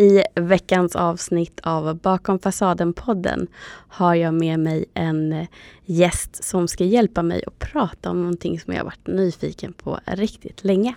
I 0.00 0.22
veckans 0.34 0.96
avsnitt 0.96 1.60
av 1.62 1.94
Bakom 1.94 2.38
fasaden-podden 2.38 3.46
har 3.88 4.14
jag 4.14 4.34
med 4.34 4.60
mig 4.60 4.84
en 4.94 5.46
gäst 5.84 6.44
som 6.44 6.68
ska 6.68 6.84
hjälpa 6.84 7.22
mig 7.22 7.42
att 7.46 7.58
prata 7.58 8.10
om 8.10 8.20
någonting 8.20 8.60
som 8.60 8.74
jag 8.74 8.84
varit 8.84 9.06
nyfiken 9.06 9.72
på 9.72 10.00
riktigt 10.06 10.64
länge. 10.64 10.94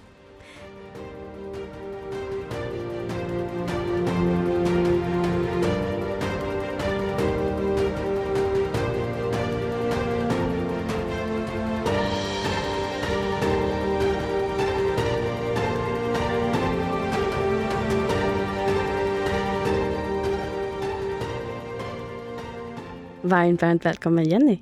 Varmt, 23.33 23.61
varmt 23.61 23.85
välkommen 23.85 24.29
Jenny. 24.29 24.59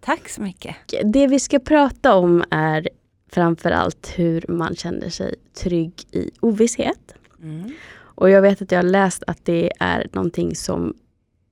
Tack 0.00 0.28
så 0.28 0.42
mycket. 0.42 0.76
Det 1.04 1.26
vi 1.26 1.40
ska 1.40 1.58
prata 1.58 2.14
om 2.14 2.44
är 2.50 2.88
framförallt 3.32 4.12
hur 4.16 4.44
man 4.48 4.76
känner 4.76 5.08
sig 5.08 5.34
trygg 5.54 6.02
i 6.10 6.30
ovisshet. 6.40 7.14
Mm. 7.42 7.72
Och 7.96 8.30
jag 8.30 8.42
vet 8.42 8.62
att 8.62 8.72
jag 8.72 8.78
har 8.78 8.82
läst 8.82 9.22
att 9.26 9.44
det 9.44 9.72
är 9.80 10.06
någonting 10.12 10.56
som 10.56 10.94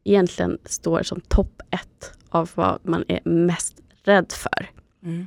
egentligen 0.04 0.58
står 0.64 1.02
som 1.02 1.20
topp 1.20 1.62
ett 1.70 2.12
av 2.28 2.50
vad 2.54 2.78
man 2.82 3.04
är 3.08 3.20
mest 3.24 3.74
rädd 4.04 4.32
för. 4.32 4.70
Mm. 5.02 5.26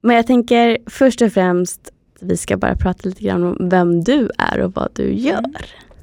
Men 0.00 0.16
jag 0.16 0.26
tänker 0.26 0.78
först 0.86 1.22
och 1.22 1.32
främst 1.32 1.92
vi 2.20 2.36
ska 2.36 2.56
bara 2.56 2.76
prata 2.76 3.08
lite 3.08 3.22
grann 3.22 3.44
om 3.44 3.68
vem 3.68 4.04
du 4.04 4.30
är 4.38 4.60
och 4.60 4.74
vad 4.74 4.90
du 4.94 5.14
gör. 5.14 5.38
Mm. 5.38 5.54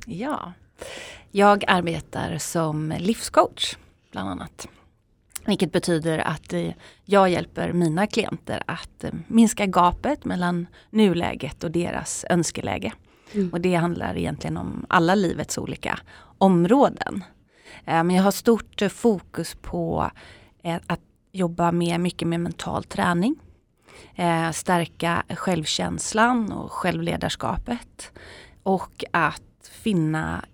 Ja, 0.06 0.54
jag 1.32 1.64
arbetar 1.68 2.38
som 2.38 2.94
livscoach 3.00 3.76
bland 4.12 4.30
annat. 4.30 4.68
Vilket 5.46 5.72
betyder 5.72 6.20
att 6.20 6.54
eh, 6.54 6.74
jag 7.06 7.30
hjälper 7.30 7.74
mina 7.74 8.08
klienter 8.08 8.64
att 8.66 9.04
eh, 9.04 9.12
minska 9.28 9.66
gapet 9.66 10.26
mellan 10.26 10.68
nuläget 10.90 11.64
och 11.64 11.72
deras 11.72 12.26
önskeläge. 12.30 12.94
Mm. 13.34 13.50
Och 13.50 13.62
det 13.62 13.76
handlar 13.76 14.18
egentligen 14.18 14.58
om 14.58 14.86
alla 14.90 15.16
livets 15.16 15.58
olika 15.58 16.00
områden. 16.38 17.24
Eh, 17.86 18.04
men 18.04 18.10
jag 18.10 18.24
har 18.24 18.32
stort 18.32 18.82
fokus 18.92 19.58
på 19.62 20.12
att 20.88 21.02
jobba 21.32 21.72
med 21.72 22.00
mycket 22.00 22.28
med 22.28 22.40
mental 22.40 22.84
träning. 22.84 23.36
Stärka 24.54 25.24
självkänslan 25.30 26.52
och 26.52 26.72
självledarskapet. 26.72 28.12
Och 28.64 29.04
att 29.12 29.70
finna 29.72 30.46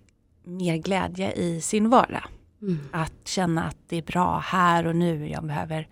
mer 0.44 0.76
glädje 0.76 1.32
i 1.32 1.60
sin 1.60 1.88
vardag. 1.88 2.24
Mm. 2.62 2.78
Att 2.92 3.28
känna 3.28 3.64
att 3.64 3.76
det 3.88 3.96
är 3.96 4.02
bra 4.02 4.38
här 4.38 4.86
och 4.86 4.96
nu. 4.96 5.28
Jag 5.28 5.44
behöver 5.46 5.88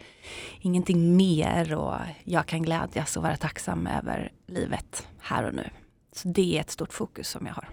ingenting 0.60 1.16
mer 1.16 1.74
och 1.74 1.94
jag 2.24 2.46
kan 2.46 2.62
glädjas 2.62 3.16
och 3.16 3.22
vara 3.22 3.36
tacksam 3.36 3.86
över 3.86 4.32
livet 4.46 5.06
här 5.18 5.44
och 5.44 5.54
nu. 5.54 5.70
Så 6.12 6.28
det 6.28 6.56
är 6.56 6.60
ett 6.60 6.70
stort 6.70 6.92
fokus 6.92 7.28
som 7.28 7.46
jag 7.46 7.54
har. 7.54 7.68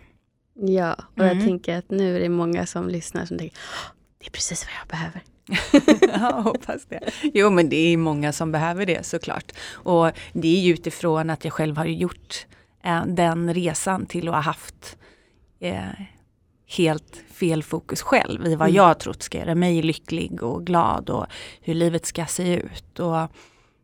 Ja, 0.55 0.93
och 0.93 1.19
mm. 1.19 1.37
jag 1.37 1.47
tänker 1.47 1.77
att 1.77 1.89
nu 1.89 2.15
är 2.15 2.19
det 2.19 2.29
många 2.29 2.65
som 2.65 2.89
lyssnar 2.89 3.25
som 3.25 3.37
tänker 3.37 3.57
det 4.23 4.27
är 4.27 4.31
precis 4.31 4.65
vad 4.65 4.73
jag 4.79 4.87
behöver. 4.87 5.21
ja, 6.19 6.41
hoppas 6.41 6.85
det. 6.85 7.11
Jo 7.33 7.49
men 7.49 7.69
det 7.69 7.75
är 7.75 7.97
många 7.97 8.31
som 8.31 8.51
behöver 8.51 8.85
det 8.85 9.05
såklart. 9.05 9.51
Och 9.71 10.11
det 10.33 10.57
är 10.57 10.61
ju 10.61 10.73
utifrån 10.73 11.29
att 11.29 11.43
jag 11.43 11.53
själv 11.53 11.77
har 11.77 11.85
gjort 11.85 12.45
eh, 12.83 13.05
den 13.05 13.53
resan 13.53 14.05
till 14.05 14.27
att 14.27 14.33
ha 14.33 14.41
haft 14.41 14.97
eh, 15.59 15.89
helt 16.77 17.23
fel 17.27 17.63
fokus 17.63 18.01
själv 18.01 18.47
i 18.47 18.55
vad 18.55 18.67
mm. 18.67 18.75
jag 18.75 18.99
trott 18.99 19.23
ska 19.23 19.37
göra 19.37 19.55
mig 19.55 19.81
lycklig 19.81 20.43
och 20.43 20.65
glad 20.65 21.09
och 21.09 21.25
hur 21.61 21.73
livet 21.73 22.05
ska 22.05 22.25
se 22.25 22.55
ut. 22.55 22.99
Och 22.99 23.27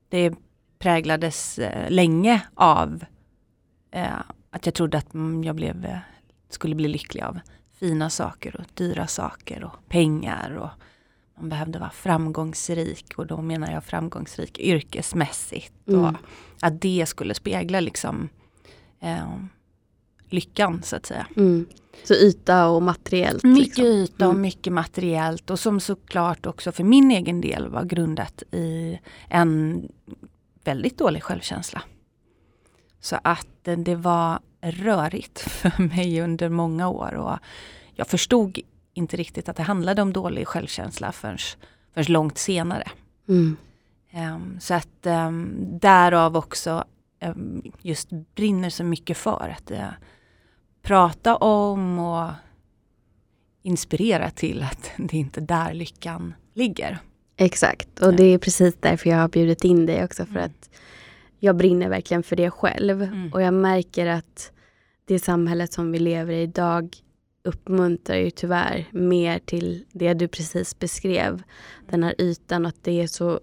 det 0.10 0.34
präglades 0.80 1.60
eh, 1.60 1.92
länge 1.92 2.42
av 2.54 3.04
eh, 3.92 4.20
att 4.50 4.66
jag 4.66 4.76
trodde 4.76 4.98
att 4.98 5.08
jag 5.44 5.56
blev, 5.56 5.86
eh, 5.86 5.98
skulle 6.50 6.76
bli 6.76 6.88
lycklig 6.88 7.24
av 7.24 7.40
fina 7.80 8.10
saker 8.10 8.56
och 8.56 8.66
dyra 8.74 9.08
saker 9.08 9.64
och 9.64 9.90
pengar. 9.90 10.56
Och 10.56 10.70
man 11.40 11.50
behövde 11.50 11.80
vara 11.80 11.90
framgångsrik 11.90 13.14
och 13.18 13.28
då 13.28 13.42
menar 13.42 13.72
jag 13.72 13.84
framgångsrik 13.84 14.60
yrkesmässigt. 14.60 15.88
Mm. 15.88 16.06
Och 16.06 16.16
att 16.62 16.82
det 16.82 17.06
skulle 17.08 17.34
spegla 17.34 17.80
liksom 17.80 18.30
eh, 19.00 19.36
lyckan 20.34 20.84
så 20.84 20.96
att 20.96 21.06
säga. 21.06 21.28
Mm. 21.38 21.66
Så 22.04 22.14
yta 22.14 22.68
och 22.68 22.84
materiellt? 22.84 23.44
Mycket 23.44 23.78
liksom. 23.78 23.86
yta 23.86 24.26
och 24.26 24.32
mm. 24.32 24.42
mycket 24.42 24.74
materiellt 24.74 25.50
och 25.50 25.60
som 25.60 25.80
såklart 25.80 26.46
också 26.46 26.72
för 26.72 26.84
min 26.84 27.12
egen 27.12 27.42
del 27.42 27.68
var 27.68 27.84
grundat 27.84 28.44
i 28.52 29.00
en 29.28 29.82
väldigt 30.64 30.98
dålig 30.98 31.24
självkänsla. 31.24 31.82
Så 33.00 33.18
att 33.24 33.48
det 33.78 33.96
var 33.96 34.40
rörigt 34.62 35.40
för 35.50 35.84
mig 35.84 36.22
under 36.22 36.50
många 36.50 36.90
år 36.90 37.14
och 37.14 37.38
jag 37.94 38.08
förstod 38.08 38.60
inte 38.94 39.18
riktigt 39.18 39.50
att 39.50 39.56
det 39.56 39.64
handlade 39.64 40.02
om 40.02 40.14
dålig 40.14 40.48
självkänsla 40.48 41.12
förrän, 41.12 41.38
förrän 41.94 42.14
långt 42.14 42.38
senare. 42.38 42.88
Mm. 43.28 43.58
Um, 44.14 44.60
så 44.60 44.74
att 44.74 45.06
um, 45.06 45.56
därav 45.80 46.38
också 46.38 46.84
um, 47.22 47.72
just 47.82 48.10
brinner 48.36 48.70
så 48.70 48.84
mycket 48.84 49.18
för 49.18 49.56
att 49.58 49.72
uh, 49.72 49.90
prata 50.82 51.36
om 51.36 52.00
och 52.00 52.30
inspirera 53.62 54.30
till 54.30 54.64
att 54.64 54.92
det 54.98 55.18
är 55.18 55.20
inte 55.20 55.42
där 55.42 55.74
lyckan 55.74 56.34
ligger. 56.54 57.00
Exakt, 57.38 58.00
och 58.00 58.14
det 58.14 58.24
är 58.24 58.38
precis 58.38 58.76
därför 58.80 59.10
jag 59.10 59.18
har 59.18 59.28
bjudit 59.28 59.64
in 59.64 59.86
dig 59.86 60.04
också 60.04 60.26
för 60.26 60.32
mm. 60.32 60.46
att 60.46 60.70
jag 61.40 61.56
brinner 61.56 61.90
verkligen 61.90 62.24
för 62.24 62.36
det 62.36 62.52
själv 62.52 63.02
mm. 63.02 63.34
och 63.34 63.42
jag 63.42 63.54
märker 63.54 64.08
att 64.08 64.52
det 65.06 65.20
samhället 65.20 65.74
som 65.74 65.92
vi 65.92 66.00
lever 66.00 66.34
i 66.34 66.42
idag 66.42 66.96
uppmuntrar 67.44 68.18
ju 68.18 68.30
tyvärr 68.30 68.88
mer 68.92 69.40
till 69.40 69.86
det 69.92 70.14
du 70.14 70.28
precis 70.28 70.80
beskrev. 70.80 71.44
Den 71.90 72.04
här 72.04 72.16
ytan 72.22 72.66
och 72.66 72.70
att 72.70 72.84
det 72.84 73.02
är 73.02 73.08
så 73.08 73.40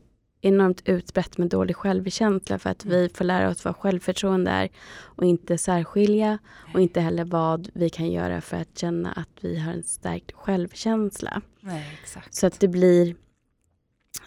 enormt 0.46 0.88
utbrett 0.88 1.38
med 1.38 1.48
dålig 1.48 1.76
självkänsla 1.76 2.58
för 2.58 2.70
att 2.70 2.84
vi 2.84 2.98
mm. 2.98 3.10
får 3.14 3.24
lära 3.24 3.50
oss 3.50 3.64
vad 3.64 3.76
självförtroende 3.76 4.50
är 4.50 4.68
och 4.98 5.24
inte 5.24 5.58
särskilja 5.58 6.38
och 6.74 6.80
inte 6.80 7.00
heller 7.00 7.24
vad 7.24 7.68
vi 7.74 7.90
kan 7.90 8.10
göra 8.10 8.40
för 8.40 8.56
att 8.56 8.78
känna 8.78 9.12
att 9.12 9.28
vi 9.40 9.58
har 9.58 9.72
en 9.72 9.82
stärkt 9.82 10.32
självkänsla. 10.32 11.42
Nej, 11.60 11.98
Så 12.30 12.46
att 12.46 12.60
det 12.60 12.68
blir 12.68 13.16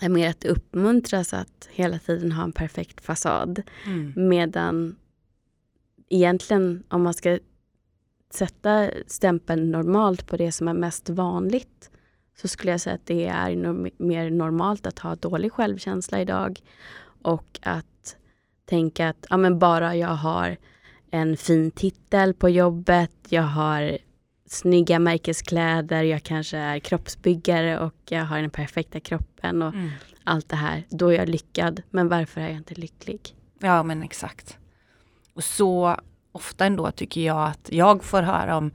mer 0.09 0.29
att 0.29 0.45
uppmuntras 0.45 1.33
att 1.33 1.69
hela 1.71 1.99
tiden 1.99 2.31
ha 2.31 2.43
en 2.43 2.51
perfekt 2.51 3.01
fasad. 3.01 3.61
Mm. 3.85 4.13
Medan 4.29 4.95
egentligen 6.09 6.83
om 6.87 7.03
man 7.03 7.13
ska 7.13 7.39
sätta 8.33 8.91
stämpeln 9.07 9.71
normalt 9.71 10.27
på 10.27 10.37
det 10.37 10.51
som 10.51 10.67
är 10.67 10.73
mest 10.73 11.09
vanligt 11.09 11.91
så 12.41 12.47
skulle 12.47 12.71
jag 12.71 12.81
säga 12.81 12.95
att 12.95 13.05
det 13.05 13.27
är 13.27 13.55
norm 13.55 13.89
mer 13.97 14.29
normalt 14.29 14.85
att 14.85 14.99
ha 14.99 15.15
dålig 15.15 15.51
självkänsla 15.51 16.21
idag. 16.21 16.59
Och 17.21 17.59
att 17.61 18.15
tänka 18.65 19.09
att 19.09 19.25
ja, 19.29 19.37
men 19.37 19.59
bara 19.59 19.95
jag 19.95 20.07
har 20.07 20.57
en 21.11 21.37
fin 21.37 21.71
titel 21.71 22.33
på 22.33 22.49
jobbet, 22.49 23.11
jag 23.29 23.43
har 23.43 23.97
snygga 24.45 24.99
märkeskläder, 24.99 26.03
jag 26.03 26.23
kanske 26.23 26.57
är 26.57 26.79
kroppsbyggare 26.79 27.79
och 27.79 27.95
jag 28.09 28.25
har 28.25 28.41
den 28.41 28.49
perfekta 28.49 28.99
kroppen 28.99 29.61
och 29.61 29.73
mm. 29.73 29.89
allt 30.23 30.49
det 30.49 30.55
här. 30.55 30.83
Då 30.89 31.07
är 31.07 31.17
jag 31.17 31.29
lyckad. 31.29 31.81
Men 31.89 32.07
varför 32.07 32.41
är 32.41 32.47
jag 32.47 32.57
inte 32.57 32.75
lycklig? 32.75 33.35
Ja 33.59 33.83
men 33.83 34.03
exakt. 34.03 34.57
Och 35.33 35.43
så 35.43 35.95
ofta 36.31 36.65
ändå 36.65 36.91
tycker 36.91 37.21
jag 37.21 37.47
att 37.47 37.69
jag 37.71 38.03
får 38.03 38.21
höra 38.21 38.57
om 38.57 38.71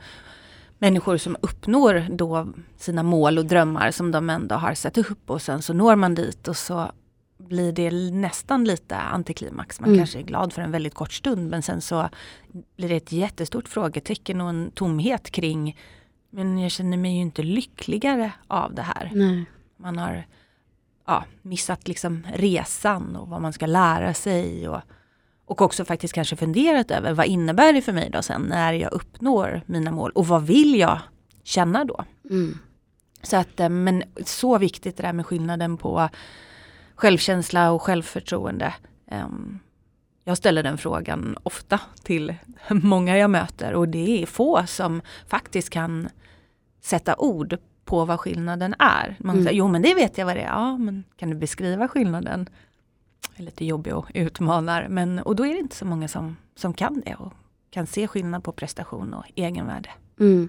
människor 0.84 1.16
som 1.16 1.36
uppnår 1.40 2.06
då 2.10 2.48
sina 2.76 3.02
mål 3.02 3.38
och 3.38 3.46
drömmar 3.46 3.90
som 3.90 4.10
de 4.10 4.30
ändå 4.30 4.54
har 4.54 4.74
satt 4.74 4.98
upp 4.98 5.30
och 5.30 5.42
sen 5.42 5.62
så 5.62 5.72
når 5.72 5.96
man 5.96 6.14
dit 6.14 6.48
och 6.48 6.56
så 6.56 6.92
blir 7.38 7.72
det 7.72 7.90
nästan 8.10 8.64
lite 8.64 8.96
antiklimax. 8.96 9.80
Man 9.80 9.88
mm. 9.88 9.98
kanske 9.98 10.18
är 10.18 10.22
glad 10.22 10.52
för 10.52 10.62
en 10.62 10.70
väldigt 10.70 10.94
kort 10.94 11.12
stund 11.12 11.50
men 11.50 11.62
sen 11.62 11.80
så 11.80 12.08
blir 12.76 12.88
det 12.88 12.96
ett 12.96 13.12
jättestort 13.12 13.68
frågetecken 13.68 14.40
och 14.40 14.48
en 14.48 14.70
tomhet 14.70 15.30
kring 15.30 15.78
men 16.30 16.58
jag 16.58 16.70
känner 16.70 16.96
mig 16.96 17.14
ju 17.14 17.20
inte 17.20 17.42
lyckligare 17.42 18.32
av 18.48 18.74
det 18.74 18.82
här. 18.82 19.10
Nej. 19.14 19.44
Man 19.76 19.98
har 19.98 20.26
ja, 21.06 21.24
missat 21.42 21.88
liksom 21.88 22.26
resan 22.34 23.16
och 23.16 23.28
vad 23.28 23.42
man 23.42 23.52
ska 23.52 23.66
lära 23.66 24.14
sig. 24.14 24.68
Och, 24.68 24.80
och 25.46 25.62
också 25.62 25.84
faktiskt 25.84 26.14
kanske 26.14 26.36
funderat 26.36 26.90
över 26.90 27.12
vad 27.12 27.26
innebär 27.26 27.72
det 27.72 27.82
för 27.82 27.92
mig 27.92 28.10
då 28.10 28.22
sen 28.22 28.42
när 28.42 28.72
jag 28.72 28.92
uppnår 28.92 29.62
mina 29.66 29.90
mål 29.92 30.10
och 30.10 30.26
vad 30.26 30.46
vill 30.46 30.78
jag 30.78 30.98
känna 31.42 31.84
då? 31.84 32.04
Mm. 32.30 32.58
Så 33.22 33.36
att, 33.36 33.60
eh, 33.60 33.68
men 33.68 34.02
så 34.24 34.58
viktigt 34.58 34.96
det 34.96 35.02
där 35.02 35.12
med 35.12 35.26
skillnaden 35.26 35.76
på 35.76 36.08
självkänsla 36.94 37.70
och 37.70 37.82
självförtroende. 37.82 38.74
Um, 39.10 39.58
jag 40.24 40.36
ställer 40.36 40.62
den 40.62 40.78
frågan 40.78 41.36
ofta 41.42 41.80
till 42.02 42.34
många 42.70 43.18
jag 43.18 43.30
möter 43.30 43.74
och 43.74 43.88
det 43.88 44.22
är 44.22 44.26
få 44.26 44.66
som 44.66 45.02
faktiskt 45.26 45.70
kan 45.70 46.08
sätta 46.80 47.16
ord 47.16 47.56
på 47.84 48.04
vad 48.04 48.20
skillnaden 48.20 48.74
är. 48.78 49.16
Man 49.18 49.34
mm. 49.34 49.44
säger, 49.44 49.58
jo 49.58 49.68
men 49.68 49.82
det 49.82 49.94
vet 49.94 50.18
jag 50.18 50.26
vad 50.26 50.36
det 50.36 50.42
är. 50.42 50.46
Ja, 50.46 50.78
men 50.78 51.04
kan 51.16 51.30
du 51.30 51.36
beskriva 51.36 51.88
skillnaden? 51.88 52.48
Är 53.36 53.42
lite 53.42 53.64
jobbig 53.64 53.94
och 53.94 54.10
utmanar. 54.14 54.88
Men, 54.88 55.18
och 55.18 55.36
då 55.36 55.46
är 55.46 55.52
det 55.52 55.58
inte 55.58 55.76
så 55.76 55.84
många 55.84 56.08
som, 56.08 56.36
som 56.56 56.74
kan 56.74 57.02
det 57.06 57.14
och 57.14 57.32
kan 57.70 57.86
se 57.86 58.08
skillnad 58.08 58.44
på 58.44 58.52
prestation 58.52 59.14
och 59.14 59.24
egenvärde. 59.34 59.90
Mm. 60.20 60.48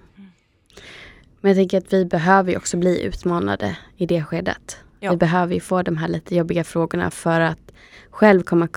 Men 1.41 1.49
jag 1.49 1.57
tänker 1.57 1.77
att 1.77 1.93
vi 1.93 2.05
behöver 2.05 2.51
ju 2.51 2.57
också 2.57 2.77
bli 2.77 3.03
utmanade 3.03 3.77
i 3.97 4.05
det 4.05 4.23
skedet. 4.23 4.77
Ja. 4.99 5.11
Vi 5.11 5.17
behöver 5.17 5.53
ju 5.53 5.59
få 5.59 5.81
de 5.81 5.97
här 5.97 6.07
lite 6.07 6.35
jobbiga 6.35 6.63
frågorna 6.63 7.11
för 7.11 7.41
att 7.41 7.71
själv 8.09 8.41
komma, 8.41 8.67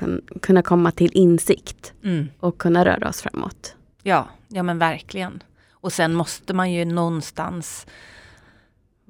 kunna 0.43 0.62
komma 0.62 0.91
till 0.91 1.11
insikt 1.15 1.93
mm. 2.05 2.29
och 2.41 2.59
kunna 2.59 2.85
röra 2.85 3.09
oss 3.09 3.23
framåt. 3.23 3.77
Ja, 4.03 4.29
ja 4.49 4.62
men 4.62 4.79
verkligen. 4.79 5.43
Och 5.71 5.93
sen 5.93 6.15
måste 6.15 6.55
man 6.55 6.73
ju 6.73 6.85
någonstans 6.85 7.87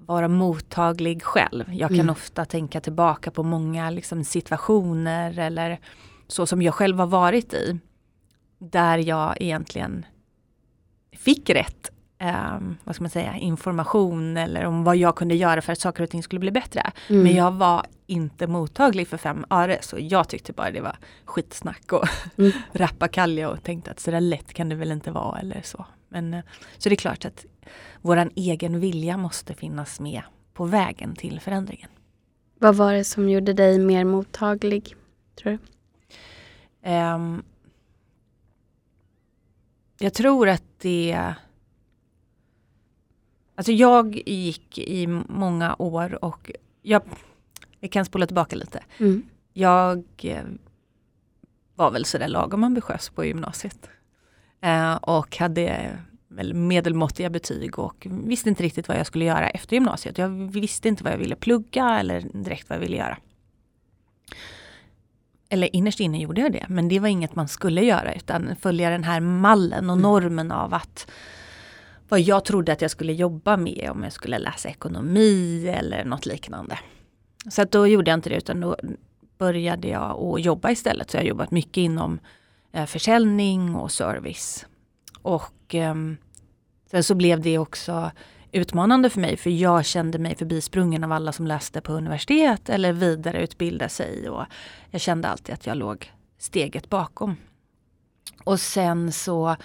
vara 0.08 0.28
mottaglig 0.28 1.22
själv. 1.22 1.74
Jag 1.74 1.88
kan 1.88 2.00
mm. 2.00 2.10
ofta 2.10 2.44
tänka 2.44 2.80
tillbaka 2.80 3.30
på 3.30 3.42
många 3.42 3.90
liksom, 3.90 4.24
situationer 4.24 5.38
eller 5.38 5.78
så 6.26 6.46
som 6.46 6.62
jag 6.62 6.74
själv 6.74 6.98
har 6.98 7.06
varit 7.06 7.54
i. 7.54 7.78
Där 8.58 8.98
jag 8.98 9.36
egentligen 9.40 10.06
fick 11.12 11.50
rätt 11.50 11.90
eh, 12.18 12.58
vad 12.84 12.94
ska 12.94 13.04
man 13.04 13.10
säga, 13.10 13.36
information 13.36 14.36
eller 14.36 14.64
om 14.64 14.84
vad 14.84 14.96
jag 14.96 15.16
kunde 15.16 15.34
göra 15.34 15.62
för 15.62 15.72
att 15.72 15.80
saker 15.80 16.02
och 16.02 16.10
ting 16.10 16.22
skulle 16.22 16.40
bli 16.40 16.50
bättre. 16.50 16.90
Mm. 17.08 17.22
Men 17.22 17.36
jag 17.36 17.50
var 17.50 17.86
inte 18.06 18.46
mottaglig 18.46 19.08
för 19.08 19.16
fem 19.16 19.44
öre 19.50 19.78
så 19.80 19.96
jag 20.00 20.28
tyckte 20.28 20.52
bara 20.52 20.70
det 20.70 20.80
var 20.80 20.96
skitsnack 21.24 21.92
och 21.92 22.08
mm. 22.36 22.52
rappakalja 22.72 23.50
och 23.50 23.62
tänkte 23.62 23.90
att 23.90 24.00
så 24.00 24.10
där 24.10 24.20
lätt 24.20 24.54
kan 24.54 24.68
det 24.68 24.74
väl 24.74 24.92
inte 24.92 25.10
vara 25.10 25.38
eller 25.38 25.60
så. 25.64 25.86
Men, 26.08 26.34
eh, 26.34 26.44
så 26.78 26.88
det 26.88 26.94
är 26.94 26.96
klart 26.96 27.24
att 27.24 27.46
våran 28.00 28.30
egen 28.34 28.80
vilja 28.80 29.16
måste 29.16 29.54
finnas 29.54 30.00
med 30.00 30.22
på 30.52 30.64
vägen 30.64 31.14
till 31.14 31.40
förändringen. 31.40 31.88
Vad 32.58 32.76
var 32.76 32.92
det 32.92 33.04
som 33.04 33.28
gjorde 33.28 33.52
dig 33.52 33.78
mer 33.78 34.04
mottaglig, 34.04 34.94
tror 35.34 35.52
du? 35.52 35.58
Um, 36.90 37.42
jag 39.98 40.14
tror 40.14 40.48
att 40.48 40.62
det 40.78 41.34
Alltså 43.58 43.72
jag 43.72 44.22
gick 44.26 44.78
i 44.78 45.06
många 45.28 45.76
år 45.78 46.24
och 46.24 46.50
jag, 46.82 47.02
jag 47.80 47.92
kan 47.92 48.04
spola 48.04 48.26
tillbaka 48.26 48.56
lite. 48.56 48.84
Mm. 48.98 49.22
Jag 49.52 50.04
eh, 50.18 50.44
var 51.74 51.90
väl 51.90 52.04
sådär 52.04 52.28
lagom 52.28 52.64
ambitiös 52.64 53.10
på 53.10 53.24
gymnasiet. 53.24 53.90
Eh, 54.60 54.94
och 54.94 55.36
hade 55.36 55.98
väl 56.28 56.54
medelmåttiga 56.54 57.30
betyg 57.30 57.78
och 57.78 58.06
visste 58.10 58.48
inte 58.48 58.62
riktigt 58.62 58.88
vad 58.88 58.98
jag 58.98 59.06
skulle 59.06 59.24
göra 59.24 59.50
efter 59.50 59.76
gymnasiet. 59.76 60.18
Jag 60.18 60.28
visste 60.28 60.88
inte 60.88 61.04
vad 61.04 61.12
jag 61.12 61.18
ville 61.18 61.36
plugga 61.36 62.00
eller 62.00 62.20
direkt 62.32 62.68
vad 62.68 62.76
jag 62.76 62.80
ville 62.80 62.96
göra. 62.96 63.18
Eller 65.48 65.76
innerst 65.76 66.00
inne 66.00 66.20
gjorde 66.20 66.40
jag 66.40 66.52
det, 66.52 66.66
men 66.68 66.88
det 66.88 67.00
var 67.00 67.08
inget 67.08 67.34
man 67.34 67.48
skulle 67.48 67.82
göra 67.82 68.14
utan 68.14 68.56
följa 68.56 68.90
den 68.90 69.04
här 69.04 69.20
mallen 69.20 69.90
och 69.90 69.96
mm. 69.96 70.02
normen 70.02 70.52
av 70.52 70.74
att 70.74 71.10
vad 72.08 72.20
jag 72.20 72.44
trodde 72.44 72.72
att 72.72 72.82
jag 72.82 72.90
skulle 72.90 73.12
jobba 73.12 73.56
med 73.56 73.90
om 73.90 74.02
jag 74.02 74.12
skulle 74.12 74.38
läsa 74.38 74.68
ekonomi 74.68 75.68
eller 75.68 76.04
något 76.04 76.26
liknande. 76.26 76.78
Så 77.50 77.62
att 77.62 77.70
då 77.70 77.86
gjorde 77.86 78.10
jag 78.10 78.18
inte 78.18 78.30
det 78.30 78.36
utan 78.36 78.60
då 78.60 78.76
började 79.38 79.88
jag 79.88 80.16
att 80.16 80.44
jobba 80.44 80.70
istället. 80.70 81.10
Så 81.10 81.16
jag 81.16 81.22
har 81.22 81.28
jobbat 81.28 81.50
mycket 81.50 81.76
inom 81.76 82.18
Eh, 82.72 82.86
försäljning 82.86 83.74
och 83.74 83.92
service. 83.92 84.66
Och 85.22 85.74
eh, 85.74 85.94
sen 86.90 87.04
så 87.04 87.14
blev 87.14 87.40
det 87.40 87.58
också 87.58 88.10
utmanande 88.52 89.10
för 89.10 89.20
mig 89.20 89.36
för 89.36 89.50
jag 89.50 89.84
kände 89.84 90.18
mig 90.18 90.36
förbisprungen 90.36 91.04
av 91.04 91.12
alla 91.12 91.32
som 91.32 91.46
läste 91.46 91.80
på 91.80 91.92
universitet 91.92 92.68
eller 92.68 92.92
vidareutbildade 92.92 93.88
sig. 93.88 94.28
Och 94.28 94.44
jag 94.90 95.00
kände 95.00 95.28
alltid 95.28 95.54
att 95.54 95.66
jag 95.66 95.76
låg 95.76 96.12
steget 96.38 96.88
bakom. 96.88 97.36
Och 98.44 98.60
sen 98.60 99.12
så 99.12 99.56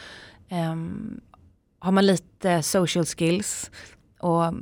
um, 0.51 1.21
har 1.79 1.91
man 1.91 2.05
lite 2.05 2.63
social 2.63 3.05
skills 3.05 3.71
och 4.19 4.53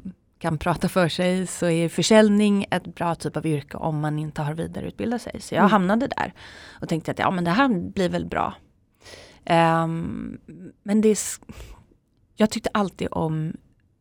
kan 0.41 0.57
prata 0.57 0.89
för 0.89 1.09
sig 1.09 1.47
så 1.47 1.69
är 1.69 1.89
försäljning 1.89 2.65
ett 2.71 2.95
bra 2.95 3.15
typ 3.15 3.37
av 3.37 3.45
yrke 3.45 3.77
om 3.77 3.99
man 3.99 4.19
inte 4.19 4.41
har 4.41 4.53
vidareutbildat 4.53 5.21
sig. 5.21 5.41
Så 5.41 5.55
jag 5.55 5.59
mm. 5.59 5.71
hamnade 5.71 6.07
där 6.07 6.33
och 6.81 6.89
tänkte 6.89 7.11
att 7.11 7.19
ja 7.19 7.31
men 7.31 7.43
det 7.43 7.51
här 7.51 7.69
blir 7.91 8.09
väl 8.09 8.25
bra. 8.25 8.53
Um, 9.49 10.39
men 10.83 11.01
det 11.01 11.09
är, 11.09 11.17
jag 12.35 12.49
tyckte 12.49 12.69
alltid 12.73 13.07
om 13.11 13.53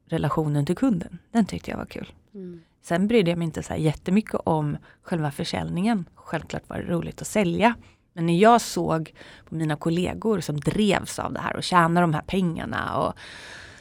relationen 0.06 0.66
till 0.66 0.76
kunden. 0.76 1.18
Den 1.32 1.44
tyckte 1.44 1.70
jag 1.70 1.78
var 1.78 1.86
kul. 1.86 2.12
Mm. 2.34 2.60
Sen 2.82 3.08
brydde 3.08 3.30
jag 3.30 3.38
mig 3.38 3.46
inte 3.46 3.62
så 3.62 3.72
här 3.72 3.80
jättemycket 3.80 4.40
om 4.44 4.76
själva 5.02 5.30
försäljningen. 5.30 6.08
Självklart 6.14 6.68
var 6.68 6.76
det 6.76 6.92
roligt 6.92 7.20
att 7.20 7.26
sälja. 7.26 7.74
Men 8.12 8.26
när 8.26 8.38
jag 8.38 8.60
såg 8.60 9.14
på 9.44 9.54
mina 9.54 9.76
kollegor 9.76 10.40
som 10.40 10.60
drevs 10.60 11.18
av 11.18 11.32
det 11.32 11.40
här 11.40 11.56
och 11.56 11.62
tjänade 11.62 12.00
de 12.00 12.14
här 12.14 12.22
pengarna 12.22 12.96
och 12.98 13.14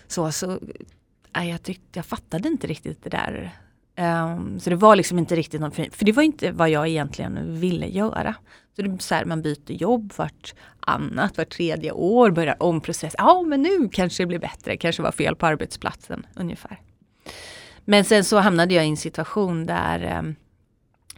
så, 0.08 0.32
så 0.32 0.60
jag 1.34 1.64
tyckte 1.64 2.00
jag 2.00 2.06
fattade 2.06 2.48
inte 2.48 2.68
riktigt 2.68 3.04
det 3.04 3.10
där. 3.10 3.60
Um, 3.98 4.60
så 4.60 4.70
det 4.70 4.76
var 4.76 4.96
liksom 4.96 5.20
inte 5.20 5.36
riktigt 5.36 5.62
något 5.62 5.76
för 5.76 6.06
det 6.06 6.12
var 6.12 6.24
inte 6.24 6.52
vad 6.52 6.70
jag 6.70 6.88
egentligen 6.88 7.60
ville 7.60 7.88
göra. 7.88 8.36
Så 8.76 8.82
det 8.82 8.90
är 8.90 8.98
så 8.98 9.16
här, 9.16 9.26
man 9.26 9.42
byter 9.42 9.72
jobb 9.72 10.14
vart 10.16 10.54
annat, 10.80 11.38
vart 11.38 11.50
tredje 11.50 11.92
år, 11.92 12.32
börjar 12.32 12.64
om 12.64 12.82
process. 12.82 13.16
Ja 13.18 13.42
men 13.42 13.62
nu 13.62 13.90
kanske 13.92 14.24
det 14.24 14.28
blir 14.28 14.40
bättre, 14.40 14.78
kanske 14.78 15.02
var 15.02 15.12
fel 15.12 15.36
på 15.36 15.46
arbetsplatsen 15.46 16.26
ungefär. 16.36 16.82
Men 17.86 18.04
sen 18.04 18.24
så 18.24 18.38
hamnade 18.38 18.74
jag 18.74 18.86
i 18.86 18.90
en 18.90 18.98
situation 18.98 19.66
där 19.66 20.20
um, 20.20 20.36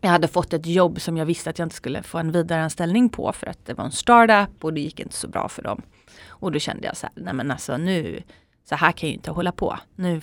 jag 0.02 0.10
hade 0.10 0.28
fått 0.28 0.54
ett 0.54 0.66
jobb 0.66 1.02
som 1.02 1.18
jag 1.18 1.26
visste 1.26 1.50
att 1.50 1.60
jag 1.60 1.66
inte 1.66 1.76
skulle 1.76 2.04
få 2.04 2.18
en 2.18 2.32
vidareanställning 2.32 3.10
på 3.10 3.34
för 3.34 3.48
att 3.48 3.66
det 3.66 3.74
var 3.74 3.86
en 3.86 3.92
startup 3.92 4.64
och 4.64 4.74
det 4.74 4.82
gick 4.82 5.00
inte 5.00 5.16
så 5.16 5.28
bra 5.28 5.50
för 5.50 5.62
dem. 5.62 5.82
Och 6.28 6.52
då 6.52 6.60
kände 6.60 6.88
jag 6.88 6.98
så 6.98 7.08
här, 7.08 7.24
nej 7.24 7.34
men 7.34 7.52
alltså 7.52 7.78
nu, 7.78 8.24
så 8.64 8.76
här 8.76 8.92
kan 8.92 9.10
jag 9.10 9.16
inte 9.16 9.32
hålla 9.32 9.52
på. 9.52 9.80
Nu 9.96 10.22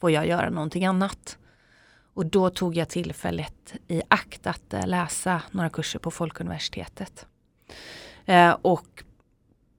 får 0.00 0.10
jag 0.10 0.26
göra 0.26 0.50
någonting 0.50 0.84
annat. 0.84 1.38
Och 2.14 2.26
då 2.26 2.50
tog 2.50 2.76
jag 2.76 2.88
tillfället 2.88 3.74
i 3.88 4.02
akt 4.08 4.46
att 4.46 4.74
äh, 4.74 4.86
läsa 4.86 5.42
några 5.50 5.70
kurser 5.70 5.98
på 5.98 6.10
Folkuniversitetet. 6.10 7.26
Eh, 8.24 8.56
och 8.62 9.04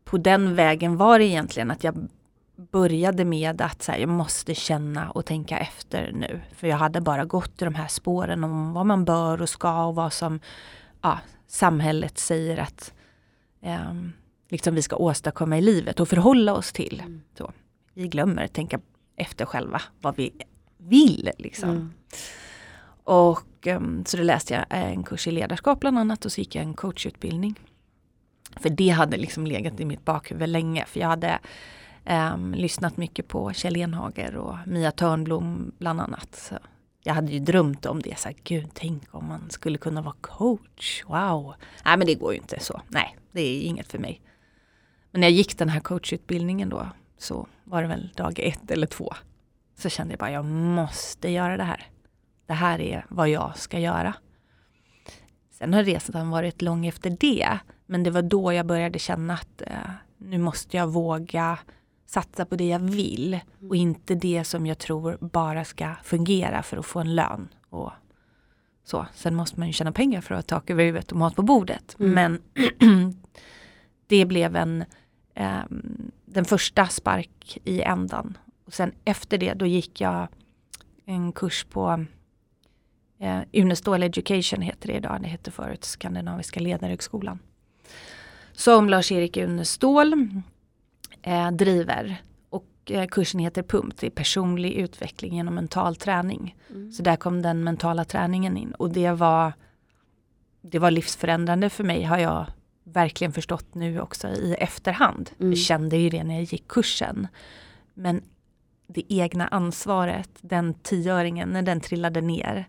på 0.04 0.18
den 0.18 0.56
vägen 0.56 0.98
var 0.98 1.20
det 1.20 1.26
egentligen 1.26 1.72
att 1.72 1.84
jag 1.84 2.08
började 2.56 3.26
med 3.26 3.62
att 3.62 3.84
så 3.84 3.92
här, 3.92 4.00
jag 4.00 4.10
måste 4.10 4.56
känna 4.56 5.10
och 5.10 5.26
tänka 5.26 5.58
efter 5.58 6.12
nu. 6.12 6.42
För 6.56 6.68
jag 6.68 6.78
hade 6.78 7.02
bara 7.02 7.26
gått 7.26 7.62
i 7.62 7.66
de 7.66 7.76
här 7.76 7.88
spåren 7.88 8.44
om 8.44 8.74
vad 8.74 8.86
man 8.86 9.06
bör 9.06 9.42
och 9.42 9.50
ska 9.50 9.86
och 9.86 9.96
vad 9.96 10.14
som 10.14 10.40
ja, 11.02 11.20
samhället 11.48 12.18
säger 12.18 12.58
att 12.58 12.94
eh, 13.62 13.94
liksom 14.50 14.76
vi 14.76 14.82
ska 14.82 14.96
åstadkomma 14.96 15.58
i 15.58 15.62
livet 15.62 16.00
och 16.00 16.10
förhålla 16.10 16.54
oss 16.54 16.72
till. 16.72 17.00
Mm. 17.00 17.22
Så, 17.38 17.52
vi 17.94 18.08
glömmer 18.08 18.46
att 18.46 18.54
tänka 18.54 18.80
efter 19.16 19.46
själva 19.46 19.82
vad 20.02 20.16
vi 20.16 20.32
vill. 20.78 21.30
Liksom. 21.38 21.70
Mm. 21.70 21.94
Och 23.04 23.68
um, 23.68 24.06
så 24.06 24.18
då 24.18 24.24
läste 24.24 24.54
jag 24.54 24.66
en 24.70 25.04
kurs 25.04 25.28
i 25.28 25.32
ledarskap 25.32 25.80
bland 25.80 26.00
annat 26.00 26.26
och 26.26 26.32
så 26.32 26.42
gick 26.42 26.56
jag 26.56 26.64
en 26.64 26.74
coachutbildning. 26.74 27.60
För 28.56 28.70
det 28.70 28.90
hade 28.90 29.18
liksom 29.18 29.48
legat 29.48 29.80
i 29.80 29.86
mitt 29.86 30.06
bakhuvud 30.06 30.50
länge. 30.50 30.86
För 30.86 31.00
jag 31.00 31.08
hade 31.08 31.40
Um, 32.06 32.54
lyssnat 32.54 32.98
mycket 32.98 33.28
på 33.28 33.54
Kjell 33.54 33.78
Enhager 33.78 34.36
och 34.36 34.56
Mia 34.68 34.92
Törnblom 34.92 35.72
bland 35.78 36.02
annat. 36.02 36.36
Så 36.36 36.56
jag 37.04 37.14
hade 37.14 37.32
ju 37.32 37.40
drömt 37.40 37.86
om 37.86 38.02
det. 38.02 38.20
Så 38.20 38.28
här, 38.28 38.36
Gud, 38.44 38.70
tänk 38.74 39.16
om 39.16 39.28
man 39.28 39.50
skulle 39.50 39.78
kunna 39.78 40.02
vara 40.02 40.16
coach. 40.22 41.04
Wow! 41.06 41.54
Nej, 41.86 41.98
men 41.98 42.08
det 42.08 42.16
går 42.16 42.34
ju 42.34 42.40
inte 42.40 42.60
så. 42.60 42.82
Nej, 42.88 43.18
det 43.32 43.42
är 43.42 43.62
inget 43.62 43.92
för 43.92 44.00
mig. 44.00 44.22
Men 45.12 45.22
när 45.22 45.28
jag 45.28 45.38
gick 45.38 45.58
den 45.58 45.70
här 45.70 45.80
coachutbildningen 45.80 46.70
då 46.70 46.88
så 47.24 47.48
var 47.64 47.82
det 47.82 47.88
väl 47.88 48.12
dag 48.16 48.40
ett 48.40 48.72
eller 48.72 48.88
två. 48.88 49.14
Så 49.78 49.90
kände 49.90 50.14
jag 50.14 50.20
bara, 50.20 50.32
jag 50.32 50.46
måste 50.46 51.30
göra 51.30 51.58
det 51.58 51.64
här. 51.64 51.88
Det 52.46 52.54
här 52.54 52.82
är 52.82 53.06
vad 53.10 53.30
jag 53.30 53.58
ska 53.58 53.80
göra. 53.80 54.14
Sen 55.52 55.74
har 55.74 55.84
resan 55.84 56.30
varit 56.30 56.62
lång 56.62 56.86
efter 56.86 57.10
det. 57.20 57.60
Men 57.86 58.04
det 58.04 58.12
var 58.12 58.22
då 58.22 58.54
jag 58.54 58.66
började 58.66 59.00
känna 59.00 59.34
att 59.34 59.62
eh, 59.62 59.92
nu 60.18 60.38
måste 60.38 60.78
jag 60.78 60.88
våga 60.88 61.60
satsa 62.06 62.46
på 62.46 62.56
det 62.56 62.68
jag 62.68 62.80
vill 62.80 63.40
och 63.70 63.76
inte 63.76 64.16
det 64.16 64.44
som 64.44 64.66
jag 64.66 64.78
tror 64.78 65.18
bara 65.22 65.66
ska 65.66 65.96
fungera 66.04 66.64
för 66.64 66.78
att 66.78 66.86
få 66.86 67.00
en 67.00 67.16
lön. 67.16 67.48
Och 67.70 67.92
så. 68.84 69.06
Sen 69.14 69.36
måste 69.36 69.60
man 69.60 69.68
ju 69.68 69.74
tjäna 69.74 69.92
pengar 69.92 70.22
för 70.22 70.36
att 70.36 70.52
ha 70.52 70.58
tak 70.60 70.70
över 70.70 70.84
huvudet 70.84 71.12
och 71.12 71.18
mat 71.18 71.36
på 71.36 71.42
bordet. 71.42 71.96
Mm. 72.00 72.14
Men 72.14 72.42
det 74.08 74.26
blev 74.26 74.56
en 74.56 74.84
eh, 75.34 75.62
den 76.26 76.46
första 76.46 76.88
spark 76.88 77.58
i 77.64 77.82
ändan. 77.82 78.38
Och 78.66 78.74
sen 78.74 78.92
efter 79.06 79.38
det 79.38 79.54
då 79.54 79.66
gick 79.66 80.02
jag 80.02 80.28
en 81.06 81.32
kurs 81.32 81.64
på 81.64 82.06
eh, 83.20 83.40
Unestål 83.54 84.04
Education 84.04 84.62
heter 84.62 84.88
det 84.88 84.94
idag, 84.94 85.22
det 85.22 85.28
hette 85.28 85.52
förut 85.52 85.84
Skandinaviska 85.84 86.60
ledarhögskolan. 86.60 87.40
som 88.54 88.90
Lars-Erik 88.90 89.38
Unestål 89.38 90.14
eh, 91.22 91.52
driver. 91.52 92.22
Och 92.50 92.68
eh, 92.90 93.08
kursen 93.08 93.40
heter 93.40 93.64
PUMP, 93.64 93.98
det 94.00 94.08
är 94.08 94.12
personlig 94.12 94.74
utveckling 94.74 95.36
genom 95.36 95.56
mental 95.56 95.96
träning. 95.96 96.56
Mm. 96.70 96.92
Så 96.92 97.04
där 97.04 97.16
kom 97.16 97.42
den 97.42 97.64
mentala 97.64 98.06
träningen 98.06 98.58
in 98.58 98.72
och 98.72 98.90
det 98.90 99.12
var, 99.12 99.54
det 100.62 100.80
var 100.80 100.92
livsförändrande 100.92 101.70
för 101.70 101.84
mig 101.84 102.04
har 102.04 102.18
jag 102.18 102.46
verkligen 102.84 103.34
förstått 103.34 103.76
nu 103.76 104.02
också 104.02 104.28
i 104.28 104.56
efterhand. 104.60 105.32
Mm. 105.40 105.52
Jag 105.52 105.60
kände 105.60 105.98
ju 105.98 106.10
det 106.10 106.24
när 106.24 106.34
jag 106.34 106.44
gick 106.44 106.68
kursen. 106.68 107.28
Men 107.94 108.22
det 108.88 109.04
egna 109.14 109.48
ansvaret, 109.48 110.30
den 110.42 110.74
tioöringen, 110.74 111.50
när 111.50 111.62
den 111.62 111.82
trillade 111.82 112.22
ner 112.22 112.66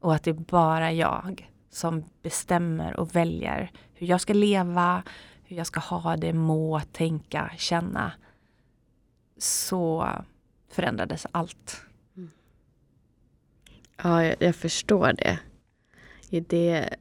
och 0.00 0.14
att 0.14 0.22
det 0.22 0.30
är 0.30 0.34
bara 0.34 0.92
jag 0.92 1.50
som 1.70 2.04
bestämmer 2.22 3.00
och 3.00 3.16
väljer 3.16 3.70
hur 3.94 4.06
jag 4.06 4.20
ska 4.20 4.32
leva, 4.32 5.02
hur 5.44 5.56
jag 5.56 5.66
ska 5.66 5.80
ha 5.80 6.16
det, 6.16 6.32
må, 6.32 6.80
tänka, 6.92 7.50
känna. 7.58 8.12
Så 9.38 10.08
förändrades 10.68 11.26
allt. 11.32 11.82
Mm. 12.16 12.30
Ja, 14.02 14.24
jag, 14.24 14.36
jag, 14.38 14.56
förstår 14.56 15.12
det. 15.12 15.38
det. 16.40 16.94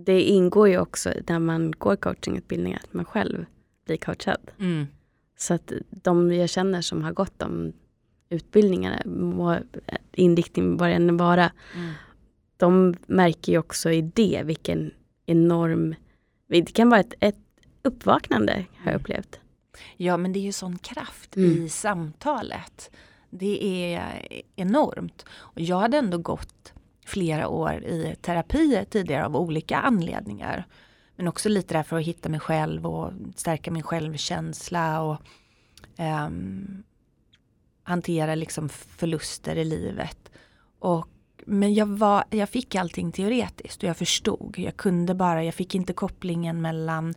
Det 0.00 0.22
ingår 0.22 0.68
ju 0.68 0.78
också 0.78 1.12
när 1.28 1.38
man 1.38 1.70
går 1.70 1.96
coachingutbildning 1.96 2.74
att 2.74 2.94
man 2.94 3.04
själv 3.04 3.44
blir 3.86 3.96
coachad. 3.96 4.50
Mm. 4.58 4.86
Så 5.36 5.54
att 5.54 5.72
de 5.90 6.32
jag 6.32 6.48
känner 6.48 6.80
som 6.80 7.02
har 7.02 7.12
gått 7.12 7.38
de 7.38 7.72
utbildningarna, 8.28 9.02
inriktning 10.12 10.76
vad 10.76 10.88
det 10.88 10.94
än 10.94 11.16
vara, 11.16 11.52
mm. 11.74 11.92
de 12.56 12.94
märker 13.06 13.52
ju 13.52 13.58
också 13.58 13.90
i 13.90 14.02
det 14.02 14.42
vilken 14.44 14.90
enorm, 15.26 15.94
det 16.46 16.72
kan 16.72 16.90
vara 16.90 17.00
ett, 17.00 17.14
ett 17.20 17.36
uppvaknande 17.82 18.52
har 18.52 18.84
jag 18.84 18.88
mm. 18.88 19.00
upplevt. 19.00 19.40
Ja 19.96 20.16
men 20.16 20.32
det 20.32 20.38
är 20.38 20.42
ju 20.42 20.52
sån 20.52 20.78
kraft 20.78 21.36
mm. 21.36 21.50
i 21.50 21.68
samtalet. 21.68 22.90
Det 23.30 23.64
är 23.94 24.22
enormt. 24.56 25.24
Och 25.30 25.60
jag 25.60 25.78
hade 25.78 25.96
ändå 25.96 26.18
gått 26.18 26.72
flera 27.08 27.48
år 27.48 27.84
i 27.84 28.16
terapi 28.20 28.84
tidigare 28.90 29.24
av 29.24 29.36
olika 29.36 29.78
anledningar. 29.78 30.66
Men 31.16 31.28
också 31.28 31.48
lite 31.48 31.74
där 31.74 31.82
för 31.82 31.98
att 31.98 32.04
hitta 32.04 32.28
mig 32.28 32.40
själv 32.40 32.86
och 32.86 33.12
stärka 33.36 33.70
min 33.70 33.82
självkänsla 33.82 35.02
och 35.02 35.16
um, 35.98 36.82
hantera 37.82 38.34
liksom 38.34 38.68
förluster 38.68 39.56
i 39.56 39.64
livet. 39.64 40.30
Och, 40.78 41.08
men 41.46 41.74
jag, 41.74 41.86
var, 41.86 42.24
jag 42.30 42.48
fick 42.48 42.74
allting 42.74 43.12
teoretiskt 43.12 43.82
och 43.82 43.88
jag 43.88 43.96
förstod. 43.96 44.54
Jag 44.58 44.76
kunde 44.76 45.14
bara, 45.14 45.44
jag 45.44 45.54
fick 45.54 45.74
inte 45.74 45.92
kopplingen 45.92 46.60
mellan 46.60 47.14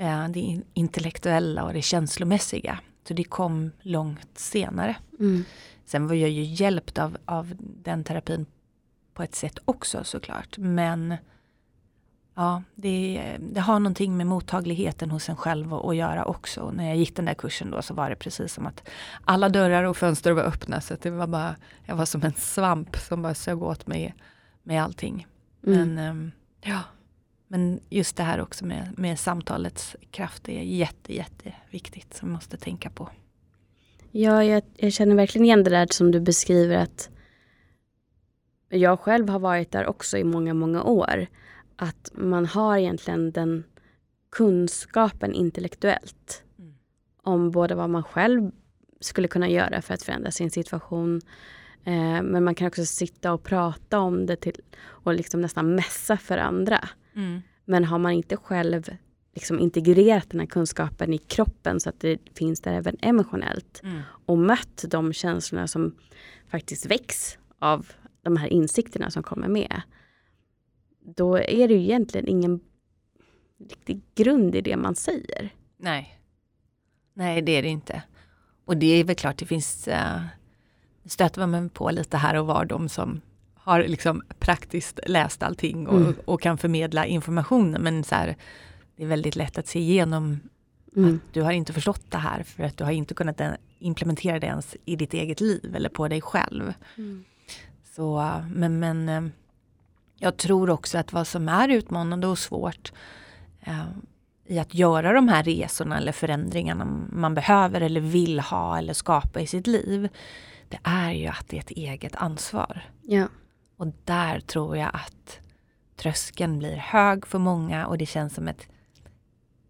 uh, 0.00 0.28
det 0.28 0.60
intellektuella 0.74 1.64
och 1.64 1.72
det 1.72 1.82
känslomässiga. 1.82 2.78
Så 3.08 3.14
det 3.14 3.24
kom 3.24 3.70
långt 3.80 4.38
senare. 4.38 4.96
Mm. 5.20 5.44
Sen 5.84 6.06
var 6.06 6.14
jag 6.14 6.30
ju 6.30 6.42
hjälpt 6.42 6.98
av, 6.98 7.16
av 7.24 7.54
den 7.58 8.04
terapin 8.04 8.46
på 9.14 9.22
ett 9.22 9.34
sätt 9.34 9.58
också 9.64 10.04
såklart. 10.04 10.58
Men 10.58 11.16
Ja, 12.34 12.62
det, 12.74 13.36
det, 13.40 13.60
har 13.60 13.78
någonting 13.78 14.16
med 14.16 14.26
mottagligheten 14.26 15.10
hos 15.10 15.28
en 15.28 15.36
själv 15.36 15.74
att, 15.74 15.84
att 15.84 15.96
göra 15.96 16.24
också. 16.24 16.70
När 16.70 16.88
jag 16.88 16.96
gick 16.96 17.16
den 17.16 17.24
där 17.24 17.34
kursen 17.34 17.70
då 17.70 17.82
så 17.82 17.94
var 17.94 18.10
det 18.10 18.16
precis 18.16 18.52
som 18.52 18.66
att 18.66 18.88
alla 19.24 19.48
dörrar 19.48 19.84
och 19.84 19.96
fönster 19.96 20.32
var 20.32 20.42
öppna. 20.42 20.80
Så 20.80 20.96
det 21.02 21.10
var 21.10 21.26
bara, 21.26 21.56
jag 21.84 21.96
var 21.96 22.04
som 22.04 22.22
en 22.22 22.32
svamp 22.32 22.96
som 22.96 23.22
bara 23.22 23.34
sög 23.34 23.62
åt 23.62 23.86
mig 23.86 24.14
med 24.62 24.82
allting. 24.82 25.26
Mm. 25.66 25.94
Men, 25.94 25.98
ehm, 25.98 26.32
ja, 26.60 26.80
men 27.48 27.80
just 27.90 28.16
det 28.16 28.22
här 28.22 28.40
också 28.40 28.66
med, 28.66 28.94
med 28.96 29.18
samtalets 29.18 29.96
kraft 30.10 30.48
är 30.48 30.62
jätte, 30.62 31.14
jätteviktigt 31.14 32.14
som 32.14 32.28
vi 32.28 32.34
måste 32.34 32.56
tänka 32.56 32.90
på. 32.90 33.08
Ja, 34.10 34.44
jag, 34.44 34.62
jag 34.76 34.92
känner 34.92 35.14
verkligen 35.14 35.44
igen 35.44 35.64
det 35.64 35.70
där 35.70 35.86
som 35.90 36.10
du 36.10 36.20
beskriver 36.20 36.76
att 36.76 37.08
jag 38.78 39.00
själv 39.00 39.28
har 39.28 39.38
varit 39.38 39.70
där 39.70 39.86
också 39.86 40.18
i 40.18 40.24
många, 40.24 40.54
många 40.54 40.82
år 40.82 41.26
att 41.76 42.10
man 42.14 42.46
har 42.46 42.78
egentligen 42.78 43.32
den 43.32 43.64
kunskapen 44.30 45.34
intellektuellt 45.34 46.42
mm. 46.58 46.74
om 47.22 47.50
både 47.50 47.74
vad 47.74 47.90
man 47.90 48.02
själv 48.02 48.50
skulle 49.00 49.28
kunna 49.28 49.48
göra 49.48 49.82
för 49.82 49.94
att 49.94 50.02
förändra 50.02 50.30
sin 50.30 50.50
situation 50.50 51.20
eh, 51.84 52.22
men 52.22 52.44
man 52.44 52.54
kan 52.54 52.66
också 52.66 52.84
sitta 52.84 53.32
och 53.32 53.42
prata 53.42 53.98
om 53.98 54.26
det 54.26 54.36
till, 54.36 54.60
och 54.82 55.14
liksom 55.14 55.40
nästan 55.40 55.74
mässa 55.74 56.16
för 56.16 56.38
andra. 56.38 56.88
Mm. 57.14 57.40
Men 57.64 57.84
har 57.84 57.98
man 57.98 58.12
inte 58.12 58.36
själv 58.36 58.82
liksom 59.34 59.58
integrerat 59.58 60.30
den 60.30 60.40
här 60.40 60.46
kunskapen 60.46 61.12
i 61.12 61.18
kroppen 61.18 61.80
så 61.80 61.88
att 61.88 62.00
det 62.00 62.18
finns 62.34 62.60
där 62.60 62.72
även 62.72 62.96
emotionellt 63.02 63.80
mm. 63.84 64.00
och 64.26 64.38
mött 64.38 64.84
de 64.88 65.12
känslorna 65.12 65.68
som 65.68 65.94
faktiskt 66.50 66.86
väcks 66.86 67.38
av 67.58 67.86
de 68.22 68.36
här 68.36 68.48
insikterna 68.48 69.10
som 69.10 69.22
kommer 69.22 69.48
med 69.48 69.82
då 71.04 71.36
är 71.36 71.68
det 71.68 71.74
ju 71.74 71.82
egentligen 71.82 72.28
ingen 72.28 72.60
riktig 73.68 74.02
grund 74.14 74.54
i 74.54 74.60
det 74.60 74.76
man 74.76 74.94
säger. 74.94 75.54
Nej. 75.76 76.18
Nej, 77.14 77.42
det 77.42 77.52
är 77.52 77.62
det 77.62 77.68
inte. 77.68 78.02
Och 78.64 78.76
det 78.76 78.86
är 78.86 79.04
väl 79.04 79.16
klart, 79.16 79.38
det 79.38 79.46
finns, 79.46 79.88
uh, 79.88 80.22
stöter 81.04 81.46
man 81.46 81.68
på 81.68 81.90
lite 81.90 82.16
här 82.16 82.34
och 82.34 82.46
var 82.46 82.64
de 82.64 82.88
som 82.88 83.20
har 83.54 83.84
liksom 83.84 84.22
praktiskt 84.38 85.00
läst 85.06 85.42
allting 85.42 85.86
och, 85.88 86.00
mm. 86.00 86.14
och 86.24 86.40
kan 86.40 86.58
förmedla 86.58 87.06
informationen. 87.06 87.82
Men 87.82 88.04
så 88.04 88.14
här, 88.14 88.36
det 88.96 89.02
är 89.02 89.06
väldigt 89.06 89.36
lätt 89.36 89.58
att 89.58 89.66
se 89.66 89.78
igenom 89.78 90.40
mm. 90.96 91.14
att 91.14 91.34
du 91.34 91.42
har 91.42 91.52
inte 91.52 91.72
förstått 91.72 92.10
det 92.10 92.18
här 92.18 92.42
för 92.42 92.62
att 92.62 92.76
du 92.76 92.84
har 92.84 92.92
inte 92.92 93.14
kunnat 93.14 93.40
implementera 93.78 94.38
det 94.38 94.46
ens 94.46 94.76
i 94.84 94.96
ditt 94.96 95.14
eget 95.14 95.40
liv 95.40 95.74
eller 95.76 95.88
på 95.88 96.08
dig 96.08 96.20
själv. 96.20 96.74
Mm. 96.96 97.24
Så, 97.96 98.40
men, 98.50 98.78
men 98.78 99.08
eh, 99.08 99.22
jag 100.16 100.36
tror 100.36 100.70
också 100.70 100.98
att 100.98 101.12
vad 101.12 101.26
som 101.26 101.48
är 101.48 101.68
utmanande 101.68 102.26
och 102.26 102.38
svårt 102.38 102.92
eh, 103.60 103.84
i 104.44 104.58
att 104.58 104.74
göra 104.74 105.12
de 105.12 105.28
här 105.28 105.42
resorna 105.42 105.98
eller 105.98 106.12
förändringarna 106.12 106.84
man 107.12 107.34
behöver 107.34 107.80
eller 107.80 108.00
vill 108.00 108.40
ha 108.40 108.78
eller 108.78 108.92
skapa 108.92 109.40
i 109.40 109.46
sitt 109.46 109.66
liv. 109.66 110.08
Det 110.68 110.78
är 110.82 111.12
ju 111.12 111.26
att 111.26 111.48
det 111.48 111.56
är 111.56 111.60
ett 111.60 111.70
eget 111.70 112.16
ansvar. 112.16 112.82
Ja. 113.02 113.26
Och 113.76 113.86
där 114.04 114.40
tror 114.40 114.76
jag 114.76 114.90
att 114.94 115.40
tröskeln 115.96 116.58
blir 116.58 116.76
hög 116.76 117.26
för 117.26 117.38
många 117.38 117.86
och 117.86 117.98
det 117.98 118.06
känns 118.06 118.34
som 118.34 118.48
ett 118.48 118.68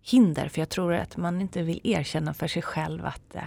hinder. 0.03 0.49
För 0.49 0.61
jag 0.61 0.69
tror 0.69 0.95
att 0.95 1.17
man 1.17 1.41
inte 1.41 1.63
vill 1.63 1.81
erkänna 1.85 2.35
för 2.35 2.49
sig 2.49 2.63
själv 2.63 3.07
att 3.07 3.35
eh, 3.35 3.43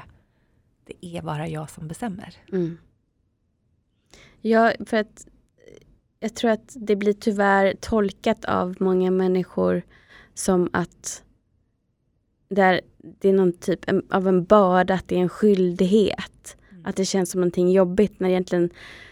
det 0.86 1.06
är 1.06 1.22
bara 1.22 1.48
jag 1.48 1.70
som 1.70 1.88
bestämmer. 1.88 2.36
Mm. 2.52 2.78
Ja, 4.48 4.74
för 4.86 4.98
att 4.98 5.28
jag 6.20 6.36
tror 6.36 6.52
att 6.52 6.76
det 6.76 6.96
blir 6.96 7.14
tyvärr 7.14 7.76
tolkat 7.82 8.46
av 8.46 8.76
många 8.80 9.12
människor 9.12 9.82
som 10.34 10.70
att 10.74 11.24
det 12.50 12.62
är, 12.62 12.82
det 12.98 13.30
är 13.30 13.34
någon 13.34 13.54
typ 13.54 13.80
av 14.10 14.28
en 14.28 14.44
börda, 14.44 14.94
att 14.94 15.08
det 15.08 15.16
är 15.16 15.20
en 15.20 15.30
skyldighet. 15.30 16.58
Mm. 16.72 16.86
Att 16.86 16.96
det 16.96 17.06
känns 17.06 17.32
som 17.32 17.42
någonting 17.42 17.72
jobbigt 17.72 18.20
när 18.20 18.28
det 18.28 18.34
egentligen 18.34 18.70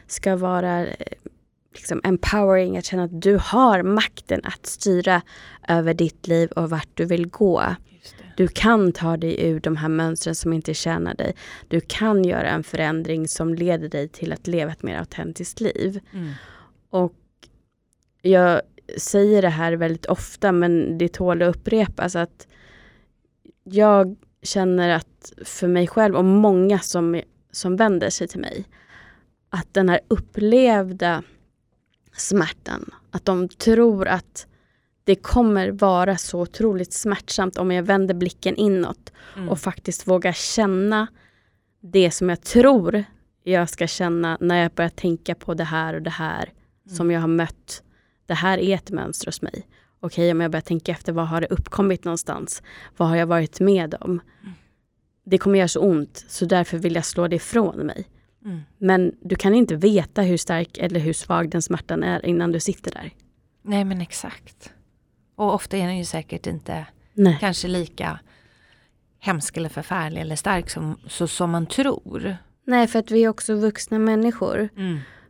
ska 0.08 0.36
vara 0.36 0.88
eh, 0.88 1.08
liksom 1.74 2.02
empowering, 2.04 2.78
att 2.78 2.86
känna 2.86 3.04
att 3.04 3.22
du 3.22 3.38
har 3.42 3.84
makten 3.84 4.42
att 4.44 4.66
styra 4.66 5.22
över 5.68 5.94
ditt 5.94 6.28
liv 6.28 6.52
och 6.52 6.70
vart 6.70 6.90
du 6.94 7.06
vill 7.06 7.28
gå. 7.28 7.64
Du 8.36 8.48
kan 8.48 8.92
ta 8.92 9.18
dig 9.18 9.46
ur 9.48 9.60
de 9.60 9.76
här 9.76 9.90
mönstren 9.90 10.36
som 10.36 10.54
inte 10.54 10.74
tjänar 10.74 11.14
dig. 11.14 11.36
Du 11.68 11.82
kan 11.82 12.24
göra 12.24 12.50
en 12.50 12.64
förändring 12.64 13.28
som 13.28 13.54
leder 13.54 13.90
dig 13.90 14.08
till 14.08 14.34
att 14.34 14.48
leva 14.48 14.72
ett 14.72 14.84
mer 14.84 14.98
autentiskt 14.98 15.62
liv. 15.62 16.00
Mm. 16.14 16.32
Och 16.90 17.14
jag 18.22 18.62
säger 18.98 19.42
det 19.42 19.50
här 19.50 19.74
väldigt 19.74 20.06
ofta 20.06 20.52
men 20.52 20.98
det 20.98 21.14
tål 21.14 21.42
att 21.42 21.56
upprepas 21.56 22.16
att 22.16 22.48
jag 23.64 24.16
känner 24.42 24.90
att 24.90 25.34
för 25.46 25.68
mig 25.68 25.88
själv 25.88 26.16
och 26.16 26.26
många 26.26 26.80
som, 26.80 27.22
som 27.52 27.76
vänder 27.76 28.10
sig 28.10 28.28
till 28.28 28.40
mig 28.40 28.66
att 29.50 29.74
den 29.74 29.90
här 29.90 30.00
upplevda 30.08 31.24
smärtan, 32.14 32.94
att 33.12 33.26
de 33.26 33.50
tror 33.50 34.08
att 34.08 34.48
det 35.04 35.16
kommer 35.16 35.72
vara 35.72 36.18
så 36.18 36.42
otroligt 36.42 36.94
smärtsamt 36.94 37.58
om 37.58 37.72
jag 37.72 37.84
vänder 37.84 38.14
blicken 38.14 38.56
inåt 38.56 39.12
mm. 39.36 39.50
och 39.50 39.60
faktiskt 39.60 40.08
vågar 40.08 40.34
känna 40.34 41.08
det 41.82 42.12
som 42.12 42.30
jag 42.30 42.42
tror 42.42 43.04
jag 43.44 43.70
ska 43.70 43.88
känna 43.88 44.38
när 44.42 44.62
jag 44.62 44.72
börjar 44.72 44.90
tänka 44.90 45.36
på 45.36 45.54
det 45.54 45.64
här 45.64 45.94
och 45.94 46.02
det 46.02 46.10
här 46.10 46.44
mm. 46.86 46.96
som 46.96 47.12
jag 47.12 47.22
har 47.22 47.28
mött. 47.28 47.84
Det 48.26 48.34
här 48.34 48.58
är 48.58 48.76
ett 48.76 48.92
mönster 48.92 49.26
hos 49.26 49.42
mig. 49.42 49.68
Okej, 50.00 50.32
om 50.32 50.42
jag 50.42 50.52
börjar 50.52 50.62
tänka 50.62 50.92
efter, 50.92 51.14
vad 51.14 51.28
har 51.28 51.42
det 51.42 51.48
uppkommit 51.48 52.04
någonstans? 52.04 52.64
Vad 52.98 53.08
har 53.08 53.16
jag 53.16 53.28
varit 53.28 53.60
med 53.60 53.96
om? 54.00 54.12
Mm. 54.12 54.54
Det 55.26 55.38
kommer 55.38 55.60
göra 55.60 55.68
så 55.68 55.80
ont, 55.80 56.26
så 56.28 56.46
därför 56.46 56.78
vill 56.78 56.96
jag 56.96 57.06
slå 57.06 57.28
det 57.28 57.36
ifrån 57.36 57.78
mig. 57.78 58.08
Mm. 58.46 58.62
Men 58.78 59.16
du 59.22 59.36
kan 59.36 59.54
inte 59.54 59.76
veta 59.76 60.22
hur 60.22 60.38
stark 60.38 60.78
eller 60.78 61.00
hur 61.00 61.14
svag 61.14 61.50
den 61.50 61.62
smärtan 61.62 62.04
är 62.04 62.26
innan 62.26 62.52
du 62.52 62.60
sitter 62.60 62.92
där. 62.92 63.12
Nej 63.62 63.86
men 63.86 64.02
exakt. 64.02 64.74
Och 65.36 65.54
ofta 65.54 65.78
är 65.78 65.88
den 65.88 65.98
ju 65.98 66.06
säkert 66.06 66.48
inte 66.48 66.86
Nej. 67.14 67.38
kanske 67.40 67.68
lika 67.68 68.20
hemsk 69.20 69.58
eller 69.58 69.70
förfärlig 69.70 70.22
eller 70.22 70.36
stark 70.36 70.70
som, 70.70 71.00
så, 71.08 71.28
som 71.28 71.52
man 71.52 71.66
tror. 71.66 72.38
Nej, 72.66 72.88
för 72.88 73.00
att 73.00 73.12
vi 73.12 73.24
är 73.24 73.30
också 73.30 73.56
vuxna 73.56 74.00
människor. 74.00 74.70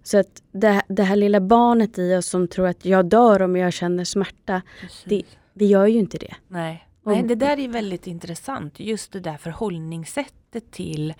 Så 0.03 0.19
att 0.19 0.43
det, 0.51 0.81
det 0.87 1.03
här 1.03 1.15
lilla 1.15 1.41
barnet 1.41 1.97
i 1.97 2.15
oss 2.15 2.27
som 2.27 2.47
tror 2.47 2.67
att 2.67 2.85
jag 2.85 3.05
dör 3.05 3.41
om 3.41 3.55
jag 3.55 3.73
känner 3.73 4.03
smärta, 4.03 4.61
det, 5.05 5.23
vi 5.53 5.65
gör 5.65 5.87
ju 5.87 5.99
inte 5.99 6.17
det. 6.17 6.35
Nej. 6.47 6.87
Nej, 7.05 7.23
det 7.23 7.35
där 7.35 7.59
är 7.59 7.67
väldigt 7.67 8.07
intressant. 8.07 8.79
Just 8.79 9.11
det 9.11 9.19
där 9.19 9.37
förhållningssättet 9.37 10.71
till 10.71 11.13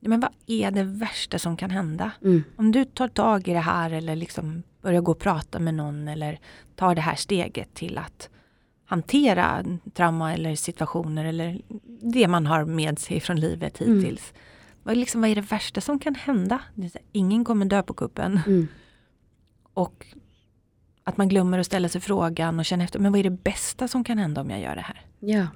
men 0.00 0.20
vad 0.20 0.30
är 0.46 0.70
det 0.70 0.82
värsta 0.82 1.38
som 1.38 1.56
kan 1.56 1.70
hända? 1.70 2.10
Mm. 2.22 2.44
Om 2.56 2.72
du 2.72 2.84
tar 2.84 3.08
tag 3.08 3.48
i 3.48 3.52
det 3.52 3.58
här 3.58 3.90
eller 3.90 4.16
liksom 4.16 4.62
börjar 4.82 5.00
gå 5.00 5.12
och 5.12 5.18
prata 5.18 5.58
med 5.58 5.74
någon 5.74 6.08
eller 6.08 6.38
tar 6.76 6.94
det 6.94 7.00
här 7.00 7.14
steget 7.14 7.74
till 7.74 7.98
att 7.98 8.28
hantera 8.84 9.64
trauma 9.94 10.34
eller 10.34 10.54
situationer 10.56 11.24
eller 11.24 11.60
det 12.02 12.28
man 12.28 12.46
har 12.46 12.64
med 12.64 12.98
sig 12.98 13.20
från 13.20 13.40
livet 13.40 13.80
Mm. 13.80 13.96
hittills. 13.98 14.32
Vad, 14.82 14.96
liksom, 14.96 15.20
vad 15.20 15.30
är 15.30 15.34
det 15.34 15.40
värsta 15.40 15.80
som 15.80 15.98
kan 15.98 16.14
hända? 16.14 16.60
Ingen 17.12 17.44
kommer 17.44 17.66
dö 17.66 17.82
på 17.82 17.94
kuppen. 17.94 18.40
Mm. 18.46 18.68
Och 19.74 20.06
att 21.04 21.16
man 21.16 21.28
glömmer 21.28 21.58
att 21.58 21.66
ställa 21.66 21.88
sig 21.88 22.00
frågan 22.00 22.58
och 22.58 22.64
känna 22.64 22.84
efter, 22.84 22.98
men 22.98 23.12
vad 23.12 23.18
är 23.18 23.24
det 23.24 23.30
bästa 23.30 23.88
som 23.88 24.04
kan 24.04 24.18
hända 24.18 24.40
om 24.40 24.50
jag 24.50 24.60
gör 24.60 24.74
det 24.74 24.80
här? 24.82 25.00
Ja. 25.18 25.46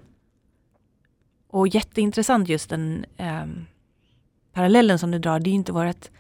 Och 1.49 1.69
jätteintressant 1.69 2.49
just 2.49 2.71
den 2.71 3.05
ehm, 3.17 3.65
parallellen 4.53 4.99
som 4.99 5.11
du 5.11 5.19
drar, 5.19 5.41
det 5.41 5.51
är 5.51 5.55
inte 5.55 5.73
vårt, 5.73 6.11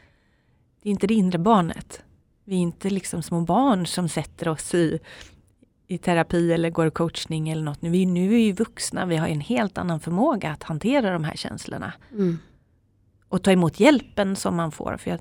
det 0.82 0.88
är 0.88 0.90
inte 0.90 1.06
det 1.06 1.14
inre 1.14 1.38
barnet. 1.38 2.02
Vi 2.44 2.56
är 2.56 2.60
inte 2.60 2.90
liksom 2.90 3.22
små 3.22 3.40
barn 3.40 3.86
som 3.86 4.08
sätter 4.08 4.48
oss 4.48 4.74
i, 4.74 4.98
i 5.86 5.98
terapi 5.98 6.52
eller 6.52 6.70
går 6.70 6.90
coachning 6.90 7.48
eller 7.48 7.62
något. 7.62 7.82
Nu, 7.82 7.90
vi, 7.90 8.06
nu 8.06 8.24
är 8.24 8.28
vi 8.28 8.52
vuxna, 8.52 9.06
vi 9.06 9.16
har 9.16 9.28
en 9.28 9.40
helt 9.40 9.78
annan 9.78 10.00
förmåga 10.00 10.50
att 10.50 10.62
hantera 10.62 11.12
de 11.12 11.24
här 11.24 11.36
känslorna. 11.36 11.92
Mm. 12.12 12.38
Och 13.28 13.42
ta 13.42 13.52
emot 13.52 13.80
hjälpen 13.80 14.36
som 14.36 14.56
man 14.56 14.72
får. 14.72 14.96
För 14.96 15.10
jag 15.10 15.20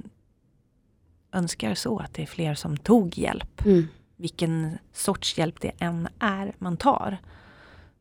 önskar 1.31 1.75
så 1.75 1.99
att 1.99 2.13
det 2.13 2.21
är 2.21 2.27
fler 2.27 2.55
som 2.55 2.77
tog 2.77 3.17
hjälp. 3.17 3.65
Mm. 3.65 3.87
Vilken 4.15 4.77
sorts 4.93 5.37
hjälp 5.37 5.61
det 5.61 5.71
än 5.79 6.07
är 6.19 6.55
man 6.57 6.77
tar. 6.77 7.17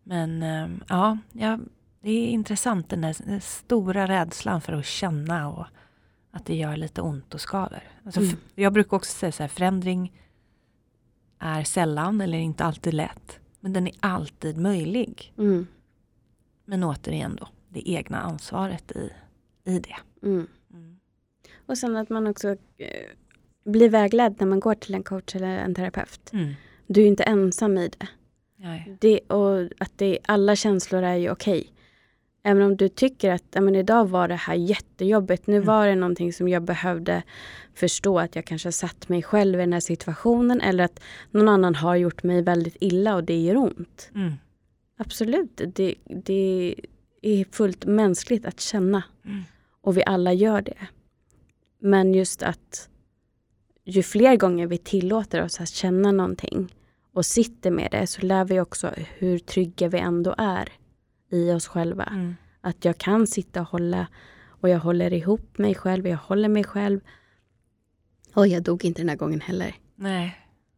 Men 0.02 0.42
ehm, 0.42 0.82
ja, 0.88 1.18
ja, 1.32 1.58
det 2.00 2.10
är 2.10 2.28
intressant 2.28 2.88
den 2.88 3.00
där 3.00 3.16
den 3.26 3.40
stora 3.40 4.08
rädslan 4.08 4.60
för 4.60 4.72
att 4.72 4.86
känna 4.86 5.48
och 5.48 5.66
att 6.30 6.46
det 6.46 6.54
gör 6.54 6.76
lite 6.76 7.02
ont 7.02 7.34
och 7.34 7.40
skaver. 7.40 7.82
Alltså, 8.04 8.20
Mm. 8.20 8.36
Jag 8.54 8.72
brukar 8.72 8.96
också 8.96 9.12
säga 9.12 9.32
så 9.32 9.42
här, 9.42 9.48
förändring 9.48 10.12
är 11.38 11.64
sällan 11.64 12.20
eller 12.20 12.38
inte 12.38 12.64
alltid 12.64 12.94
lätt. 12.94 13.40
Men 13.60 13.72
den 13.72 13.86
är 13.86 13.94
alltid 14.00 14.56
möjlig. 14.56 15.32
Mm. 15.38 15.66
Men 16.64 16.84
återigen 16.84 17.36
då, 17.36 17.48
det 17.68 17.90
egna 17.90 18.20
ansvaret 18.20 18.92
i, 18.92 19.10
i 19.64 19.78
det. 19.78 19.96
Mm. 20.22 20.46
Mm. 20.72 21.00
Och 21.66 21.78
sen 21.78 21.96
att 21.96 22.08
man 22.08 22.26
också 22.26 22.48
eh, 22.76 23.10
blir 23.64 23.88
vägledd 23.88 24.36
när 24.38 24.46
man 24.46 24.60
går 24.60 24.74
till 24.74 24.94
en 24.94 25.02
coach 25.02 25.36
eller 25.36 25.58
en 25.58 25.74
terapeut. 25.74 26.32
Mm. 26.32 26.54
Du 26.86 27.00
är 27.00 27.04
ju 27.04 27.10
inte 27.10 27.22
ensam 27.22 27.78
i 27.78 27.88
det. 27.88 28.06
Nej. 28.56 28.96
det 29.00 29.18
och 29.18 29.68
att 29.78 29.98
det, 29.98 30.18
alla 30.24 30.56
känslor 30.56 31.02
är 31.02 31.16
ju 31.16 31.30
okej. 31.30 31.72
Även 32.42 32.62
om 32.62 32.76
du 32.76 32.88
tycker 32.88 33.30
att 33.30 33.56
men 33.60 33.76
idag 33.76 34.08
var 34.08 34.28
det 34.28 34.34
här 34.34 34.54
jättejobbigt. 34.54 35.46
Nu 35.46 35.56
Mm. 35.56 35.66
var 35.66 35.86
det 35.86 35.94
någonting 35.94 36.32
som 36.32 36.48
jag 36.48 36.62
behövde 36.62 37.22
förstå 37.74 38.18
att 38.18 38.36
jag 38.36 38.44
kanske 38.44 38.72
satt 38.72 39.08
mig 39.08 39.22
själv 39.22 39.58
i 39.58 39.62
den 39.62 39.72
här 39.72 39.80
situationen. 39.80 40.60
Eller 40.60 40.84
att 40.84 41.00
någon 41.30 41.48
annan 41.48 41.74
har 41.74 41.96
gjort 41.96 42.22
mig 42.22 42.42
väldigt 42.42 42.76
illa 42.80 43.14
och 43.14 43.24
det 43.24 43.40
gör 43.40 43.56
ont. 43.56 44.10
Mm. 44.14 44.32
Absolut, 44.98 45.60
det, 45.74 45.94
det 46.04 46.74
är 47.22 47.44
fullt 47.52 47.84
mänskligt 47.84 48.46
att 48.46 48.60
känna. 48.60 49.02
Mm. 49.24 49.42
Och 49.80 49.96
vi 49.96 50.02
alla 50.06 50.32
gör 50.32 50.62
det. 50.62 50.78
Men 51.78 52.14
just 52.14 52.42
att 52.42 52.88
ju 53.84 54.02
fler 54.02 54.36
gånger 54.36 54.66
vi 54.66 54.78
tillåter 54.78 55.42
oss 55.42 55.60
att 55.60 55.68
känna 55.68 56.12
någonting 56.12 56.74
och 57.12 57.26
sitter 57.26 57.70
med 57.70 57.88
det 57.90 58.06
så 58.06 58.26
lär 58.26 58.44
vi 58.44 58.60
också 58.60 58.90
hur 59.18 59.38
trygga 59.38 59.88
vi 59.88 59.98
ändå 59.98 60.34
är 60.38 60.68
i 61.30 61.52
oss 61.52 61.66
själva. 61.66 62.04
Mm. 62.04 62.36
Att 62.60 62.84
jag 62.84 62.98
kan 62.98 63.26
sitta 63.26 63.60
och 63.60 63.66
hålla 63.68 64.06
och 64.46 64.68
jag 64.68 64.78
håller 64.78 65.12
ihop 65.12 65.58
mig 65.58 65.74
själv, 65.74 66.06
jag 66.06 66.16
håller 66.18 66.48
mig 66.48 66.64
själv. 66.64 67.00
Och 68.34 68.46
jag 68.48 68.62
dog 68.62 68.84
inte 68.84 69.00
den 69.02 69.08
här 69.08 69.16
gången 69.16 69.40
heller. 69.40 69.74
Nej. 69.94 70.36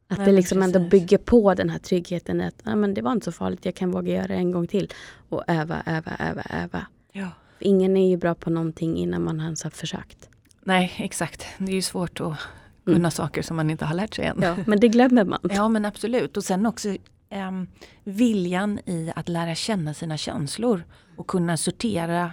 Att 0.08 0.18
Nej, 0.18 0.26
det 0.26 0.32
liksom 0.32 0.62
ändå 0.62 0.78
precis. 0.78 0.90
bygger 0.90 1.18
på 1.18 1.54
den 1.54 1.70
här 1.70 1.78
tryggheten 1.78 2.40
att 2.40 2.54
ah, 2.64 2.76
men 2.76 2.94
det 2.94 3.02
var 3.02 3.12
inte 3.12 3.24
så 3.24 3.32
farligt, 3.32 3.64
jag 3.64 3.74
kan 3.74 3.90
våga 3.90 4.12
göra 4.12 4.26
det 4.26 4.34
en 4.34 4.50
gång 4.52 4.66
till. 4.66 4.92
Och 5.28 5.44
öva, 5.46 5.82
öva, 5.86 6.12
öva, 6.18 6.42
öva. 6.50 6.86
Ja. 7.12 7.28
För 7.58 7.66
ingen 7.66 7.96
är 7.96 8.08
ju 8.08 8.16
bra 8.16 8.34
på 8.34 8.50
någonting 8.50 8.96
innan 8.96 9.24
man 9.24 9.40
ens 9.40 9.62
har 9.62 9.70
försökt. 9.70 10.28
Nej, 10.64 10.92
exakt. 10.96 11.46
Det 11.58 11.72
är 11.72 11.76
ju 11.76 11.82
svårt 11.82 12.20
att 12.20 12.36
kunna 12.84 12.96
Mm. 12.96 13.10
saker 13.10 13.42
som 13.42 13.56
man 13.56 13.70
inte 13.70 13.84
har 13.84 13.94
lärt 13.94 14.14
sig 14.14 14.24
än. 14.24 14.38
Ja, 14.42 14.56
men 14.66 14.80
det 14.80 14.88
glömmer 14.88 15.24
man. 15.24 15.40
Ja 15.42 15.68
men 15.68 15.84
absolut. 15.84 16.36
Och 16.36 16.44
sen 16.44 16.66
också 16.66 16.96
ehm, 17.32 17.66
viljan 18.04 18.78
i 18.86 19.12
att 19.16 19.28
lära 19.28 19.54
känna 19.54 19.94
sina 19.94 20.16
känslor 20.16 20.84
och 21.16 21.26
kunna 21.26 21.56
sortera 21.56 22.32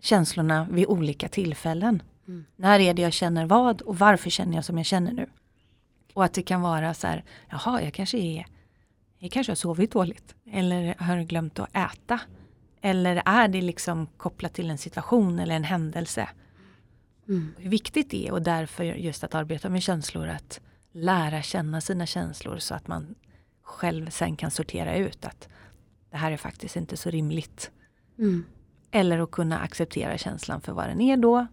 känslorna 0.00 0.66
vid 0.70 0.86
olika 0.86 1.28
tillfällen. 1.28 2.02
Mm. 2.28 2.44
När 2.56 2.80
är 2.80 2.94
det 2.94 3.02
jag 3.02 3.12
känner 3.12 3.46
vad 3.46 3.82
och 3.82 3.98
varför 3.98 4.30
känner 4.30 4.54
jag 4.54 4.64
som 4.64 4.76
jag 4.76 4.86
känner 4.86 5.12
nu? 5.12 5.26
Och 6.14 6.24
att 6.24 6.34
det 6.34 6.42
kan 6.42 6.60
vara 6.60 6.94
så 6.94 7.06
här, 7.06 7.24
jaha 7.50 7.82
jag 7.82 7.94
kanske 7.94 8.18
är, 8.18 8.46
jag 9.18 9.30
kanske 9.30 9.50
har 9.50 9.56
sovit 9.56 9.92
dåligt. 9.92 10.34
Eller 10.52 10.94
har 10.98 11.22
glömt 11.22 11.58
att 11.58 11.76
äta. 11.76 12.20
Eller 12.80 13.22
är 13.24 13.48
det 13.48 13.60
liksom 13.60 14.06
kopplat 14.16 14.54
till 14.54 14.70
en 14.70 14.78
situation 14.78 15.38
eller 15.38 15.54
en 15.54 15.64
händelse? 15.64 16.28
Mm. 17.28 17.54
hur 17.58 17.70
viktigt 17.70 18.10
det 18.10 18.28
är 18.28 18.32
och 18.32 18.42
därför 18.42 18.84
just 18.84 19.24
att 19.24 19.34
arbeta 19.34 19.68
med 19.68 19.82
känslor, 19.82 20.28
att 20.28 20.60
lära 20.92 21.42
känna 21.42 21.80
sina 21.80 22.06
känslor 22.06 22.58
så 22.58 22.74
att 22.74 22.88
man 22.88 23.14
själv 23.68 24.10
sen 24.10 24.36
kan 24.36 24.50
sortera 24.50 24.96
ut 24.96 25.24
att 25.24 25.48
det 26.10 26.16
här 26.16 26.32
är 26.32 26.36
faktiskt 26.36 26.76
inte 26.76 26.96
så 26.96 27.10
rimligt. 27.10 27.70
Mm. 28.18 28.44
Eller 28.90 29.18
att 29.18 29.30
kunna 29.30 29.58
acceptera 29.58 30.18
känslan 30.18 30.60
för 30.60 30.72
vad 30.72 30.88
den 30.88 31.00
är 31.00 31.16
då 31.16 31.46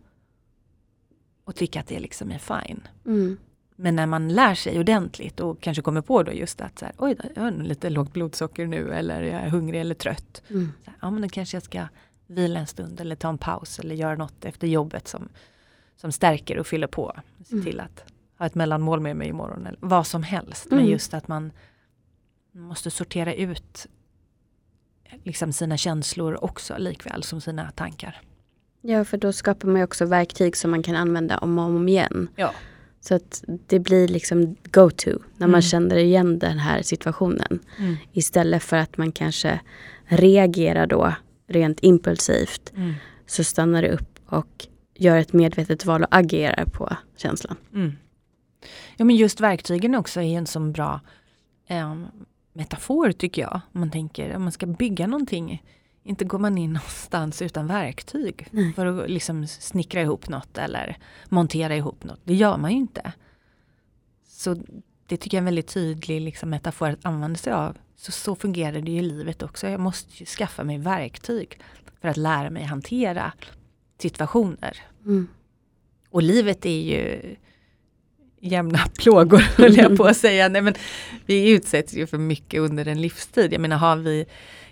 och 1.44 1.56
tycka 1.56 1.80
att 1.80 1.88
det 1.88 2.00
liksom 2.00 2.32
är 2.32 2.38
fine. 2.40 2.88
Mm. 3.06 3.38
Men 3.76 3.96
när 3.96 4.06
man 4.06 4.30
lär 4.30 4.56
sig 4.56 4.80
ordentligt 4.80 5.40
och 5.40 5.62
kanske 5.62 5.82
kommer 5.84 6.02
på 6.02 6.24
då 6.24 6.32
just 6.34 6.62
att 6.62 6.80
så 6.80 6.86
här, 6.86 6.96
oj, 6.98 7.18
jag 7.36 7.42
har 7.42 7.52
lite 7.52 7.90
lågt 7.90 8.14
blodsocker 8.14 8.68
nu 8.68 8.94
eller 8.94 9.22
jag 9.22 9.42
är 9.42 9.50
hungrig 9.50 9.82
eller 9.82 9.96
trött. 9.96 10.42
Mm. 10.50 10.72
Så 10.86 10.90
här, 10.92 10.98
ja 11.02 11.12
men 11.12 11.22
då 11.22 11.30
kanske 11.30 11.56
jag 11.58 11.64
ska 11.64 11.88
vila 12.28 12.60
en 12.60 12.68
stund 12.68 13.02
eller 13.02 13.16
ta 13.16 13.30
en 13.30 13.38
paus 13.38 13.80
eller 13.80 13.96
göra 13.96 14.16
något 14.16 14.46
efter 14.46 14.68
jobbet 14.68 15.08
som, 15.08 15.30
som 15.96 16.12
stärker 16.12 16.58
och 16.60 16.68
fyller 16.68 16.88
på. 16.88 17.14
Se 17.46 17.54
Mm. 17.54 17.66
till 17.66 17.80
att 17.80 18.04
ha 18.38 18.46
ett 18.46 18.56
mellanmål 18.56 19.00
med 19.00 19.16
mig 19.18 19.28
imorgon 19.28 19.66
eller 19.68 19.80
vad 19.82 20.08
som 20.08 20.24
helst. 20.24 20.66
Men 20.70 20.80
Mm. 20.80 20.92
just 20.92 21.14
att 21.14 21.28
man 21.28 21.52
måste 22.56 22.92
sortera 22.92 23.34
ut 23.34 23.88
liksom 25.24 25.54
sina 25.54 25.78
känslor 25.78 26.44
också 26.44 26.78
likväl 26.78 27.24
som 27.24 27.42
sina 27.42 27.72
tankar. 27.72 28.22
Ja, 28.82 29.06
för 29.06 29.18
då 29.18 29.34
skapar 29.34 29.68
man 29.68 29.78
ju 29.78 29.84
också 29.84 30.06
verktyg 30.06 30.58
som 30.58 30.72
man 30.72 30.84
kan 30.84 30.96
använda 30.96 31.38
om 31.38 31.60
och 31.60 31.66
om 31.66 31.88
igen. 31.90 32.28
Ja. 32.36 32.54
Så 33.02 33.16
att 33.16 33.44
det 33.68 33.80
blir 33.80 34.08
liksom 34.08 34.56
go-to 34.72 35.12
när 35.38 35.48
man 35.48 35.50
Mm. 35.50 35.62
känner 35.62 35.96
igen 35.96 36.40
den 36.40 36.60
här 36.60 36.82
situationen. 36.82 37.60
Istället 38.14 38.64
för 38.64 38.78
att 38.78 38.98
man 38.98 39.12
kanske 39.12 39.60
reagerar 40.06 40.88
då 40.88 41.14
rent 41.48 41.80
impulsivt 41.84 42.72
Mm. 42.76 42.94
så 43.26 43.44
stannar 43.44 43.82
det 43.82 43.90
upp 43.92 44.20
och 44.26 44.68
gör 44.96 45.18
ett 45.18 45.34
medvetet 45.34 45.86
val 45.86 46.04
och 46.04 46.16
agerar 46.16 46.66
på 46.66 46.98
känslan. 47.18 47.56
Mm. 47.74 47.92
Ja 48.98 49.06
men 49.06 49.16
just 49.16 49.40
verktygen 49.40 49.96
också 49.96 50.22
är 50.22 50.38
en 50.38 50.48
sån 50.48 50.72
bra 50.72 51.02
eh, 51.68 51.96
metafor 52.56 53.12
tycker 53.12 53.42
jag. 53.42 53.62
Om 53.74 53.80
man 53.80 53.92
tänker 53.92 54.36
om 54.36 54.44
man 54.44 54.52
ska 54.52 54.66
bygga 54.66 55.08
någonting. 55.08 55.64
Inte 56.04 56.26
går 56.26 56.40
man 56.40 56.58
in 56.58 56.74
någonstans 56.74 57.42
utan 57.42 57.68
verktyg 57.68 58.48
Nej. 58.52 58.74
för 58.74 58.86
att 58.86 59.10
liksom 59.10 59.48
snickra 59.48 60.02
ihop 60.02 60.30
något 60.30 60.58
eller 60.58 60.98
montera 61.30 61.76
ihop 61.76 62.04
något. 62.04 62.20
Det 62.24 62.34
gör 62.34 62.58
man 62.58 62.72
ju 62.72 62.78
inte. 62.78 63.14
Så 64.28 64.56
det 65.08 65.18
tycker 65.18 65.38
jag 65.38 65.40
är 65.40 65.42
en 65.42 65.46
väldigt 65.46 65.74
tydlig 65.74 66.22
liksom, 66.22 66.50
metafor 66.50 66.90
att 66.90 67.06
använda 67.06 67.38
sig 67.38 67.54
av. 67.54 67.78
Så, 67.96 68.12
så 68.12 68.36
fungerar 68.36 68.82
det 68.82 68.92
ju 68.92 69.00
i 69.00 69.02
livet 69.02 69.44
också. 69.44 69.68
Jag 69.68 69.80
måste 69.80 70.10
ju 70.14 70.26
skaffa 70.26 70.64
mig 70.64 70.78
verktyg 70.78 71.60
för 72.02 72.08
att 72.08 72.18
lära 72.18 72.50
mig 72.50 72.64
hantera 72.64 73.34
situationer. 73.98 74.84
Mm. 75.06 75.28
Och 76.10 76.24
livet 76.24 76.66
är 76.66 76.82
ju 76.82 77.36
jämna 78.46 78.80
plågor 78.98 79.40
höll 79.58 79.78
jag 79.78 79.98
på 79.98 80.04
att 80.04 80.18
säga. 80.28 80.50
Nej, 80.50 80.62
men 80.62 80.74
vi 81.26 81.52
utsätts 81.52 81.94
ju 81.94 82.08
för 82.08 82.18
mycket 82.18 82.60
under 82.60 82.88
en 82.88 83.02
livstid. 83.02 83.54
Jag 83.54 83.62
menar 83.62 83.78
har 83.78 83.96
vi 83.96 84.26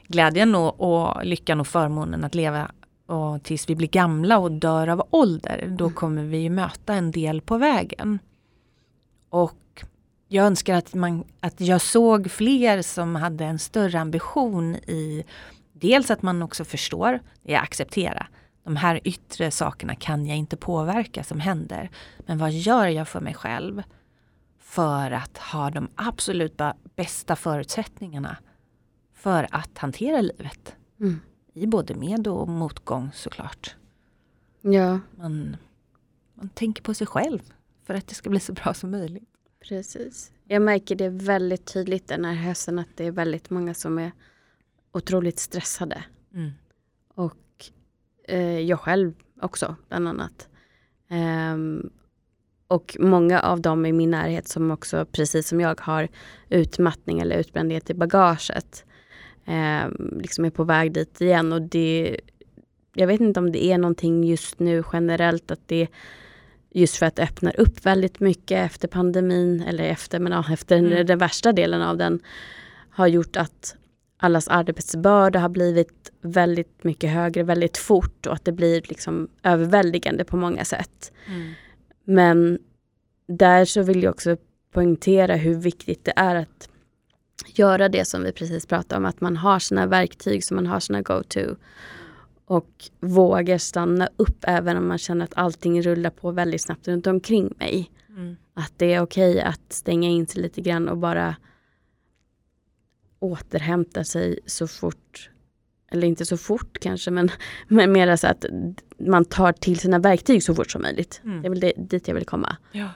glädjen 0.08 0.56
och, 0.56 0.80
och 0.80 1.26
lyckan 1.26 1.60
och 1.60 1.68
förmånen 1.68 2.24
att 2.24 2.36
leva 2.36 2.72
och 3.06 3.44
tills 3.44 3.70
vi 3.70 3.76
blir 3.76 3.88
gamla 3.88 4.38
och 4.38 4.52
dör 4.52 4.88
av 4.88 5.08
ålder. 5.10 5.76
Då 5.78 5.90
kommer 5.90 6.24
vi 6.24 6.38
ju 6.38 6.50
möta 6.50 6.94
en 6.94 7.12
del 7.12 7.42
på 7.42 7.58
vägen. 7.58 8.20
Och 9.30 9.84
jag 10.28 10.46
önskar 10.46 10.76
att, 10.76 10.94
man, 10.94 11.24
att 11.40 11.62
jag 11.62 11.82
såg 11.82 12.32
fler 12.32 12.82
som 12.82 13.16
hade 13.16 13.46
en 13.46 13.60
större 13.60 14.00
ambition 14.00 14.76
i 14.76 15.24
dels 15.74 16.12
att 16.12 16.22
man 16.22 16.42
också 16.42 16.66
förstår, 16.66 17.20
det 17.44 17.54
är 17.54 17.60
acceptera. 17.60 18.28
De 18.64 18.76
här 18.76 19.00
yttre 19.04 19.52
sakerna 19.52 19.96
kan 19.96 20.26
jag 20.26 20.38
inte 20.38 20.58
påverka 20.58 21.24
som 21.24 21.40
händer. 21.40 21.90
Men 22.26 22.38
vad 22.38 22.52
gör 22.52 22.88
jag 22.88 23.08
för 23.08 23.22
mig 23.22 23.34
själv 23.34 23.84
för 24.60 25.12
att 25.12 25.38
ha 25.38 25.70
de 25.70 25.90
absolut 25.96 26.62
bästa 26.96 27.36
förutsättningarna 27.36 28.38
för 29.14 29.48
att 29.52 29.78
hantera 29.78 30.22
livet? 30.22 30.76
Mm. 31.00 31.20
I 31.54 31.68
både 31.68 31.96
med 31.96 32.28
och 32.28 32.48
motgång 32.48 33.10
såklart. 33.14 33.76
Ja. 34.62 35.00
Man, 35.16 35.58
man 36.34 36.50
tänker 36.50 36.84
på 36.84 36.94
sig 36.94 37.08
själv 37.08 37.40
för 37.84 37.94
att 37.94 38.08
det 38.08 38.16
ska 38.16 38.30
bli 38.30 38.40
så 38.40 38.54
bra 38.54 38.74
som 38.74 38.92
möjligt. 38.92 39.30
Precis. 39.68 40.32
Jag 40.48 40.62
märker 40.62 40.96
det 40.96 41.10
väldigt 41.10 41.66
tydligt 41.74 42.08
den 42.08 42.26
här 42.26 42.34
hösten 42.34 42.80
att 42.80 42.88
det 42.96 43.06
är 43.06 43.12
väldigt 43.12 43.50
många 43.50 43.74
som 43.74 44.00
är 44.00 44.12
otroligt 44.92 45.40
stressade. 45.40 46.04
Mm. 46.34 46.52
Eh, 48.28 48.60
jag 48.60 48.80
själv 48.80 49.14
också 49.42 49.76
bland 49.90 50.08
annat. 50.08 50.50
Um, 51.54 51.90
och 52.68 52.98
många 53.00 53.40
av 53.40 53.62
dem 53.62 53.86
i 53.86 53.92
min 53.92 54.12
närhet 54.12 54.48
som 54.48 54.72
också 54.72 55.06
precis 55.06 55.48
som 55.48 55.62
jag 55.62 55.82
har 55.82 56.08
utmattning 56.50 57.20
eller 57.20 57.38
utbrändhet 57.38 57.90
i 57.90 57.94
bagaget. 57.94 58.86
Um, 59.48 60.20
liksom 60.22 60.46
är 60.46 60.50
på 60.50 60.64
väg 60.64 60.92
dit 60.92 61.22
igen 61.22 61.54
och 61.54 61.62
det 61.62 62.20
jag 62.94 63.08
vet 63.08 63.22
inte 63.22 63.40
om 63.40 63.52
det 63.52 63.66
är 63.66 63.78
någonting 63.78 64.24
just 64.24 64.60
nu 64.60 64.84
generellt 64.94 65.52
att 65.52 65.68
det 65.68 65.88
just 66.72 66.98
för 66.98 67.06
att 67.06 67.16
det 67.16 67.24
öppnar 67.24 67.60
upp 67.60 67.86
väldigt 67.86 68.20
mycket 68.20 68.66
efter 68.66 68.88
pandemin 68.88 69.62
eller 69.62 69.84
efter, 69.84 70.20
men 70.20 70.32
ja, 70.32 70.46
efter 70.54 70.78
mm. 70.78 70.90
den, 70.90 71.06
den 71.06 71.18
värsta 71.18 71.52
delen 71.52 71.82
av 71.82 71.98
den 71.98 72.20
har 72.90 73.08
gjort 73.08 73.36
att 73.36 73.76
allas 74.24 74.48
arbetsbörda 74.48 75.40
har 75.40 75.50
blivit 75.50 76.12
väldigt 76.22 76.84
mycket 76.84 77.10
högre 77.10 77.44
väldigt 77.44 77.78
fort 77.78 78.28
och 78.28 78.34
att 78.34 78.46
det 78.46 78.52
blir 78.52 78.82
liksom 78.86 79.28
överväldigande 79.44 80.24
på 80.24 80.38
många 80.38 80.66
sätt. 80.66 81.12
Mm. 81.28 81.52
Men 82.04 82.60
där 83.28 83.66
så 83.66 83.82
vill 83.82 84.04
jag 84.04 84.12
också 84.12 84.38
poängtera 84.72 85.36
hur 85.36 85.56
viktigt 85.56 86.06
det 86.06 86.14
är 86.16 86.36
att 86.36 86.70
göra 87.46 87.90
det 87.90 88.06
som 88.06 88.24
vi 88.24 88.32
precis 88.32 88.66
pratade 88.66 88.98
om, 88.98 89.06
att 89.06 89.22
man 89.22 89.38
har 89.38 89.60
sina 89.60 89.86
verktyg 89.86 90.44
som 90.44 90.56
man 90.56 90.68
har 90.68 90.80
sina 90.80 91.02
go-to 91.02 91.56
och 92.46 92.70
vågar 93.00 93.58
stanna 93.58 94.10
upp 94.18 94.38
även 94.42 94.78
om 94.78 94.88
man 94.88 94.98
känner 94.98 95.26
att 95.26 95.38
allting 95.38 95.82
rullar 95.82 96.10
på 96.10 96.32
väldigt 96.32 96.62
snabbt 96.62 96.88
runt 96.88 97.08
omkring 97.08 97.54
mig. 97.60 97.92
Mm. 98.10 98.36
Att 98.54 98.74
det 98.78 98.94
är 98.94 99.02
okej 99.02 99.32
okay 99.32 99.42
att 99.42 99.74
stänga 99.74 100.10
in 100.10 100.28
sig 100.28 100.42
lite 100.42 100.62
grann 100.62 100.90
och 100.90 100.98
bara 100.98 101.36
återhämta 103.24 104.04
sig 104.04 104.40
så 104.46 104.68
fort, 104.68 105.30
eller 105.92 106.08
inte 106.08 106.26
så 106.26 106.38
fort 106.38 106.78
kanske, 106.82 107.12
men, 107.12 107.32
men 107.68 107.92
mer 107.92 108.16
så 108.16 108.28
att 108.28 108.46
man 108.98 109.26
tar 109.26 109.52
till 109.52 109.80
sina 109.80 110.00
verktyg 110.00 110.44
så 110.44 110.56
fort 110.56 110.72
som 110.72 110.82
möjligt. 110.82 111.22
Mm. 111.24 111.42
Det 111.42 111.48
är 111.48 111.50
väl 111.50 111.60
det, 111.60 111.74
dit 111.78 112.08
jag 112.08 112.16
vill 112.16 112.26
komma. 112.26 112.58
Ja. 112.72 112.90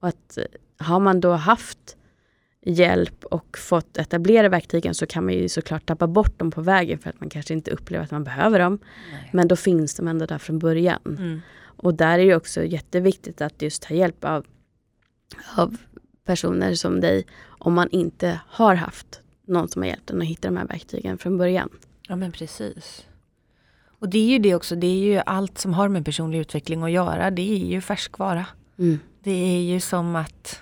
Och 0.00 0.08
att 0.08 0.38
har 0.78 1.00
man 1.00 1.20
då 1.20 1.32
haft 1.32 1.96
hjälp 2.66 3.24
och 3.24 3.58
fått 3.58 3.96
etablera 3.96 4.48
verktygen 4.48 4.94
så 4.94 5.06
kan 5.06 5.24
man 5.24 5.34
ju 5.34 5.48
såklart 5.48 5.86
tappa 5.86 6.06
bort 6.06 6.38
dem 6.38 6.50
på 6.50 6.60
vägen 6.60 6.98
för 6.98 7.10
att 7.10 7.20
man 7.20 7.30
kanske 7.30 7.54
inte 7.54 7.70
upplever 7.70 8.04
att 8.04 8.10
man 8.10 8.24
behöver 8.24 8.58
dem. 8.58 8.78
Nej. 9.12 9.30
Men 9.32 9.48
då 9.48 9.56
finns 9.56 9.94
de 9.94 10.08
ändå 10.08 10.26
där 10.26 10.38
från 10.38 10.58
början. 10.58 11.00
Mm. 11.06 11.40
Och 11.62 11.94
där 11.94 12.18
är 12.18 12.26
det 12.26 12.36
också 12.36 12.64
jätteviktigt 12.64 13.40
att 13.40 13.62
just 13.62 13.82
ta 13.82 13.94
hjälp 13.94 14.24
av, 14.24 14.46
av 15.56 15.76
personer 16.24 16.74
som 16.74 17.00
dig 17.00 17.26
om 17.44 17.74
man 17.74 17.88
inte 17.90 18.40
har 18.46 18.74
haft 18.74 19.22
någon 19.46 19.68
som 19.68 19.82
har 19.82 19.88
hjälpt 19.88 20.10
en 20.10 20.22
att 20.22 20.28
hitta 20.28 20.48
de 20.48 20.56
här 20.56 20.66
verktygen 20.66 21.18
från 21.18 21.38
början. 21.38 21.68
Ja 22.08 22.16
men 22.16 22.32
precis. 22.32 23.06
Och 23.98 24.08
det 24.08 24.18
är 24.18 24.28
ju 24.28 24.38
det 24.38 24.54
också, 24.54 24.76
det 24.76 24.86
är 24.86 24.98
ju 24.98 25.22
allt 25.26 25.58
som 25.58 25.74
har 25.74 25.88
med 25.88 26.04
personlig 26.04 26.38
utveckling 26.38 26.82
att 26.82 26.90
göra, 26.90 27.30
det 27.30 27.52
är 27.52 27.66
ju 27.66 27.80
färskvara. 27.80 28.46
Mm. 28.78 28.98
Det 29.22 29.56
är 29.56 29.60
ju 29.60 29.80
som 29.80 30.16
att 30.16 30.60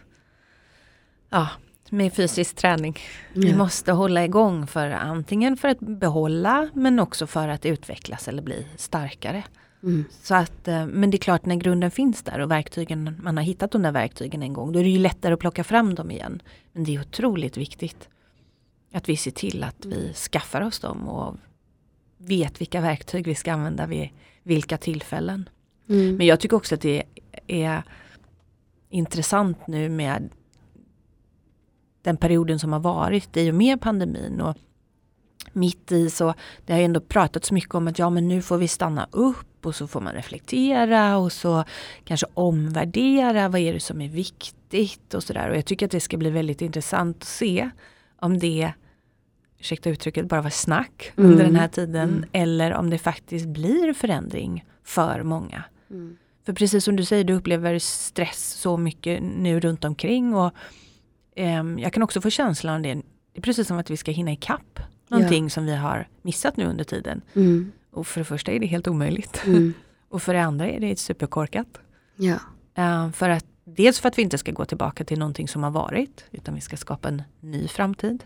ja, 1.30 1.48
med 1.90 2.12
fysisk 2.12 2.56
träning. 2.56 2.98
Vi 3.32 3.50
ja. 3.50 3.56
måste 3.56 3.92
hålla 3.92 4.24
igång 4.24 4.66
för 4.66 4.90
antingen 4.90 5.56
för 5.56 5.68
att 5.68 5.80
behålla 5.80 6.68
men 6.74 6.98
också 6.98 7.26
för 7.26 7.48
att 7.48 7.66
utvecklas 7.66 8.28
eller 8.28 8.42
bli 8.42 8.66
starkare. 8.76 9.44
Mm. 9.82 10.04
Så 10.22 10.34
att, 10.34 10.68
eh, 10.68 10.86
men 10.86 11.10
det 11.10 11.16
är 11.16 11.18
klart 11.18 11.46
när 11.46 11.56
grunden 11.56 11.90
finns 11.90 12.22
där 12.22 12.40
och 12.40 12.50
verktygen, 12.50 13.20
man 13.22 13.36
har 13.36 13.44
hittat 13.44 13.70
de 13.70 13.82
där 13.82 13.92
verktygen 13.92 14.42
en 14.42 14.52
gång, 14.52 14.72
då 14.72 14.78
är 14.78 14.84
det 14.84 14.90
ju 14.90 14.98
lättare 14.98 15.34
att 15.34 15.40
plocka 15.40 15.64
fram 15.64 15.94
dem 15.94 16.10
igen. 16.10 16.42
Men 16.72 16.84
det 16.84 16.94
är 16.94 17.00
otroligt 17.00 17.56
viktigt 17.56 18.08
att 18.94 19.08
vi 19.08 19.16
ser 19.16 19.30
till 19.30 19.64
att 19.64 19.84
vi 19.84 20.12
skaffar 20.12 20.60
oss 20.60 20.80
dem 20.80 21.08
och 21.08 21.36
vet 22.18 22.60
vilka 22.60 22.80
verktyg 22.80 23.26
vi 23.26 23.34
ska 23.34 23.52
använda 23.52 23.86
vid 23.86 24.08
vilka 24.42 24.78
tillfällen. 24.78 25.48
Mm. 25.88 26.16
Men 26.16 26.26
jag 26.26 26.40
tycker 26.40 26.56
också 26.56 26.74
att 26.74 26.80
det 26.80 27.02
är 27.46 27.82
intressant 28.90 29.66
nu 29.66 29.88
med 29.88 30.30
den 32.02 32.16
perioden 32.16 32.58
som 32.58 32.72
har 32.72 32.80
varit 32.80 33.36
i 33.36 33.50
och 33.50 33.54
med 33.54 33.80
pandemin. 33.80 34.40
Och 34.40 34.56
mitt 35.52 35.92
i 35.92 36.10
så, 36.10 36.34
det 36.66 36.72
har 36.72 36.80
ändå 36.80 37.00
pratats 37.00 37.52
mycket 37.52 37.74
om 37.74 37.88
att 37.88 37.98
ja 37.98 38.10
men 38.10 38.28
nu 38.28 38.42
får 38.42 38.58
vi 38.58 38.68
stanna 38.68 39.08
upp 39.10 39.66
och 39.66 39.74
så 39.74 39.86
får 39.86 40.00
man 40.00 40.12
reflektera 40.12 41.16
och 41.16 41.32
så 41.32 41.64
kanske 42.04 42.26
omvärdera 42.34 43.48
vad 43.48 43.60
är 43.60 43.72
det 43.72 43.80
som 43.80 44.00
är 44.00 44.08
viktigt 44.08 45.14
och 45.14 45.22
sådär. 45.22 45.50
Och 45.50 45.56
jag 45.56 45.66
tycker 45.66 45.86
att 45.86 45.92
det 45.92 46.00
ska 46.00 46.16
bli 46.16 46.30
väldigt 46.30 46.62
intressant 46.62 47.16
att 47.16 47.24
se 47.24 47.70
om 48.18 48.38
det, 48.38 48.72
ursäkta 49.64 49.90
uttrycket, 49.90 50.28
bara 50.28 50.42
var 50.42 50.50
snack 50.50 51.12
mm. 51.16 51.30
under 51.30 51.44
den 51.44 51.56
här 51.56 51.68
tiden 51.68 52.10
mm. 52.10 52.28
eller 52.32 52.74
om 52.74 52.90
det 52.90 52.98
faktiskt 52.98 53.46
blir 53.46 53.92
förändring 53.92 54.64
för 54.84 55.22
många. 55.22 55.64
Mm. 55.90 56.16
För 56.46 56.52
precis 56.52 56.84
som 56.84 56.96
du 56.96 57.04
säger, 57.04 57.24
du 57.24 57.32
upplever 57.32 57.78
stress 57.78 58.52
så 58.52 58.76
mycket 58.76 59.22
nu 59.22 59.60
runt 59.60 59.84
omkring 59.84 60.34
och 60.34 60.52
Um, 61.36 61.78
jag 61.78 61.92
kan 61.92 62.02
också 62.02 62.20
få 62.20 62.30
känslan 62.30 62.74
av 62.74 62.82
det, 62.82 62.94
det 62.94 63.02
är 63.38 63.40
precis 63.40 63.68
som 63.68 63.78
att 63.78 63.90
vi 63.90 63.96
ska 63.96 64.10
hinna 64.10 64.32
ikapp 64.32 64.80
någonting 65.08 65.44
ja. 65.44 65.50
som 65.50 65.66
vi 65.66 65.76
har 65.76 66.08
missat 66.22 66.56
nu 66.56 66.64
under 66.64 66.84
tiden. 66.84 67.22
Mm. 67.34 67.72
Och 67.90 68.06
för 68.06 68.20
det 68.20 68.24
första 68.24 68.52
är 68.52 68.60
det 68.60 68.66
helt 68.66 68.88
omöjligt. 68.88 69.42
Mm. 69.46 69.74
och 70.08 70.22
för 70.22 70.34
det 70.34 70.42
andra 70.42 70.68
är 70.68 70.80
det 70.80 70.98
superkorkat. 70.98 71.80
Ja. 72.16 72.38
Uh, 72.78 73.12
för 73.12 73.30
att, 73.30 73.46
dels 73.64 74.00
för 74.00 74.08
att 74.08 74.18
vi 74.18 74.22
inte 74.22 74.38
ska 74.38 74.52
gå 74.52 74.64
tillbaka 74.64 75.04
till 75.04 75.18
någonting 75.18 75.48
som 75.48 75.62
har 75.62 75.70
varit, 75.70 76.24
utan 76.30 76.54
vi 76.54 76.60
ska 76.60 76.76
skapa 76.76 77.08
en 77.08 77.22
ny 77.40 77.68
framtid. 77.68 78.24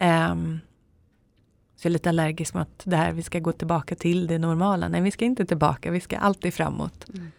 Um, 0.00 0.60
så 1.76 1.86
jag 1.86 1.90
är 1.90 1.92
lite 1.92 2.08
allergisk 2.08 2.54
mot 2.54 2.82
det 2.84 2.96
här, 2.96 3.12
vi 3.12 3.22
ska 3.22 3.38
gå 3.38 3.52
tillbaka 3.52 3.94
till 3.94 4.26
det 4.26 4.38
normala. 4.38 4.88
Nej, 4.88 5.00
vi 5.00 5.10
ska 5.10 5.24
inte 5.24 5.46
tillbaka, 5.46 5.90
vi 5.90 6.00
ska 6.00 6.18
alltid 6.18 6.54
framåt. 6.54 7.08
Mm. 7.08 7.30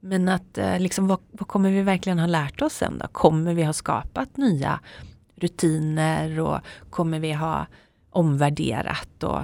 Men 0.00 0.28
att 0.28 0.58
eh, 0.58 0.78
liksom, 0.78 1.08
vad, 1.08 1.18
vad, 1.32 1.48
kommer 1.48 1.70
vi 1.70 1.82
verkligen 1.82 2.18
ha 2.18 2.26
lärt 2.26 2.62
oss 2.62 2.72
sen 2.72 2.98
då? 2.98 3.06
Kommer 3.08 3.54
vi 3.54 3.62
ha 3.62 3.72
skapat 3.72 4.36
nya 4.36 4.80
rutiner 5.36 6.40
och 6.40 6.58
kommer 6.90 7.20
vi 7.20 7.32
ha 7.32 7.66
omvärderat 8.10 9.24
och 9.24 9.42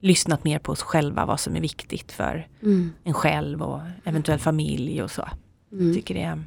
lyssnat 0.00 0.44
mer 0.44 0.58
på 0.58 0.72
oss 0.72 0.82
själva 0.82 1.26
vad 1.26 1.40
som 1.40 1.56
är 1.56 1.60
viktigt 1.60 2.12
för 2.12 2.48
mm. 2.62 2.92
en 3.04 3.14
själv 3.14 3.62
och 3.62 3.80
eventuell 4.04 4.38
familj 4.38 5.02
och 5.02 5.10
så. 5.10 5.28
Mm. 5.72 5.86
Jag, 5.86 5.94
tycker 5.94 6.14
det, 6.14 6.42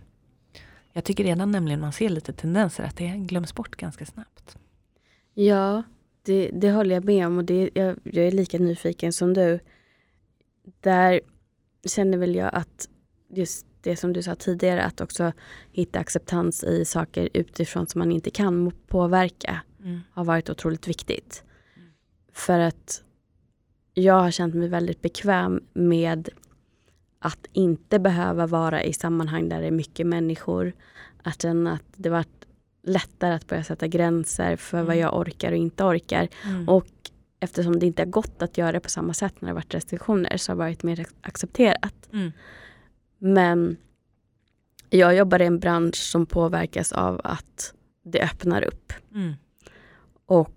jag 0.93 1.03
tycker 1.03 1.23
redan 1.23 1.51
nämligen 1.51 1.79
man 1.79 1.93
ser 1.93 2.09
lite 2.09 2.33
tendenser 2.33 2.83
att 2.83 2.97
det 2.97 3.07
glöms 3.07 3.55
bort 3.55 3.75
ganska 3.75 4.05
snabbt. 4.05 4.57
Ja, 5.39 5.83
det, 6.21 6.49
det 6.53 6.71
håller 6.71 6.95
jag 6.95 7.05
med 7.05 7.27
om 7.27 7.37
och 7.37 7.45
det, 7.45 7.69
jag, 7.73 7.99
jag 8.03 8.27
är 8.27 8.31
lika 8.31 8.57
nyfiken 8.57 9.13
som 9.13 9.33
du. 9.33 9.59
Där 10.81 11.21
känner 11.85 12.17
väl 12.17 12.35
jag 12.35 12.49
att 12.55 12.89
just 13.29 13.65
det 13.81 13.95
som 13.95 14.13
du 14.13 14.23
sa 14.23 14.35
tidigare, 14.35 14.83
att 14.83 15.01
också 15.01 15.31
hitta 15.71 15.99
acceptans 15.99 16.63
i 16.63 16.85
saker 16.85 17.29
utifrån 17.33 17.87
som 17.87 17.99
man 17.99 18.11
inte 18.11 18.29
kan 18.29 18.71
påverka, 18.87 19.61
mm. 19.83 19.99
har 20.11 20.23
varit 20.23 20.49
otroligt 20.49 20.87
viktigt. 20.87 21.43
Mm. 21.75 21.89
För 22.33 22.59
att 22.59 23.03
jag 23.93 24.19
har 24.19 24.31
känt 24.31 24.55
mig 24.55 24.67
väldigt 24.67 25.01
bekväm 25.01 25.63
med 25.73 26.29
att 27.19 27.47
inte 27.53 27.99
behöva 27.99 28.47
vara 28.47 28.83
i 28.83 28.93
sammanhang 28.93 29.49
där 29.49 29.61
det 29.61 29.67
är 29.67 29.71
mycket 29.71 30.07
människor. 30.07 30.73
Att 31.23 31.41
känna 31.41 31.73
att 31.73 31.85
det 31.95 32.09
varit 32.09 32.39
lättare 32.89 33.33
att 33.33 33.47
börja 33.47 33.63
sätta 33.63 33.87
gränser 33.87 34.55
för 34.55 34.77
mm. 34.77 34.87
vad 34.87 34.97
jag 34.97 35.17
orkar 35.17 35.51
och 35.51 35.57
inte 35.57 35.83
orkar. 35.83 36.27
Mm. 36.45 36.69
Och 36.69 36.87
eftersom 37.39 37.79
det 37.79 37.85
inte 37.85 38.01
har 38.01 38.07
gått 38.07 38.41
att 38.41 38.57
göra 38.57 38.71
det 38.71 38.79
på 38.79 38.89
samma 38.89 39.13
sätt 39.13 39.41
när 39.41 39.49
det 39.49 39.55
varit 39.55 39.73
restriktioner 39.73 40.37
så 40.37 40.51
har 40.51 40.55
det 40.55 40.59
varit 40.59 40.83
mer 40.83 41.05
accepterat. 41.21 42.09
Mm. 42.13 42.31
Men 43.17 43.77
jag 44.89 45.15
jobbar 45.15 45.41
i 45.41 45.45
en 45.45 45.59
bransch 45.59 45.95
som 45.95 46.25
påverkas 46.25 46.91
av 46.91 47.21
att 47.23 47.73
det 48.03 48.21
öppnar 48.21 48.61
upp. 48.61 48.93
Mm. 49.13 49.33
Och 50.25 50.55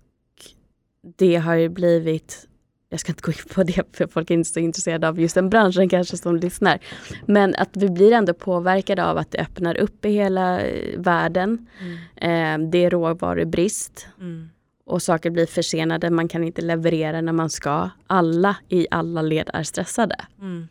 det 1.01 1.35
har 1.35 1.55
ju 1.55 1.69
blivit 1.69 2.47
jag 2.93 2.99
ska 2.99 3.11
inte 3.11 3.21
gå 3.21 3.31
in 3.31 3.53
på 3.53 3.63
det 3.63 3.83
för 3.97 4.07
folk 4.07 4.31
är 4.31 4.33
inte 4.33 4.49
så 4.49 4.59
intresserade 4.59 5.07
av 5.07 5.19
just 5.19 5.35
den 5.35 5.49
branschen 5.49 5.89
kanske 5.89 6.17
som 6.17 6.35
lyssnar. 6.35 6.79
Men 7.25 7.55
att 7.55 7.69
vi 7.77 7.89
blir 7.89 8.11
ändå 8.11 8.33
påverkade 8.33 9.05
av 9.05 9.17
att 9.17 9.31
det 9.31 9.37
öppnar 9.37 9.77
upp 9.77 10.05
i 10.05 10.09
hela 10.09 10.61
eh, 10.61 10.99
världen. 10.99 11.67
Mm. 12.15 12.63
Eh, 12.63 12.69
det 12.69 12.85
är 12.85 12.89
råvarubrist. 12.89 14.07
Mm. 14.19 14.49
Och 14.85 15.01
saker 15.01 15.29
blir 15.29 15.45
försenade, 15.45 16.09
man 16.09 16.27
kan 16.27 16.43
inte 16.43 16.61
leverera 16.61 17.21
när 17.21 17.33
man 17.33 17.49
ska. 17.49 17.89
Alla 18.07 18.57
i 18.69 18.87
alla 18.91 19.21
led 19.21 19.49
är 19.53 19.63
stressade. 19.63 20.15
Mm. 20.39 20.67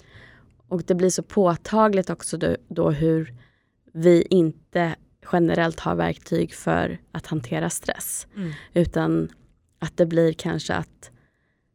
Och 0.68 0.82
det 0.82 0.94
blir 0.94 1.10
så 1.10 1.22
påtagligt 1.22 2.10
också 2.10 2.36
då, 2.36 2.56
då 2.68 2.90
hur 2.90 3.34
vi 3.92 4.26
inte 4.30 4.94
generellt 5.32 5.80
har 5.80 5.94
verktyg 5.94 6.54
för 6.54 6.98
att 7.12 7.26
hantera 7.26 7.70
stress. 7.70 8.26
Mm. 8.36 8.52
Utan 8.74 9.28
att 9.78 9.96
det 9.96 10.06
blir 10.06 10.32
kanske 10.32 10.74
att 10.74 11.11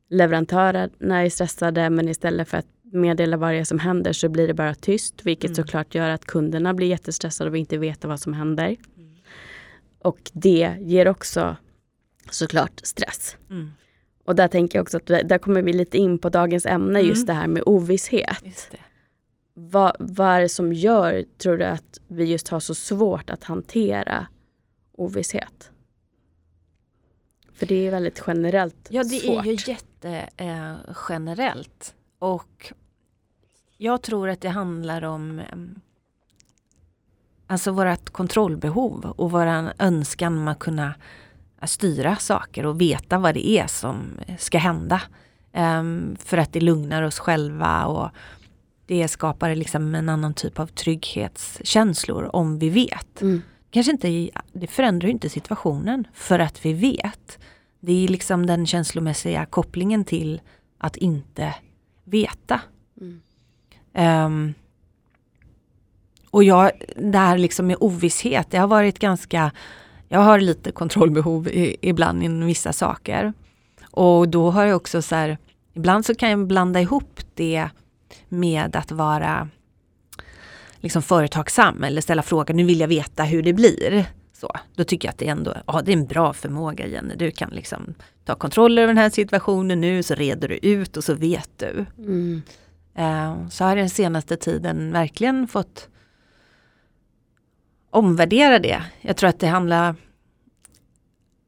leverantörerna 0.10 1.24
är 1.24 1.30
stressade 1.30 1.89
men 1.89 2.10
istället 2.10 2.48
för 2.48 2.58
att 2.58 2.67
meddela 2.82 3.38
vad 3.38 3.52
det 3.52 3.58
är 3.58 3.63
som 3.63 3.80
händer 3.80 4.13
så 4.13 4.30
blir 4.30 4.48
det 4.48 4.54
bara 4.54 4.76
tyst 4.76 5.26
vilket 5.26 5.50
mm. 5.50 5.56
såklart 5.56 5.96
gör 5.96 6.10
att 6.10 6.26
kunderna 6.26 6.74
blir 6.74 6.88
jättestressade 6.88 7.50
och 7.50 7.58
inte 7.58 7.78
vet 7.78 8.06
vad 8.06 8.20
som 8.20 8.34
händer. 8.34 8.76
Mm. 8.98 9.15
Och 10.00 10.32
det 10.34 10.76
ger 10.80 11.08
också 11.08 11.56
såklart 12.30 12.82
stress. 12.84 13.38
Mm. 13.50 13.72
Och 14.26 14.36
där 14.36 14.48
tänker 14.48 14.78
jag 14.78 14.84
också 14.84 14.98
att 14.98 15.06
där 15.06 15.38
kommer 15.38 15.62
vi 15.62 15.74
lite 15.74 15.98
in 15.98 16.20
på 16.20 16.30
dagens 16.30 16.65
ämne 16.65 17.00
just 17.00 17.24
mm. 17.24 17.26
det 17.26 17.34
här 17.34 17.48
med 17.48 17.63
ovisshet. 17.65 18.72
Vad, 19.54 19.96
vad 20.00 20.28
är 20.28 20.41
det 20.41 20.50
som 20.50 20.74
gör, 20.74 21.26
tror 21.38 21.58
du, 21.58 21.65
att 21.65 22.00
vi 22.08 22.26
just 22.26 22.48
har 22.48 22.60
så 22.60 22.76
svårt 22.76 23.30
att 23.30 23.43
hantera 23.43 24.28
ovisshet? 24.93 25.72
För 27.54 27.65
det 27.65 27.88
är 27.88 27.91
väldigt 27.91 28.24
generellt 28.28 28.88
Ja, 28.89 29.04
det 29.04 29.10
svårt. 29.10 29.46
är 29.46 29.50
ju 29.50 29.58
jättegenerellt. 30.03 31.95
Eh, 32.21 32.27
och 32.27 32.73
jag 33.77 34.01
tror 34.01 34.29
att 34.29 34.41
det 34.41 34.49
handlar 34.49 35.03
om 35.03 35.39
mm, 35.39 35.79
alltså 37.47 37.71
vårt 37.71 38.10
kontrollbehov 38.10 39.05
och 39.05 39.31
vår 39.31 39.71
önskan 39.79 40.38
om 40.38 40.47
att 40.47 40.60
kunna 40.60 40.93
styra 41.63 42.15
saker 42.15 42.65
och 42.65 42.81
veta 42.81 43.17
vad 43.17 43.33
det 43.33 43.49
är 43.49 43.67
som 43.67 44.19
ska 44.38 44.57
hända. 44.57 45.01
Um, 45.53 46.15
för 46.19 46.38
att 46.38 46.53
det 46.53 46.60
lugnar 46.60 47.03
oss 47.03 47.19
själva 47.19 47.86
och 47.86 48.10
det 48.86 49.07
skapar 49.07 49.55
liksom 49.55 49.95
en 49.95 50.10
annan 50.10 50.33
typ 50.33 50.60
av 50.60 50.67
trygghetskänslor 50.67 52.36
om 52.36 52.60
vi 52.60 52.69
vet. 52.69 53.21
Mm. 53.21 53.41
Kanske 53.69 53.91
inte, 53.91 54.29
det 54.53 54.67
förändrar 54.67 55.10
inte 55.10 55.29
situationen 55.29 56.07
för 56.13 56.39
att 56.39 56.65
vi 56.65 56.73
vet. 56.73 57.39
Det 57.88 58.04
är 58.04 58.08
liksom 58.08 58.45
den 58.45 58.65
känslomässiga 58.65 59.45
kopplingen 59.45 60.06
till 60.06 60.41
att 60.78 60.97
inte 60.97 61.56
veta. 62.04 62.62
Mm. 63.02 63.21
Um, 64.26 64.54
och 66.32 66.43
jag, 66.43 66.71
det 66.95 67.17
här 67.17 67.38
liksom 67.38 67.67
med 67.67 67.78
ovisshet, 67.80 68.47
det 68.52 68.58
har 68.58 68.67
varit 68.67 69.00
ganska 69.00 69.52
jag 70.08 70.19
har 70.19 70.39
lite 70.39 70.71
kontrollbehov 70.71 71.47
i, 71.47 71.78
ibland 71.82 72.23
i 72.23 72.28
vissa 72.28 72.73
saker. 72.73 73.34
Och 73.91 74.30
då 74.30 74.52
har 74.52 74.65
jag 74.65 74.76
också 74.76 75.02
så 75.02 75.15
här, 75.15 75.38
ibland 75.73 76.06
så 76.06 76.15
kan 76.15 76.30
jag 76.30 76.47
blanda 76.47 76.82
ihop 76.82 77.19
det 77.34 77.69
med 78.30 78.76
att 78.76 78.91
vara 78.91 79.50
liksom 80.80 81.02
företagsam 81.02 81.84
eller 81.84 82.02
ställa 82.02 82.21
frågan, 82.21 82.58
nu 82.58 82.63
vill 82.63 82.80
jag 82.80 82.88
veta 82.88 83.23
hur 83.23 83.43
det 83.43 83.54
blir. 83.54 84.06
Så, 84.39 84.52
då 84.76 84.84
tycker 84.84 85.08
jag 85.08 85.12
att 85.12 85.17
det 85.17 85.28
är 85.28 85.32
ändå 85.32 85.54
ja, 85.67 85.82
det 85.82 85.91
är 85.91 85.97
en 85.97 86.06
bra 86.06 86.34
förmåga 86.34 86.88
Jenny. 86.88 87.15
Du 87.15 87.32
kan 87.32 87.50
liksom 87.50 87.93
ta 88.26 88.36
kontroll 88.36 88.78
över 88.78 88.88
den 88.88 88.97
här 88.97 89.10
situationen 89.10 89.82
nu 89.82 90.04
så 90.04 90.15
reder 90.15 90.47
du 90.47 90.58
ut 90.58 90.97
och 90.97 91.04
så 91.04 91.13
vet 91.13 91.50
du. 91.56 91.86
Mm. 91.97 92.41
Uh, 93.00 93.50
så 93.50 93.63
har 93.63 93.71
jag 93.71 93.78
den 93.78 93.89
senaste 93.89 94.38
tiden 94.38 94.91
verkligen 94.91 95.47
fått 95.47 95.89
omvärdera 97.89 98.60
det. 98.60 98.84
Jag 99.02 99.17
tror 99.17 99.30
att 99.30 99.39
det 99.39 99.47
handlar... 99.47 99.95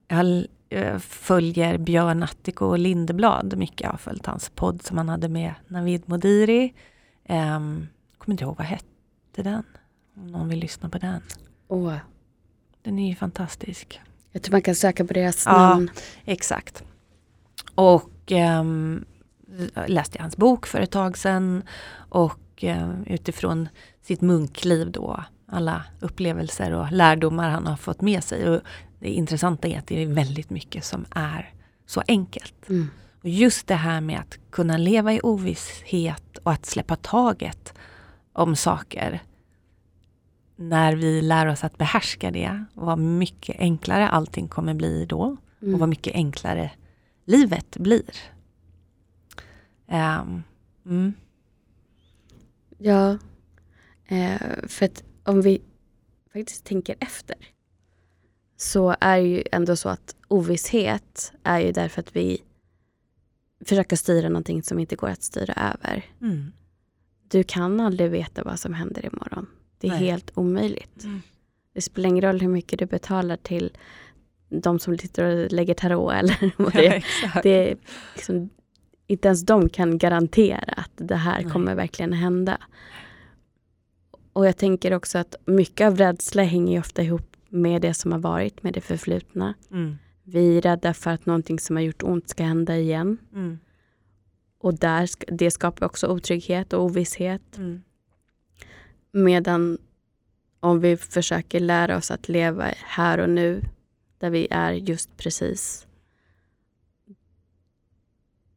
Jag 0.08 0.46
eh, 0.70 0.98
följer 0.98 1.78
Björn 1.78 2.24
Attiko 2.24 2.66
och 2.66 2.80
Lindeblad 2.80 3.58
mycket. 3.58 3.82
Jag 3.82 3.90
har 3.90 3.98
följt 3.98 4.26
hans 4.26 4.50
podd 4.50 4.82
som 4.82 4.98
han 4.98 5.10
hade 5.10 5.30
med 5.30 5.54
Navid 5.68 6.10
Modiri. 6.10 6.74
Um, 7.30 7.88
kommer 8.18 8.34
inte 8.34 8.44
ihåg, 8.44 8.58
vad 8.58 8.68
hette 8.68 9.44
den? 9.44 9.64
Om 10.16 10.28
någon 10.28 10.50
vill 10.50 10.60
lyssna 10.60 10.90
på 10.90 10.98
den. 10.98 11.22
Oh. 11.68 11.96
Den 12.82 13.00
är 13.00 13.10
ju 13.10 13.16
fantastisk. 13.16 14.02
Jag 14.32 14.42
tror 14.42 14.52
man 14.52 14.62
kan 14.62 14.76
söka 14.76 15.06
på 15.06 15.14
deras 15.14 15.46
namn. 15.46 15.90
Ja, 15.96 16.02
exakt. 16.26 16.84
Och 17.76 18.32
um, 18.32 19.06
läste 19.88 20.22
hans 20.22 20.38
bok 20.38 20.68
för 20.68 20.80
ett 20.82 20.92
tag 20.92 21.18
sedan. 21.18 21.64
Och 22.10 22.64
uh, 22.64 23.02
utifrån 23.06 23.70
sitt 24.02 24.22
munkliv 24.22 24.92
då 24.92 25.24
alla 25.46 25.84
upplevelser 26.00 26.74
och 26.74 26.92
lärdomar 26.92 27.50
han 27.50 27.68
har 27.68 27.78
fått 27.78 28.02
med 28.02 28.24
sig. 28.24 28.50
Och 28.50 28.62
det 29.00 29.10
intressanta 29.10 29.68
är 29.68 29.78
att 29.78 29.88
det 29.88 30.04
är 30.04 30.08
väldigt 30.08 30.50
mycket 30.50 30.86
som 30.86 31.06
är 31.12 31.54
så 31.86 32.04
enkelt. 32.08 32.70
Mm. 32.70 32.90
Och 33.22 33.30
just 33.30 33.68
det 33.68 33.76
här 33.76 34.02
med 34.02 34.20
att 34.20 34.38
kunna 34.50 34.78
leva 34.78 35.14
i 35.14 35.20
ovisshet 35.24 36.38
och 36.44 36.52
att 36.52 36.66
släppa 36.66 36.96
taget 36.96 37.74
om 38.34 38.56
saker. 38.56 39.22
När 40.62 40.96
vi 40.96 41.22
lär 41.22 41.48
oss 41.48 41.64
att 41.64 41.78
behärska 41.78 42.32
det, 42.32 42.66
vad 42.74 43.00
mycket 43.00 43.60
enklare 43.60 44.10
allting 44.10 44.48
kommer 44.48 44.74
bli 44.74 45.06
då. 45.06 45.38
Mm. 45.62 45.74
Och 45.74 45.80
vad 45.80 45.90
mycket 45.90 46.14
enklare 46.16 46.72
livet 47.26 47.78
blir. 47.78 48.16
Um, 49.88 50.44
mm. 50.86 51.14
Ja, 52.78 53.18
eh, 54.08 54.68
för 54.68 54.86
att 54.86 55.04
om 55.24 55.42
vi 55.42 55.62
faktiskt 56.34 56.66
tänker 56.66 56.96
efter 57.00 57.38
så 58.58 58.96
är 59.00 59.18
ju 59.18 59.44
ändå 59.52 59.76
så 59.76 59.90
att 59.90 60.16
ovisshet 60.28 61.34
är 61.44 61.60
ju 61.60 61.72
därför 61.72 62.02
att 62.02 62.16
vi 62.16 62.44
försöker 63.66 63.96
styra 63.96 64.30
någonting 64.30 64.64
som 64.64 64.80
inte 64.80 64.96
går 64.96 65.10
att 65.10 65.24
styra 65.24 65.54
över. 65.54 66.06
Mm. 66.22 66.52
Du 67.28 67.44
kan 67.44 67.80
aldrig 67.80 68.12
veta 68.12 68.44
vad 68.44 68.60
som 68.60 68.74
händer 68.74 69.06
imorgon. 69.06 69.48
Det 69.80 69.88
är 69.88 69.92
Nej. 69.92 70.06
helt 70.06 70.32
omöjligt. 70.36 71.04
Mm. 71.04 71.22
Det 71.74 71.82
spelar 71.82 72.10
ingen 72.10 72.22
roll 72.22 72.40
hur 72.40 72.48
mycket 72.48 72.80
du 72.80 72.86
betalar 72.86 73.38
till 73.38 73.72
de 74.50 74.80
som 74.80 74.98
sitter 74.98 75.24
och 75.24 75.52
lägger 75.52 75.74
tarot 75.74 76.14
eller 76.16 76.52
vad 76.58 76.74
det 76.74 76.88
är. 76.88 77.06
Ja, 77.24 77.40
det 77.44 77.50
är 77.72 77.78
liksom, 78.16 78.50
inte 79.08 79.28
ens 79.28 79.46
de 79.46 79.70
kan 79.70 79.98
garantera 79.98 80.74
att 80.74 80.92
det 80.96 81.16
här 81.16 81.42
Nej. 81.42 81.52
kommer 81.52 81.76
verkligen 81.76 82.14
hända. 82.14 82.58
Och 84.34 84.48
jag 84.48 84.58
tänker 84.58 84.94
också 84.94 85.18
att 85.18 85.36
mycket 85.46 85.88
av 85.88 85.98
rädsla 85.98 86.44
hänger 86.44 86.80
ofta 86.80 87.04
ihop 87.04 87.36
med 87.50 87.82
det 87.82 87.94
som 87.94 88.12
har 88.12 88.20
varit, 88.20 88.64
med 88.64 88.74
det 88.74 88.82
förflutna. 88.82 89.54
Mm. 89.72 89.98
Vi 90.24 90.58
är 90.58 90.62
rädda 90.62 90.94
för 90.94 91.12
att 91.12 91.26
någonting 91.26 91.60
som 91.60 91.76
har 91.76 91.84
gjort 91.84 92.04
ont 92.04 92.30
ska 92.30 92.44
hända 92.44 92.78
igen. 92.78 93.18
Mm. 93.34 93.60
Och 94.60 94.74
där, 94.74 95.10
det 95.28 95.52
skapar 95.52 95.86
också 95.86 96.08
otrygghet 96.08 96.74
och 96.74 96.84
ovisshet. 96.84 97.58
Mm. 97.58 97.82
Medan 99.12 99.78
om 100.60 100.80
vi 100.80 100.98
försöker 100.98 101.60
lära 101.60 101.98
oss 101.98 102.12
att 102.12 102.30
leva 102.30 102.64
här 102.78 103.18
och 103.18 103.30
nu, 103.30 103.62
där 104.18 104.30
vi 104.30 104.48
är 104.52 104.72
just 104.74 105.18
precis, 105.18 105.88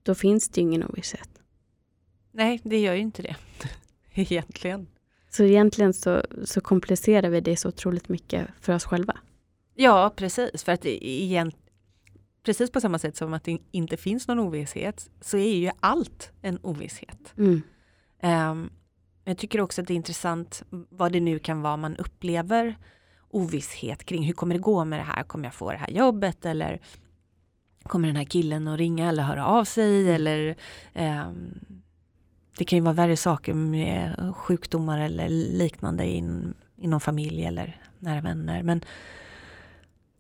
då 0.02 0.14
finns 0.14 0.48
det 0.48 0.60
ju 0.60 0.66
ingen 0.66 0.84
ovisshet. 0.84 1.28
Nej, 2.32 2.60
det 2.64 2.78
gör 2.78 2.94
ju 2.94 3.00
inte 3.00 3.22
det. 3.22 3.36
Egentligen. 4.14 4.86
Så 5.30 5.44
egentligen 5.44 5.94
så, 5.94 6.22
så 6.44 6.60
komplicerar 6.60 7.28
vi 7.30 7.40
det 7.40 7.56
så 7.56 7.68
otroligt 7.68 8.08
mycket 8.08 8.48
för 8.60 8.74
oss 8.74 8.84
själva. 8.84 9.18
Ja, 9.74 10.12
precis. 10.16 10.64
För 10.64 10.72
att 10.72 10.84
igen, 10.84 11.52
precis 12.42 12.70
på 12.70 12.80
samma 12.80 12.98
sätt 12.98 13.16
som 13.16 13.34
att 13.34 13.44
det 13.44 13.58
inte 13.70 13.96
finns 13.96 14.28
någon 14.28 14.38
ovisshet 14.38 15.10
så 15.20 15.36
är 15.36 15.56
ju 15.56 15.70
allt 15.80 16.32
en 16.42 16.58
ovisshet. 16.62 17.34
Mm. 17.36 17.62
Um, 18.22 18.70
jag 19.24 19.38
tycker 19.38 19.60
också 19.60 19.80
att 19.80 19.86
det 19.86 19.94
är 19.94 19.96
intressant 19.96 20.62
vad 20.70 21.12
det 21.12 21.20
nu 21.20 21.38
kan 21.38 21.62
vara 21.62 21.76
man 21.76 21.96
upplever 21.96 22.76
ovisshet 23.30 24.04
kring. 24.04 24.22
Hur 24.22 24.32
kommer 24.32 24.54
det 24.54 24.60
gå 24.60 24.84
med 24.84 24.98
det 24.98 25.02
här? 25.02 25.22
Kommer 25.22 25.44
jag 25.44 25.54
få 25.54 25.70
det 25.70 25.76
här 25.76 25.90
jobbet? 25.90 26.46
Eller 26.46 26.80
kommer 27.82 28.08
den 28.08 28.16
här 28.16 28.24
killen 28.24 28.68
att 28.68 28.78
ringa 28.78 29.08
eller 29.08 29.22
höra 29.22 29.46
av 29.46 29.64
sig? 29.64 30.12
Eller 30.12 30.56
um, 30.94 31.82
det 32.58 32.64
kan 32.64 32.76
ju 32.76 32.82
vara 32.82 32.94
värre 32.94 33.16
saker 33.16 33.54
med 33.54 34.32
sjukdomar 34.36 34.98
eller 34.98 35.28
liknande 35.28 36.06
in, 36.06 36.54
inom 36.76 37.00
familj 37.00 37.44
eller 37.44 37.80
nära 37.98 38.20
vänner. 38.20 38.62
Men 38.62 38.84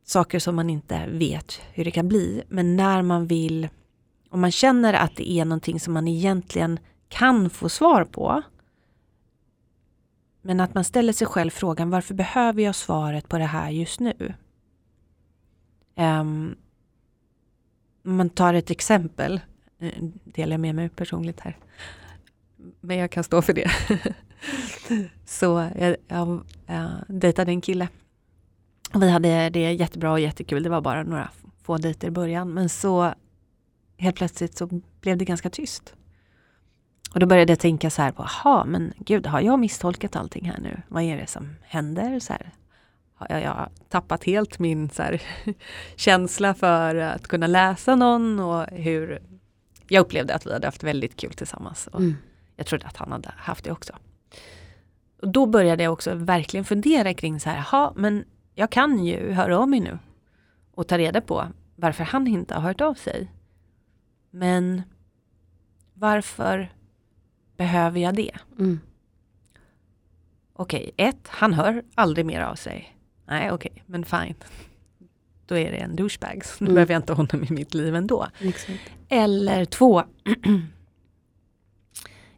saker 0.04 0.38
som 0.38 0.56
man 0.56 0.70
inte 0.70 1.06
vet 1.06 1.60
hur 1.72 1.84
det 1.84 1.90
kan 1.90 2.08
bli. 2.08 2.42
Men 2.48 2.76
när 2.76 3.02
man 3.02 3.26
vill, 3.26 3.68
om 4.30 4.40
man 4.40 4.52
känner 4.52 4.94
att 4.94 5.16
det 5.16 5.30
är 5.30 5.44
någonting 5.44 5.80
som 5.80 5.94
man 5.94 6.08
egentligen 6.08 6.78
kan 7.08 7.50
få 7.50 7.68
svar 7.68 8.04
på. 8.04 8.42
Men 10.42 10.60
att 10.60 10.74
man 10.74 10.84
ställer 10.84 11.12
sig 11.12 11.26
själv 11.26 11.50
frågan 11.50 11.90
varför 11.90 12.14
behöver 12.14 12.62
jag 12.62 12.74
svaret 12.74 13.28
på 13.28 13.38
det 13.38 13.44
här 13.44 13.70
just 13.70 14.00
nu? 14.00 14.34
Um, 15.96 16.56
man 18.02 18.30
tar 18.30 18.54
ett 18.54 18.70
exempel 18.70 19.40
delar 20.24 20.58
med 20.58 20.74
mig 20.74 20.88
personligt 20.88 21.40
här. 21.40 21.58
Men 22.80 22.96
jag 22.96 23.10
kan 23.10 23.24
stå 23.24 23.42
för 23.42 23.52
det. 23.52 23.70
så 25.24 25.70
jag, 25.78 25.96
jag, 26.08 26.44
jag 26.66 26.90
dejtade 27.08 27.52
en 27.52 27.60
kille. 27.60 27.88
Vi 28.94 29.10
hade 29.10 29.50
det 29.50 29.72
jättebra 29.72 30.12
och 30.12 30.20
jättekul. 30.20 30.62
Det 30.62 30.68
var 30.68 30.80
bara 30.80 31.02
några 31.02 31.30
få 31.62 31.78
dejter 31.78 32.08
i 32.08 32.10
början. 32.10 32.54
Men 32.54 32.68
så 32.68 33.14
helt 33.96 34.16
plötsligt 34.16 34.56
så 34.56 34.80
blev 35.00 35.18
det 35.18 35.24
ganska 35.24 35.50
tyst. 35.50 35.94
Och 37.14 37.20
då 37.20 37.26
började 37.26 37.52
jag 37.52 37.58
tänka 37.58 37.90
så 37.90 38.02
här, 38.02 38.12
jaha, 38.16 38.64
men 38.64 38.92
gud, 38.98 39.26
har 39.26 39.40
jag 39.40 39.58
misstolkat 39.58 40.16
allting 40.16 40.44
här 40.44 40.58
nu? 40.60 40.82
Vad 40.88 41.02
är 41.02 41.16
det 41.16 41.26
som 41.26 41.56
händer? 41.62 42.20
Så 42.20 42.32
här, 42.32 42.52
har 43.14 43.26
jag, 43.30 43.42
jag 43.42 43.68
tappat 43.88 44.24
helt 44.24 44.58
min 44.58 44.90
så 44.90 45.02
här, 45.02 45.22
känsla 45.96 46.54
för 46.54 46.96
att 46.96 47.28
kunna 47.28 47.46
läsa 47.46 47.96
någon 47.96 48.40
och 48.40 48.66
hur 48.72 49.22
jag 49.88 50.00
upplevde 50.00 50.34
att 50.34 50.46
vi 50.46 50.52
hade 50.52 50.66
haft 50.66 50.82
väldigt 50.82 51.16
kul 51.16 51.32
tillsammans. 51.32 51.86
Och 51.86 52.00
mm. 52.00 52.16
Jag 52.56 52.66
trodde 52.66 52.86
att 52.86 52.96
han 52.96 53.12
hade 53.12 53.32
haft 53.36 53.64
det 53.64 53.72
också. 53.72 53.92
Och 55.22 55.28
då 55.28 55.46
började 55.46 55.82
jag 55.82 55.92
också 55.92 56.14
verkligen 56.14 56.64
fundera 56.64 57.14
kring 57.14 57.40
så 57.40 57.50
här, 57.50 57.56
jaha, 57.56 57.92
men 57.96 58.24
jag 58.54 58.70
kan 58.70 59.04
ju 59.04 59.32
höra 59.32 59.58
av 59.58 59.68
mig 59.68 59.80
nu 59.80 59.98
och 60.74 60.88
ta 60.88 60.98
reda 60.98 61.20
på 61.20 61.46
varför 61.76 62.04
han 62.04 62.26
inte 62.26 62.54
har 62.54 62.60
hört 62.60 62.80
av 62.80 62.94
sig. 62.94 63.30
Men 64.30 64.82
varför 65.94 66.72
behöver 67.62 68.00
jag 68.00 68.14
det? 68.14 68.32
Mm. 68.58 68.80
Okej, 70.52 70.90
okay, 70.94 71.08
ett, 71.08 71.28
han 71.28 71.52
hör 71.52 71.82
aldrig 71.94 72.26
mer 72.26 72.40
av 72.40 72.54
sig. 72.54 72.96
Nej, 73.26 73.52
okej, 73.52 73.70
okay, 73.70 73.82
men 73.86 74.04
fine. 74.04 74.34
Då 75.46 75.58
är 75.58 75.70
det 75.70 75.76
en 75.76 75.96
douchebag, 75.96 76.44
så 76.44 76.58
då 76.58 76.64
mm. 76.64 76.74
behöver 76.74 76.94
jag 76.94 77.00
inte 77.00 77.12
honom 77.12 77.44
i 77.44 77.52
mitt 77.52 77.74
liv 77.74 77.94
ändå. 77.94 78.26
Exakt. 78.40 78.80
Eller 79.08 79.64
två, 79.64 80.02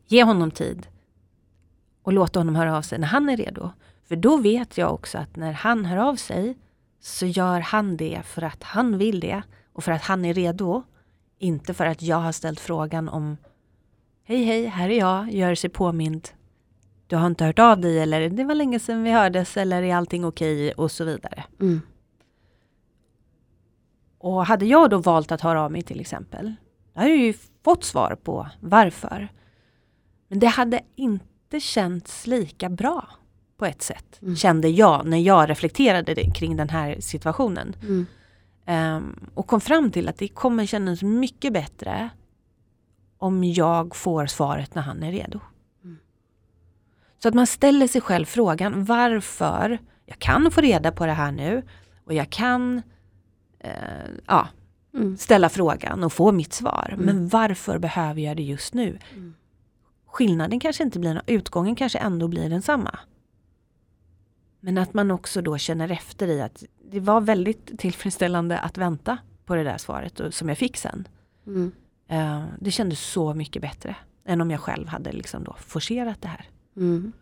ge 0.06 0.24
honom 0.24 0.50
tid 0.50 0.87
och 2.02 2.12
låta 2.12 2.40
honom 2.40 2.56
höra 2.56 2.76
av 2.76 2.82
sig 2.82 2.98
när 2.98 3.08
han 3.08 3.28
är 3.28 3.37
redo. 3.37 3.70
För 4.08 4.16
då 4.16 4.37
vet 4.37 4.78
jag 4.78 4.94
också 4.94 5.18
att 5.18 5.37
när 5.37 5.52
han 5.52 5.84
hör 5.84 5.96
av 5.96 6.16
sig 6.16 6.58
så 7.00 7.26
gör 7.26 7.60
han 7.60 7.96
det 7.96 8.22
för 8.24 8.42
att 8.42 8.62
han 8.62 8.98
vill 8.98 9.20
det 9.20 9.42
och 9.72 9.84
för 9.84 9.92
att 9.92 10.02
han 10.02 10.24
är 10.24 10.34
redo. 10.34 10.82
Inte 11.38 11.74
för 11.74 11.87
att 11.87 12.02
jag 12.02 12.16
har 12.16 12.32
ställt 12.32 12.60
frågan 12.60 13.08
om 13.08 13.37
Hej 14.26 14.44
hej, 14.44 14.66
här 14.66 14.88
är 14.88 14.98
jag, 14.98 15.32
gör 15.32 15.54
sig 15.54 15.70
påmind. 15.70 16.28
Du 17.06 17.16
har 17.16 17.26
inte 17.26 17.44
hört 17.44 17.58
av 17.58 17.80
dig 17.80 17.98
eller 17.98 18.30
det 18.30 18.44
var 18.44 18.54
länge 18.54 18.78
sedan 18.78 19.02
vi 19.02 19.10
hördes 19.10 19.56
eller 19.56 19.82
är 19.82 19.94
allting 19.94 20.24
okej 20.24 20.54
okay, 20.54 20.72
och 20.72 20.90
så 20.90 21.04
vidare. 21.04 21.44
Mm. 21.60 21.80
Och 24.18 24.46
hade 24.46 24.66
jag 24.66 24.90
då 24.90 24.98
valt 24.98 25.32
att 25.32 25.40
höra 25.40 25.62
av 25.62 25.72
mig 25.72 25.82
till 25.82 26.00
exempel, 26.00 26.54
då 26.92 27.00
hade 27.00 27.10
jag 27.10 27.18
ju 27.18 27.34
fått 27.64 27.84
svar 27.84 28.18
på 28.22 28.48
varför. 28.60 29.28
Men 30.28 30.38
det 30.38 30.46
hade 30.46 30.80
inte 30.96 31.60
känts 31.60 32.26
lika 32.26 32.68
bra 32.68 33.08
på 33.56 33.66
ett 33.66 33.82
sätt, 33.82 34.22
mm. 34.22 34.37
kände 34.37 34.68
jag 34.68 35.06
när 35.06 35.18
jag 35.18 35.50
reflekterade 35.50 36.30
kring 36.30 36.56
den 36.56 36.68
här 36.68 37.00
situationen. 37.00 37.76
Mm. 37.82 38.06
Um, 38.96 39.30
och 39.34 39.46
kom 39.46 39.60
fram 39.60 39.90
till 39.90 40.08
att 40.08 40.18
det 40.18 40.28
kommer 40.28 40.66
kännas 40.66 41.02
mycket 41.02 41.52
bättre 41.52 42.10
om 43.24 43.44
jag 43.44 43.96
får 43.96 44.26
svaret 44.26 44.74
när 44.74 44.82
han 44.82 45.02
är 45.02 45.12
redo. 45.12 45.40
Mm. 45.84 45.98
Så 47.18 47.28
att 47.28 47.34
man 47.34 47.46
ställer 47.46 47.87
sig 47.87 48.00
själv 48.00 48.24
frågan 48.24 48.84
varför 48.84 49.78
jag 50.06 50.18
kan 50.18 50.50
få 50.50 50.60
reda 50.60 50.92
på 50.92 51.06
det 51.06 51.12
här 51.12 51.32
nu 51.32 51.62
och 52.04 52.14
jag 52.14 52.30
kan 52.30 52.82
eh, 53.58 53.72
ja, 54.26 54.48
mm. 54.94 55.16
ställa 55.16 55.48
frågan 55.48 56.04
och 56.04 56.12
få 56.12 56.32
mitt 56.32 56.52
svar. 56.52 56.90
Mm. 56.92 57.06
Men 57.06 57.28
varför 57.28 57.78
behöver 57.78 58.20
jag 58.20 58.37
det 58.37 58.42
just 58.42 58.74
nu? 58.74 58.98
Mm. 59.12 59.34
Skillnaden 60.06 60.60
kanske 60.60 60.82
inte 60.82 60.98
blir, 60.98 61.22
utgången 61.26 61.76
kanske 61.76 61.98
ändå 61.98 62.28
blir 62.28 62.50
densamma. 62.50 62.98
Men 64.60 64.78
att 64.78 64.94
man 64.94 65.10
också 65.10 65.42
då 65.42 65.58
känner 65.58 65.92
efter 65.92 66.28
i 66.28 66.40
att 66.40 66.64
det 66.90 67.00
var 67.00 67.20
väldigt 67.20 67.78
tillfredsställande 67.78 68.58
att 68.58 68.78
vänta 68.78 69.18
på 69.44 69.54
det 69.54 69.64
där 69.64 69.78
svaret 69.78 70.20
som 70.30 70.48
jag 70.48 70.58
fick 70.58 70.76
sen. 70.76 71.08
Uh, 72.12 72.44
det 72.60 72.70
kändes 72.70 73.00
så 73.00 73.34
mycket 73.34 73.62
bättre 73.62 73.96
än 74.26 74.40
om 74.40 74.50
jag 74.50 74.60
själv 74.60 74.88
hade 74.88 75.12
liksom 75.12 75.44
då 75.44 75.56
forcerat 75.58 76.22
det 76.22 76.28
här. 76.28 76.48
Mm. 76.76 77.12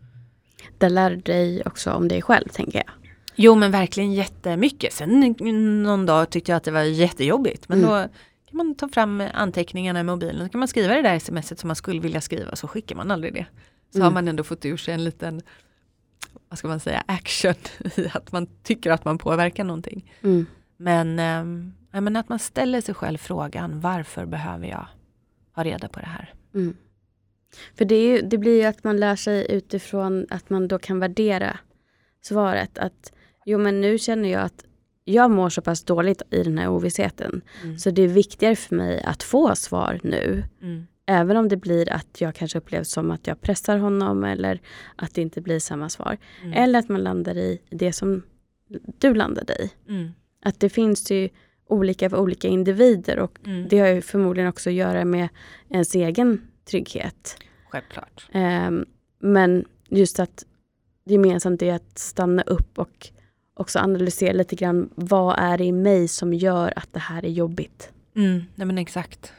Det 0.77 0.89
lär 0.89 1.15
dig 1.15 1.63
också 1.65 1.91
om 1.91 2.07
dig 2.07 2.21
själv 2.21 2.47
tänker 2.47 2.77
jag. 2.77 2.93
Jo 3.35 3.55
men 3.55 3.71
verkligen 3.71 4.13
jättemycket. 4.13 4.93
Sen 4.93 5.35
någon 5.83 6.05
dag 6.05 6.29
tyckte 6.29 6.51
jag 6.51 6.57
att 6.57 6.63
det 6.63 6.71
var 6.71 6.81
jättejobbigt. 6.81 7.69
Men 7.69 7.77
mm. 7.77 7.89
då 7.89 8.07
kan 8.49 8.57
man 8.57 8.75
ta 8.75 8.89
fram 8.89 9.23
anteckningarna 9.33 9.99
i 9.99 10.03
mobilen. 10.03 10.45
Så 10.47 10.51
kan 10.51 10.59
man 10.59 10.67
skriva 10.67 10.93
det 10.93 11.01
där 11.01 11.19
smset 11.19 11.59
som 11.59 11.67
man 11.67 11.75
skulle 11.75 12.01
vilja 12.01 12.21
skriva 12.21 12.55
så 12.55 12.67
skickar 12.67 12.95
man 12.95 13.11
aldrig 13.11 13.33
det. 13.33 13.45
Så 13.91 13.97
mm. 13.97 14.05
har 14.05 14.11
man 14.11 14.27
ändå 14.27 14.43
fått 14.43 14.65
ur 14.65 14.77
sig 14.77 14.93
en 14.93 15.03
liten 15.03 15.41
vad 16.49 16.59
ska 16.59 16.67
man 16.67 16.79
säga, 16.79 17.03
action 17.07 17.53
i 17.95 18.07
att 18.13 18.31
man 18.31 18.47
tycker 18.63 18.91
att 18.91 19.05
man 19.05 19.17
påverkar 19.17 19.63
någonting. 19.63 20.11
Mm. 20.21 20.45
Men, 20.83 21.19
äh, 21.91 22.01
men 22.01 22.15
att 22.15 22.29
man 22.29 22.39
ställer 22.39 22.81
sig 22.81 22.95
själv 22.95 23.17
frågan 23.17 23.79
varför 23.79 24.25
behöver 24.25 24.67
jag 24.67 24.87
ha 25.55 25.63
reda 25.63 25.87
på 25.87 25.99
det 25.99 26.05
här? 26.05 26.33
Mm. 26.55 26.77
För 27.75 27.85
det, 27.85 28.03
ju, 28.03 28.21
det, 28.21 28.37
blir 28.37 28.61
ju 28.61 28.63
att 28.63 28.83
man 28.83 28.97
lär 28.97 29.15
sig 29.15 29.47
utifrån 29.49 30.27
att 30.29 30.49
man 30.49 30.67
då 30.67 30.79
kan 30.79 30.99
värdera 30.99 31.57
svaret. 32.21 32.77
Att 32.77 33.13
jo 33.45 33.57
men 33.57 33.81
nu 33.81 33.97
känner 33.97 34.29
jag 34.29 34.41
att 34.41 34.65
jag 35.03 35.31
mår 35.31 35.49
så 35.49 35.61
pass 35.61 35.83
dåligt 35.83 36.21
i 36.29 36.43
den 36.43 36.57
här 36.57 36.67
ovissheten. 36.67 37.41
Mm. 37.63 37.77
Så 37.77 37.89
det 37.89 38.01
är 38.01 38.07
viktigare 38.07 38.55
för 38.55 38.75
mig 38.75 39.03
att 39.03 39.23
få 39.23 39.55
svar 39.55 39.99
nu. 40.03 40.43
Mm. 40.61 40.87
Även 41.05 41.37
om 41.37 41.49
det 41.49 41.57
blir 41.57 41.91
att 41.91 42.21
jag 42.21 42.35
kanske 42.35 42.57
upplevs 42.57 42.89
som 42.89 43.11
att 43.11 43.27
jag 43.27 43.41
pressar 43.41 43.77
honom 43.77 44.23
eller 44.23 44.61
att 44.95 45.15
det 45.15 45.21
inte 45.21 45.41
blir 45.41 45.59
samma 45.59 45.89
svar. 45.89 46.17
Mm. 46.41 46.53
Eller 46.53 46.79
att 46.79 46.89
man 46.89 47.03
landar 47.03 47.37
i 47.37 47.59
det 47.69 47.93
som 47.93 48.23
du 48.99 49.13
landade 49.13 49.53
i. 49.53 49.71
Att 50.45 50.59
det 50.59 50.69
finns 50.69 51.11
ju 51.11 51.29
olika 51.67 52.09
för 52.09 52.17
olika 52.17 52.47
individer 52.47 53.19
och 53.19 53.39
mm. 53.45 53.67
det 53.69 53.79
har 53.79 53.87
ju 53.87 54.01
förmodligen 54.01 54.49
också 54.49 54.69
att 54.69 54.73
göra 54.73 55.05
med 55.05 55.29
ens 55.69 55.95
egen 55.95 56.41
trygghet. 56.65 57.37
Självklart. 57.69 58.27
Um, 58.33 58.85
men 59.19 59.65
just 59.89 60.19
att 60.19 60.45
gemensamt 61.05 61.61
är 61.61 61.73
att 61.73 61.97
stanna 61.99 62.41
upp 62.41 62.79
och 62.79 63.09
också 63.53 63.79
analysera 63.79 64.33
lite 64.33 64.55
grann 64.55 64.89
vad 64.95 65.39
är 65.39 65.57
det 65.57 65.63
i 65.63 65.71
mig 65.71 66.07
som 66.07 66.33
gör 66.33 66.73
att 66.75 66.93
det 66.93 66.99
här 66.99 67.25
är 67.25 67.29
jobbigt. 67.29 67.91
Mm, 68.15 68.43
nej 68.55 68.67
men 68.67 68.77
exakt. 68.77 69.33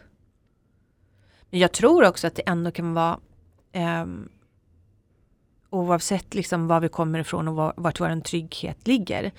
Men 1.50 1.60
jag 1.60 1.72
tror 1.72 2.04
också 2.04 2.26
att 2.26 2.34
det 2.34 2.42
ändå 2.46 2.70
kan 2.70 2.94
vara 2.94 3.20
eh, 3.72 4.06
oavsett 5.70 6.34
liksom 6.34 6.66
var 6.66 6.80
vi 6.80 6.88
kommer 6.88 7.18
ifrån 7.18 7.48
och 7.48 7.54
var, 7.54 7.74
vart 7.76 8.00
vår 8.00 8.20
trygghet 8.20 8.86
ligger. 8.86 9.32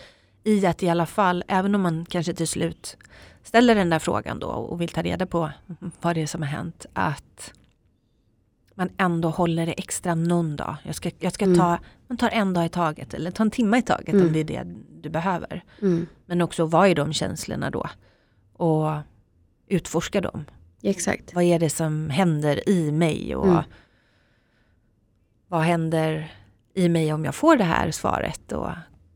I 0.48 0.66
att 0.66 0.84
i 0.84 0.90
alla 0.90 1.06
fall, 1.06 1.44
även 1.48 1.76
om 1.76 1.82
man 1.82 2.06
kanske 2.06 2.34
till 2.34 2.48
slut 2.48 2.98
ställer 3.44 3.76
den 3.76 3.90
där 3.90 4.00
frågan 4.00 4.40
då 4.40 4.48
och 4.48 4.82
vill 4.82 4.90
ta 4.90 5.02
reda 5.02 5.26
på 5.26 5.52
vad 6.02 6.16
det 6.16 6.22
är 6.22 6.28
som 6.28 6.42
har 6.42 6.50
hänt. 6.50 6.86
Att 6.94 7.54
man 8.76 8.90
ändå 8.98 9.30
håller 9.30 9.66
det 9.66 9.74
extra 9.74 10.16
någon 10.16 10.56
dag. 10.56 10.76
Jag 10.84 10.96
ska, 10.96 11.12
jag 11.20 11.34
ska 11.34 11.46
mm. 11.46 11.58
ta, 11.58 11.78
man 12.08 12.18
tar 12.18 12.30
en 12.30 12.54
dag 12.54 12.66
i 12.66 12.70
taget 12.70 13.14
eller 13.14 13.32
ta 13.32 13.44
en 13.44 13.52
timme 13.52 13.78
i 13.78 13.82
taget 13.82 14.14
mm. 14.14 14.28
om 14.28 14.34
det 14.34 14.40
är 14.40 14.44
det 14.44 14.76
du 15.02 15.10
behöver. 15.10 15.64
Mm. 15.82 16.08
Men 16.26 16.42
också 16.42 16.66
vad 16.66 16.88
är 16.88 16.96
de 16.96 17.14
känslorna 17.14 17.70
då? 17.70 17.90
Och 18.54 18.92
utforska 19.68 20.22
dem. 20.22 20.46
Exakt. 20.82 21.34
Vad 21.34 21.44
är 21.44 21.60
det 21.60 21.70
som 21.70 22.10
händer 22.10 22.70
i 22.70 22.92
mig? 22.92 23.36
Och 23.36 23.48
mm. 23.48 23.64
Vad 25.48 25.62
händer 25.62 26.32
i 26.74 26.90
mig 26.90 27.14
om 27.14 27.26
jag 27.26 27.36
får 27.36 27.58
det 27.58 27.64
här 27.64 27.92
svaret? 27.92 28.52
Och 28.52 28.70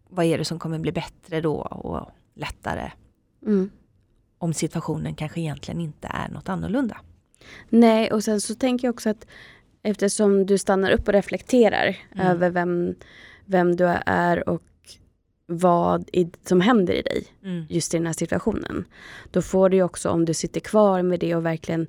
vad 0.10 0.26
är 0.26 0.38
det 0.38 0.46
som 0.46 0.60
kommer 0.60 0.80
bli 0.80 0.92
bättre 0.92 1.42
då 1.42 1.56
och 1.56 2.10
lättare? 2.36 2.92
Mm. 3.46 3.70
Om 4.38 4.54
situationen 4.54 5.16
kanske 5.16 5.42
egentligen 5.42 5.82
inte 5.82 6.08
är 6.08 6.30
något 6.30 6.50
annorlunda. 6.50 6.98
Nej, 7.70 8.12
och 8.12 8.24
sen 8.24 8.42
så 8.42 8.56
tänker 8.56 8.88
jag 8.88 8.94
också 8.94 9.10
att 9.10 9.28
eftersom 9.82 10.46
du 10.46 10.58
stannar 10.58 10.92
upp 10.92 11.08
och 11.08 11.14
reflekterar 11.14 11.98
mm. 12.16 12.28
över 12.28 12.50
vem, 12.50 12.96
vem 13.46 13.76
du 13.76 13.86
är 14.06 14.50
och 14.50 14.64
vad 15.46 16.10
i, 16.14 16.32
som 16.46 16.62
händer 16.62 16.94
i 16.94 17.02
dig 17.02 17.28
mm. 17.44 17.66
just 17.70 17.94
i 17.94 17.98
den 17.98 18.06
här 18.06 18.14
situationen. 18.14 18.86
Då 19.32 19.42
får 19.42 19.70
du 19.70 19.82
också, 19.82 20.10
om 20.10 20.26
du 20.26 20.34
sitter 20.34 20.60
kvar 20.60 21.02
med 21.02 21.20
det 21.20 21.36
och 21.36 21.46
verkligen 21.46 21.88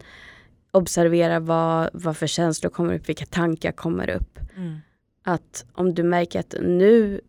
observera 0.70 1.40
vad, 1.40 1.90
vad 1.92 2.16
för 2.16 2.26
känslor 2.26 2.70
kommer 2.70 2.94
upp, 2.94 3.08
vilka 3.08 3.26
tankar 3.26 3.72
kommer 3.72 4.10
upp. 4.10 4.38
Mm. 4.56 4.78
Att 5.22 5.64
om 5.72 5.94
du 5.94 6.02
märker 6.02 6.40
att 6.40 6.54
nu 6.60 7.20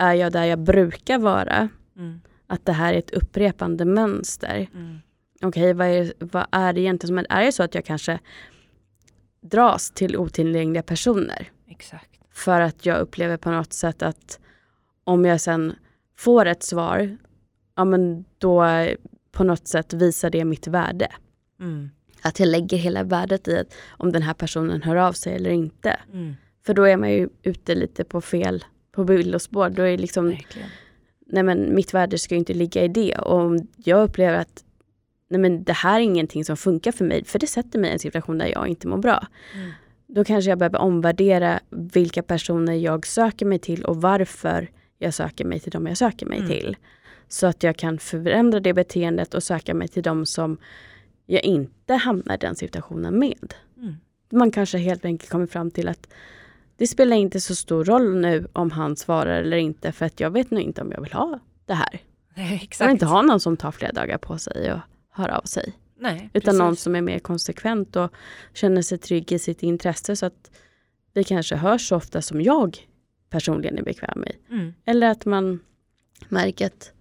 är 0.00 0.14
jag 0.14 0.32
där 0.32 0.44
jag 0.44 0.58
brukar 0.58 1.18
vara, 1.18 1.68
mm. 1.96 2.20
att 2.46 2.66
det 2.66 2.72
här 2.72 2.94
är 2.94 2.98
ett 2.98 3.10
upprepande 3.10 3.84
mönster. 3.84 4.68
Mm. 4.74 4.98
Okej, 5.42 5.48
okay, 5.48 5.72
vad, 5.72 5.86
är, 5.86 6.12
vad 6.18 6.46
är 6.50 6.72
det 6.72 6.80
egentligen 6.80 7.08
som 7.08 7.18
är, 7.18 7.26
är 7.28 7.44
det 7.44 7.52
så 7.52 7.62
att 7.62 7.74
jag 7.74 7.84
kanske 7.84 8.18
dras 9.40 9.90
till 9.90 10.16
otillgängliga 10.16 10.82
personer? 10.82 11.50
Exakt. 11.68 12.10
För 12.32 12.60
att 12.60 12.86
jag 12.86 13.00
upplever 13.00 13.36
på 13.36 13.50
något 13.50 13.72
sätt 13.72 14.02
att 14.02 14.40
om 15.04 15.24
jag 15.24 15.40
sen 15.40 15.74
får 16.16 16.46
ett 16.46 16.62
svar, 16.62 17.16
ja 17.76 17.84
men 17.84 18.24
då 18.38 18.66
på 19.32 19.44
något 19.44 19.68
sätt 19.68 19.92
visar 19.92 20.30
det 20.30 20.44
mitt 20.44 20.66
värde. 20.66 21.08
Mm. 21.60 21.90
att 22.22 22.40
jag 22.40 22.48
lägger 22.48 22.76
hela 22.76 23.02
värdet 23.02 23.48
i 23.48 23.58
att 23.58 23.74
om 23.90 24.12
den 24.12 24.22
här 24.22 24.34
personen 24.34 24.82
hör 24.82 24.96
av 24.96 25.12
sig 25.12 25.34
eller 25.34 25.50
inte. 25.50 26.00
Mm. 26.12 26.34
För 26.66 26.74
då 26.74 26.82
är 26.82 26.96
man 26.96 27.10
ju 27.10 27.28
ute 27.42 27.74
lite 27.74 28.04
på 28.04 28.20
fel, 28.20 28.64
på 28.92 29.02
villospår. 29.02 29.70
Då 29.70 29.82
är 29.82 29.98
liksom, 29.98 30.26
Verkligen. 30.28 30.68
nej 31.26 31.42
men 31.42 31.74
mitt 31.74 31.94
värde 31.94 32.18
ska 32.18 32.34
ju 32.34 32.38
inte 32.38 32.54
ligga 32.54 32.84
i 32.84 32.88
det. 32.88 33.14
Och 33.14 33.34
om 33.38 33.68
jag 33.76 34.02
upplever 34.04 34.38
att 34.38 34.64
nej 35.28 35.40
men 35.40 35.64
det 35.64 35.72
här 35.72 36.00
är 36.00 36.04
ingenting 36.04 36.44
som 36.44 36.56
funkar 36.56 36.92
för 36.92 37.04
mig, 37.04 37.24
för 37.24 37.38
det 37.38 37.46
sätter 37.46 37.78
mig 37.78 37.90
i 37.90 37.92
en 37.92 37.98
situation 37.98 38.38
där 38.38 38.46
jag 38.46 38.68
inte 38.68 38.88
mår 38.88 38.98
bra. 38.98 39.26
Mm. 39.54 39.70
Då 40.06 40.24
kanske 40.24 40.50
jag 40.50 40.58
behöver 40.58 40.78
omvärdera 40.78 41.60
vilka 41.70 42.22
personer 42.22 42.72
jag 42.74 43.06
söker 43.06 43.46
mig 43.46 43.58
till 43.58 43.84
och 43.84 43.96
varför 44.02 44.70
jag 44.98 45.14
söker 45.14 45.44
mig 45.44 45.60
till 45.60 45.70
dem 45.72 45.86
jag 45.86 45.96
söker 45.96 46.26
mig 46.26 46.38
Mm. 46.38 46.50
till. 46.50 46.76
Så 47.28 47.46
att 47.46 47.62
jag 47.62 47.76
kan 47.76 47.98
förändra 47.98 48.60
det 48.60 48.72
beteendet 48.74 49.34
och 49.34 49.42
söka 49.42 49.74
mig 49.74 49.88
till 49.88 50.02
dem 50.02 50.26
som 50.26 50.58
jag 51.26 51.44
inte 51.44 51.94
hamnar 51.94 52.34
i 52.34 52.38
den 52.38 52.56
situationen 52.56 53.18
med. 53.18 53.54
Mm. 53.76 53.94
Man 54.30 54.50
kanske 54.50 54.78
helt 54.78 55.04
enkelt 55.04 55.30
kommer 55.30 55.46
fram 55.46 55.70
till 55.70 55.88
att 55.88 56.08
det 56.80 56.86
spelar 56.86 57.16
inte 57.16 57.40
så 57.40 57.54
stor 57.54 57.84
roll 57.84 58.16
nu 58.16 58.46
om 58.52 58.70
han 58.70 58.96
svarar 58.96 59.42
eller 59.42 59.56
inte 59.56 59.92
för 59.92 60.06
att 60.06 60.20
jag 60.20 60.30
vet 60.30 60.50
nog 60.50 60.60
inte 60.60 60.82
om 60.82 60.92
jag 60.92 61.00
vill 61.00 61.12
ha 61.12 61.38
det 61.66 61.74
här. 61.74 62.02
Nej, 62.34 62.68
Jag 62.78 62.86
vill 62.86 62.92
inte 62.92 63.06
ha 63.06 63.22
någon 63.22 63.40
som 63.40 63.56
tar 63.56 63.70
flera 63.70 63.92
dagar 63.92 64.18
på 64.18 64.38
sig 64.38 64.72
och 64.72 64.80
hör 65.10 65.28
av 65.28 65.42
sig. 65.42 65.72
Nej, 65.98 66.30
Utan 66.32 66.58
någon 66.58 66.70
precis. 66.70 66.82
som 66.82 66.94
är 66.94 67.00
mer 67.00 67.18
konsekvent 67.18 67.96
och 67.96 68.12
känner 68.54 68.82
sig 68.82 68.98
trygg 68.98 69.32
i 69.32 69.38
sitt 69.38 69.62
intresse 69.62 70.16
så 70.16 70.26
att 70.26 70.50
vi 71.12 71.24
kanske 71.24 71.56
hörs 71.56 71.88
så 71.88 71.96
ofta 71.96 72.22
som 72.22 72.42
jag 72.42 72.78
personligen 73.30 73.78
är 73.78 73.82
bekväm 73.82 74.20
med. 74.20 74.34
Mm. 74.50 74.74
Eller 74.84 75.10
att 75.10 75.24
man 75.24 75.60
märker 76.28 76.66
att 76.66 76.92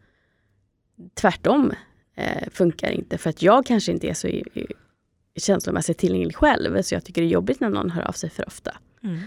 tvärtom 1.13 1.73
eh, 2.15 2.49
funkar 2.51 2.91
inte 2.91 3.17
för 3.17 3.29
att 3.29 3.41
jag 3.41 3.65
kanske 3.65 3.91
inte 3.91 4.07
är 4.07 4.13
så 4.13 4.27
i, 4.27 4.43
i, 4.53 4.65
känslomässigt 5.39 5.97
tillgänglig 5.97 6.35
själv 6.35 6.81
så 6.81 6.95
jag 6.95 7.03
tycker 7.05 7.21
det 7.21 7.27
är 7.27 7.31
jobbigt 7.31 7.59
när 7.59 7.69
någon 7.69 7.89
hör 7.89 8.07
av 8.07 8.11
sig 8.11 8.29
för 8.29 8.47
ofta. 8.47 8.77
Mm. 9.03 9.19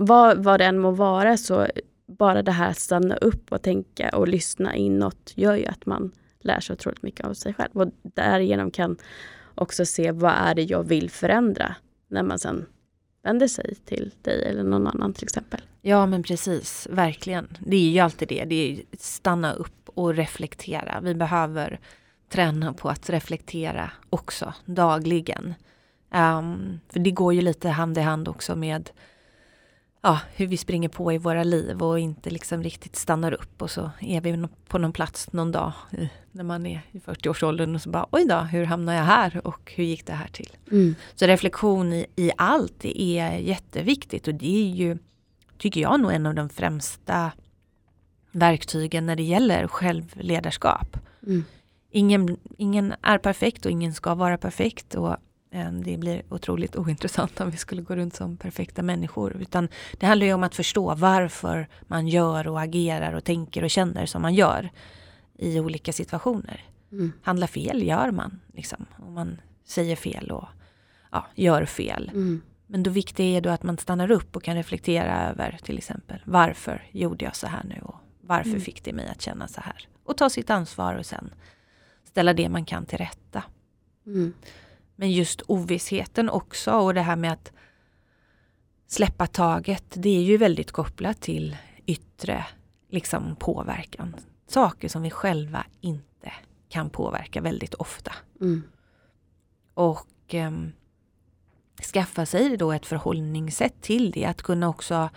Vad, 0.00 0.44
vad 0.44 0.60
det 0.60 0.64
än 0.64 0.78
må 0.78 0.90
vara 0.90 1.36
så 1.36 1.66
bara 2.06 2.42
det 2.42 2.52
här 2.52 2.70
att 2.70 2.78
stanna 2.78 3.16
upp 3.16 3.52
och 3.52 3.62
tänka 3.62 4.08
och 4.08 4.28
lyssna 4.28 4.74
inåt 4.74 5.32
gör 5.34 5.54
ju 5.54 5.66
att 5.66 5.86
man 5.86 6.12
lär 6.40 6.60
sig 6.60 6.74
otroligt 6.74 7.02
mycket 7.02 7.26
av 7.26 7.34
sig 7.34 7.54
själv 7.54 7.70
och 7.72 7.88
därigenom 8.02 8.70
kan 8.70 8.96
också 9.54 9.86
se 9.86 10.12
vad 10.12 10.32
är 10.32 10.54
det 10.54 10.62
jag 10.62 10.82
vill 10.82 11.10
förändra 11.10 11.74
när 12.08 12.22
man 12.22 12.38
sen 12.38 12.66
vänder 13.22 13.48
sig 13.48 13.74
till 13.74 14.14
dig 14.22 14.44
eller 14.44 14.62
någon 14.62 14.86
annan 14.86 15.12
till 15.12 15.24
exempel. 15.24 15.60
Ja 15.82 16.06
men 16.06 16.22
precis, 16.22 16.88
verkligen. 16.90 17.56
Det 17.60 17.76
är 17.76 17.90
ju 17.90 17.98
alltid 17.98 18.28
det, 18.28 18.44
det 18.44 18.72
är 18.72 18.82
stanna 18.98 19.52
upp 19.52 19.88
och 19.94 20.14
reflektera. 20.14 21.00
Vi 21.02 21.14
behöver 21.14 21.80
träna 22.28 22.72
på 22.72 22.88
att 22.88 23.10
reflektera 23.10 23.90
också 24.10 24.54
dagligen. 24.64 25.54
Um, 26.14 26.80
för 26.88 27.00
det 27.00 27.10
går 27.10 27.34
ju 27.34 27.40
lite 27.40 27.68
hand 27.68 27.98
i 27.98 28.00
hand 28.00 28.28
också 28.28 28.56
med 28.56 28.90
ja, 30.00 30.20
hur 30.34 30.46
vi 30.46 30.56
springer 30.56 30.88
på 30.88 31.12
i 31.12 31.18
våra 31.18 31.44
liv 31.44 31.82
och 31.82 31.98
inte 31.98 32.30
liksom 32.30 32.62
riktigt 32.62 32.96
stannar 32.96 33.32
upp 33.32 33.62
och 33.62 33.70
så 33.70 33.90
är 34.00 34.20
vi 34.20 34.48
på 34.68 34.78
någon 34.78 34.92
plats 34.92 35.32
någon 35.32 35.52
dag 35.52 35.72
när 36.32 36.44
man 36.44 36.66
är 36.66 36.80
i 36.92 36.98
40-årsåldern 36.98 37.74
och 37.74 37.82
så 37.82 37.90
bara 37.90 38.06
oj 38.10 38.24
då, 38.28 38.36
hur 38.36 38.64
hamnar 38.64 38.94
jag 38.94 39.02
här 39.02 39.46
och 39.46 39.72
hur 39.76 39.84
gick 39.84 40.06
det 40.06 40.12
här 40.12 40.28
till? 40.28 40.56
Så 41.14 41.26
reflektion 41.26 41.92
i, 41.92 42.06
i 42.16 42.30
allt 42.36 42.84
är 42.84 43.38
jätteviktigt 43.38 44.28
och 44.28 44.34
det 44.34 44.70
är 44.70 44.74
ju, 44.74 44.98
tycker 45.58 45.80
jag, 45.80 46.00
nog 46.00 46.12
en 46.12 46.26
av 46.26 46.34
de 46.34 46.48
främsta 46.48 47.32
verktygen 48.32 49.06
när 49.06 49.16
det 49.16 49.22
gäller 49.22 49.66
självledarskap. 49.66 50.96
Mm. 51.26 51.44
Ingen, 51.90 52.36
ingen 52.58 52.94
är 53.02 53.18
perfekt 53.18 53.64
och 53.66 53.70
ingen 53.70 53.94
ska 53.94 54.14
vara 54.14 54.38
perfekt 54.38 54.94
och 54.94 55.16
det 55.84 55.96
blir 55.96 56.22
otroligt 56.28 56.76
ointressant 56.82 57.40
om 57.40 57.50
vi 57.50 57.56
skulle 57.56 57.82
gå 57.82 57.96
runt 57.96 58.14
som 58.14 58.36
perfekta 58.36 58.82
människor. 58.82 59.36
Utan 59.42 59.68
det 59.98 60.06
handlar 60.06 60.26
ju 60.26 60.32
om 60.32 60.42
att 60.42 60.54
förstå 60.54 60.94
varför 60.94 61.68
man 61.86 62.08
gör 62.08 62.48
och 62.48 62.60
agerar 62.60 63.12
och 63.12 63.24
tänker 63.24 63.64
och 63.64 63.70
känner 63.70 64.06
som 64.06 64.22
man 64.22 64.34
gör 64.34 64.70
i 65.38 65.60
olika 65.60 65.92
situationer. 65.92 66.64
Mm. 66.92 67.12
Handlar 67.22 67.46
fel 67.46 67.82
gör 67.82 68.10
man, 68.10 68.40
liksom. 68.54 68.86
Om 68.98 69.14
man 69.14 69.40
säger 69.64 69.96
fel 69.96 70.30
och 70.30 70.48
ja, 71.12 71.26
gör 71.34 71.64
fel. 71.64 72.10
Mm. 72.14 72.42
Men 72.66 72.82
då 72.82 72.90
viktigt 72.90 73.20
är 73.20 73.40
då 73.40 73.50
att 73.50 73.62
man 73.62 73.78
stannar 73.78 74.10
upp 74.10 74.36
och 74.36 74.42
kan 74.42 74.56
reflektera 74.56 75.28
över 75.28 75.58
till 75.62 75.78
exempel 75.78 76.22
varför 76.24 76.86
gjorde 76.92 77.24
jag 77.24 77.36
så 77.36 77.46
här 77.46 77.64
nu 77.64 77.80
och 77.82 77.96
varför 78.20 78.50
Mm. 78.50 78.60
fick 78.60 78.84
det 78.84 78.92
mig 78.92 79.08
att 79.08 79.22
känna 79.22 79.48
så 79.48 79.60
här. 79.60 79.88
Och 80.04 80.16
ta 80.16 80.30
sitt 80.30 80.50
ansvar 80.50 80.94
och 80.94 81.06
sen 81.06 81.34
ställa 82.04 82.34
det 82.34 82.48
man 82.48 82.64
kan 82.64 82.86
till 82.86 82.98
rätta. 82.98 83.42
Mm. 84.06 84.34
Men 85.00 85.12
just 85.12 85.42
ovissheten 85.46 86.30
också 86.30 86.72
och 86.72 86.94
det 86.94 87.00
här 87.00 87.16
med 87.16 87.32
att 87.32 87.52
släppa 88.86 89.26
taget, 89.26 89.84
det 89.96 90.08
är 90.08 90.22
ju 90.22 90.36
väldigt 90.36 90.72
kopplat 90.72 91.20
till 91.20 91.56
yttre 91.86 92.46
liksom, 92.88 93.36
påverkan. 93.36 94.16
Saker 94.46 94.88
som 94.88 95.02
vi 95.02 95.10
själva 95.10 95.66
inte 95.80 96.32
kan 96.68 96.90
påverka 96.90 97.40
väldigt 97.40 97.74
ofta. 97.74 98.12
Mm. 98.40 98.62
Och 99.74 100.08
ehm, 100.28 100.72
skaffa 101.92 102.26
sig 102.26 102.56
då 102.56 102.72
ett 102.72 102.86
förhållningssätt 102.86 103.82
till 103.82 104.10
det. 104.10 104.24
Att 104.24 104.42
kunna 104.42 104.68
också 104.68 105.10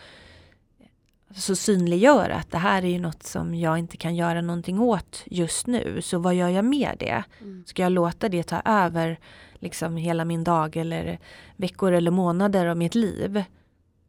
så 1.36 1.56
synliggöra 1.56 2.36
att 2.36 2.52
det 2.52 2.58
här 2.58 2.84
är 2.84 2.88
ju 2.88 3.00
något 3.00 3.24
som 3.24 3.56
jag 3.56 3.78
inte 3.78 3.98
kan 3.98 4.16
göra 4.16 4.42
någonting 4.42 4.80
åt 4.80 5.24
just 5.26 5.68
nu. 5.68 6.02
Så 6.02 6.20
vad 6.20 6.36
gör 6.36 6.50
jag 6.50 6.66
med 6.66 6.96
det? 7.00 7.24
Mm. 7.42 7.64
Ska 7.68 7.82
jag 7.82 7.92
låta 7.92 8.30
det 8.30 8.44
ta 8.44 8.62
över 8.66 9.20
liksom 9.62 9.97
hela 9.97 10.26
min 10.26 10.43
dag 10.43 10.76
eller 10.78 11.20
veckor 11.55 11.91
eller 11.91 12.12
månader 12.12 12.66
av 12.66 12.78
mitt 12.78 12.95
liv? 12.95 13.43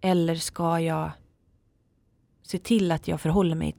Eller 0.01 0.35
ska 0.35 0.81
jag 0.81 1.11
se 2.43 2.59
till 2.59 2.93
att 2.93 3.09
jag 3.09 3.21
förhåller 3.21 3.55
mig 3.55 3.77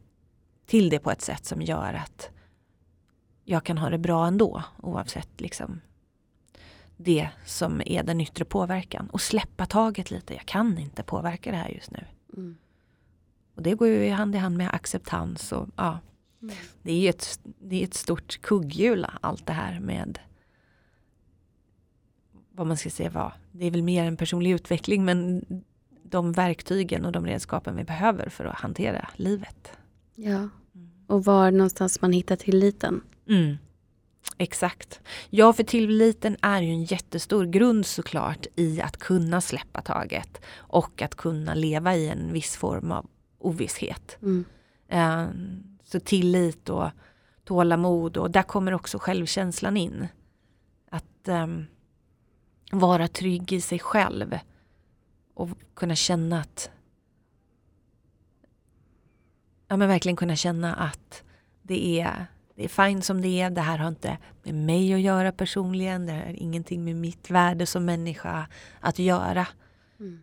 till 0.65 0.89
det 0.89 0.99
på 0.99 1.11
ett 1.11 1.21
sätt 1.21 1.45
som 1.45 1.61
gör 1.61 1.93
att 1.93 2.30
jag 3.43 3.63
kan 3.63 3.78
ha 3.78 3.89
det 3.89 3.97
bra 3.97 4.28
ändå 4.28 4.63
oavsett 4.82 5.41
liksom 5.41 5.82
det 6.97 7.30
som 7.45 7.82
är 7.86 8.03
den 8.03 8.21
yttre 8.21 8.45
påverkan. 8.45 9.09
Och 9.09 9.21
släppa 9.21 9.65
taget 9.65 10.11
lite. 10.11 10.34
Jag 10.34 10.45
kan 10.45 10.78
inte 10.78 11.03
påverka 11.03 11.51
det 11.51 11.57
här 11.57 11.69
just 11.69 11.91
nu. 11.91 12.05
Mm. 12.38 12.57
Och 13.55 13.61
det 13.61 13.74
går 13.74 13.88
ju 13.88 14.11
hand 14.11 14.36
i 14.36 14.38
hand 14.38 14.57
med 14.57 14.74
acceptans 14.74 15.51
och 15.51 15.67
ja, 15.76 15.99
Mm. 16.43 16.55
det 16.82 16.91
är 16.91 16.99
ju 16.99 17.09
ett, 17.09 17.39
det 17.43 17.80
är 17.80 17.84
ett 17.84 17.93
stort 17.93 18.41
kugghjul 18.41 19.05
allt 19.21 19.45
det 19.45 19.53
här 19.53 19.80
med 19.80 20.19
vad 22.56 22.68
man 22.68 22.78
ska 22.78 22.89
säga 22.89 23.10
vad. 23.10 23.32
Det 23.51 23.66
är 23.66 23.72
väl 23.72 23.84
mer 23.84 24.06
en 24.06 24.18
personlig 24.18 24.51
utveckling 24.51 25.06
men 25.06 25.45
de 26.04 26.32
verktygen 26.32 27.06
och 27.06 27.12
de 27.12 27.26
redskapen 27.26 27.76
vi 27.76 27.84
behöver 27.84 28.30
för 28.30 28.45
att 28.45 28.60
hantera 28.60 29.10
livet. 29.16 29.72
Ja, 30.16 30.49
och 31.08 31.26
var 31.26 31.51
någonstans 31.51 32.01
man 32.01 32.14
hittar 32.14 32.36
tilliten. 32.36 33.01
Mm. 33.30 33.58
Exakt. 34.38 35.01
Ja, 35.30 35.54
för 35.54 35.64
tilliten 35.64 36.38
är 36.41 36.62
ju 36.62 36.70
en 36.70 36.84
jättestor 36.84 37.45
grund 37.45 37.86
såklart 37.86 38.47
i 38.56 38.82
att 38.82 38.97
kunna 38.97 39.41
släppa 39.41 39.82
taget 39.82 40.41
och 40.56 41.01
att 41.01 41.16
kunna 41.16 41.54
leva 41.54 41.95
i 41.95 42.10
en 42.10 42.34
viss 42.34 42.56
form 42.56 42.91
av 42.91 43.10
ovisshet. 43.39 44.18
Mm. 44.22 44.45
Eh, 44.88 45.28
så 45.84 45.99
tillit 45.99 46.70
och 46.70 46.89
tålamod 47.43 48.18
och 48.18 48.32
där 48.32 48.43
kommer 48.43 48.74
också 48.74 48.99
självkänslan 48.99 49.78
in. 49.78 50.08
Att 50.89 51.28
ehm, 51.28 51.66
vara 52.74 53.07
trygg 53.07 53.51
i 53.51 53.61
sig 53.61 53.80
själv 53.80 54.39
och 55.34 55.49
kunna 55.74 55.95
känna 55.95 56.39
att 56.39 56.69
ja 59.67 59.78
men 59.78 59.88
verkligen 59.88 60.15
kunna 60.15 60.36
känna 60.36 60.76
att 60.76 61.24
det 61.61 61.99
är, 62.01 62.26
det 62.55 62.63
är 62.63 62.67
fine 62.67 63.01
som 63.01 63.21
det 63.21 63.41
är. 63.41 63.49
Det 63.49 63.61
här 63.61 63.78
har 63.78 63.88
inte 63.88 64.17
med 64.43 64.55
mig 64.55 64.93
att 64.93 65.01
göra 65.01 65.32
personligen. 65.32 66.05
Det 66.05 66.13
har 66.13 66.41
ingenting 66.41 66.84
med 66.84 66.95
mitt 66.95 67.30
värde 67.30 67.65
som 67.65 67.86
människa 67.86 68.47
att 68.80 68.99
göra. 68.99 69.47
Mm. 69.99 70.21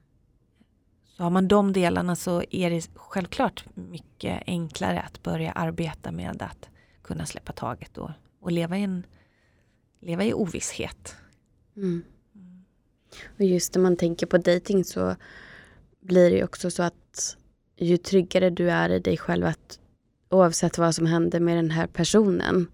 Så 1.16 1.22
har 1.22 1.30
man 1.30 1.48
de 1.48 1.72
delarna 1.72 2.16
så 2.16 2.42
är 2.50 2.70
det 2.70 2.90
självklart 2.94 3.64
mycket 3.74 4.42
enklare 4.46 5.00
att 5.00 5.22
börja 5.22 5.52
arbeta 5.52 6.12
med 6.12 6.42
att 6.42 6.68
kunna 7.02 7.26
släppa 7.26 7.52
taget 7.52 7.98
och, 7.98 8.10
och 8.40 8.52
leva, 8.52 8.78
i 8.78 8.82
en, 8.82 9.06
leva 10.00 10.24
i 10.24 10.34
ovisshet. 10.34 11.16
Mm. 11.76 12.02
Och 13.38 13.44
just 13.44 13.74
när 13.74 13.82
man 13.82 13.96
tänker 13.96 14.26
på 14.26 14.38
dating 14.38 14.84
så 14.84 15.16
blir 16.00 16.30
det 16.30 16.44
också 16.44 16.70
så 16.70 16.82
att 16.82 17.36
ju 17.76 17.96
tryggare 17.96 18.50
du 18.50 18.70
är 18.70 18.90
i 18.90 18.98
dig 18.98 19.16
själv 19.16 19.46
att 19.46 19.80
oavsett 20.28 20.78
vad 20.78 20.94
som 20.94 21.06
händer 21.06 21.40
med 21.40 21.56
den 21.56 21.70
här 21.70 21.86
personen 21.86 22.66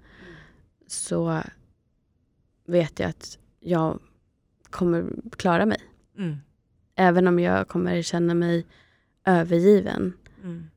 så 0.86 1.42
vet 2.66 2.98
jag 2.98 3.08
att 3.08 3.38
jag 3.60 4.00
kommer 4.70 5.04
klara 5.36 5.66
mig. 5.66 5.80
Mm. 6.18 6.36
Även 6.94 7.26
om 7.26 7.38
jag 7.38 7.68
kommer 7.68 8.02
känna 8.02 8.34
mig 8.34 8.66
övergiven 9.24 10.12
Mm. 10.46 10.70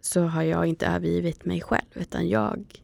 så 0.00 0.22
har 0.22 0.42
jag 0.42 0.66
inte 0.66 0.86
övergivit 0.86 1.44
mig 1.44 1.60
själv 1.60 1.88
utan 1.94 2.28
jag 2.28 2.82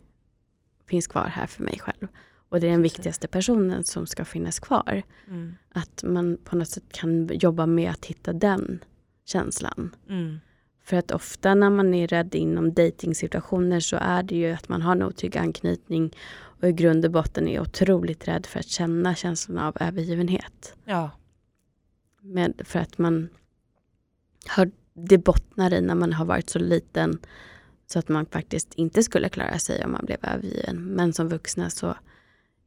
finns 0.87 1.07
kvar 1.07 1.27
här 1.27 1.47
för 1.47 1.63
mig 1.63 1.79
själv. 1.79 2.09
Och 2.51 2.61
det 2.61 2.67
är 2.67 2.71
den 2.71 2.83
viktigaste 2.83 3.29
personen 3.29 3.85
som 3.85 4.07
ska 4.07 4.25
finnas 4.25 4.61
kvar. 4.61 5.03
Mm. 5.29 5.55
Att 5.73 6.03
man 6.03 6.39
på 6.45 6.57
något 6.57 6.69
sätt 6.69 6.93
kan 6.93 7.31
jobba 7.33 7.67
med 7.67 7.91
att 7.91 8.05
hitta 8.05 8.33
den 8.33 8.85
känslan. 9.25 9.97
Mm. 10.09 10.41
För 10.85 10.97
att 10.97 11.11
ofta 11.11 11.55
när 11.55 11.71
man 11.71 11.95
är 11.95 12.07
rädd 12.07 12.35
inom 12.35 12.75
dejtingsituationer 12.75 13.81
så 13.81 13.97
är 14.01 14.23
det 14.23 14.35
ju 14.35 14.53
att 14.53 14.69
man 14.69 14.83
har 14.83 14.93
en 14.93 15.03
otrygg 15.03 15.37
anknytning 15.37 16.17
och 16.33 16.69
i 16.69 16.73
grund 16.73 17.05
och 17.05 17.11
botten 17.11 17.49
är 17.49 17.61
otroligt 17.61 18.29
rädd 18.29 18.47
för 18.47 18.59
att 18.59 18.69
känna 18.69 19.15
känslan 19.15 19.59
av 19.59 19.77
övergivenhet. 19.81 20.75
Ja. 20.85 21.11
Med, 22.21 22.63
för 22.65 22.79
att 22.79 22.99
man 22.99 23.29
har, 24.49 24.71
det 24.95 25.19
bottnar 25.19 25.73
i 25.73 25.81
när 25.81 25.95
man 25.95 26.13
har 26.13 26.25
varit 26.25 26.51
så 26.51 26.59
liten 26.59 27.19
så 27.87 27.99
att 27.99 28.09
man 28.09 28.27
faktiskt 28.27 28.75
inte 28.75 29.03
skulle 29.03 29.29
klara 29.29 29.59
sig 29.59 29.85
om 29.85 29.93
man 29.93 30.05
blev 30.05 30.19
övergiven. 30.23 30.77
Men 30.85 31.13
som 31.13 31.29
vuxna 31.29 31.71
så 31.71 31.97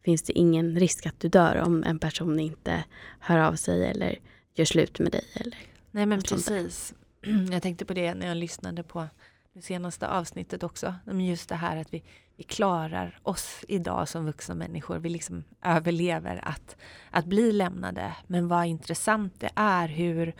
finns 0.04 0.22
det 0.22 0.34
ingen 0.40 0.80
risk 0.80 1.06
att 1.06 1.20
du 1.20 1.30
dör 1.30 1.62
om 1.66 1.84
en 1.84 2.00
person 2.00 2.40
inte 2.40 2.84
hör 3.20 3.38
av 3.38 3.56
sig 3.56 3.86
eller 3.86 4.20
gör 4.54 4.66
slut 4.66 5.00
med 5.00 5.12
dig. 5.12 5.26
Eller 5.34 5.58
Nej 5.92 6.06
men 6.06 6.22
precis. 6.22 6.94
Jag 7.52 7.62
tänkte 7.62 7.86
på 7.86 7.94
det 7.94 8.14
när 8.14 8.28
jag 8.28 8.38
lyssnade 8.38 8.84
på 8.84 9.08
det 9.54 9.62
senaste 9.62 10.08
avsnittet 10.08 10.64
också. 10.64 10.96
Just 11.12 11.50
det 11.50 11.56
här 11.56 11.78
att 11.78 11.94
vi, 11.94 12.04
vi 12.36 12.44
klarar 12.44 13.20
oss 13.24 13.66
idag 13.68 14.10
som 14.10 14.26
vuxna 14.26 14.56
människor. 14.56 15.00
Vi 15.00 15.10
liksom 15.10 15.44
överlever 15.64 16.48
att, 16.48 16.76
att 17.12 17.26
bli 17.26 17.52
lämnade. 17.52 18.16
Men 18.28 18.48
vad 18.48 18.66
intressant 18.66 19.40
det 19.40 19.50
är 19.56 19.88
hur 19.88 20.34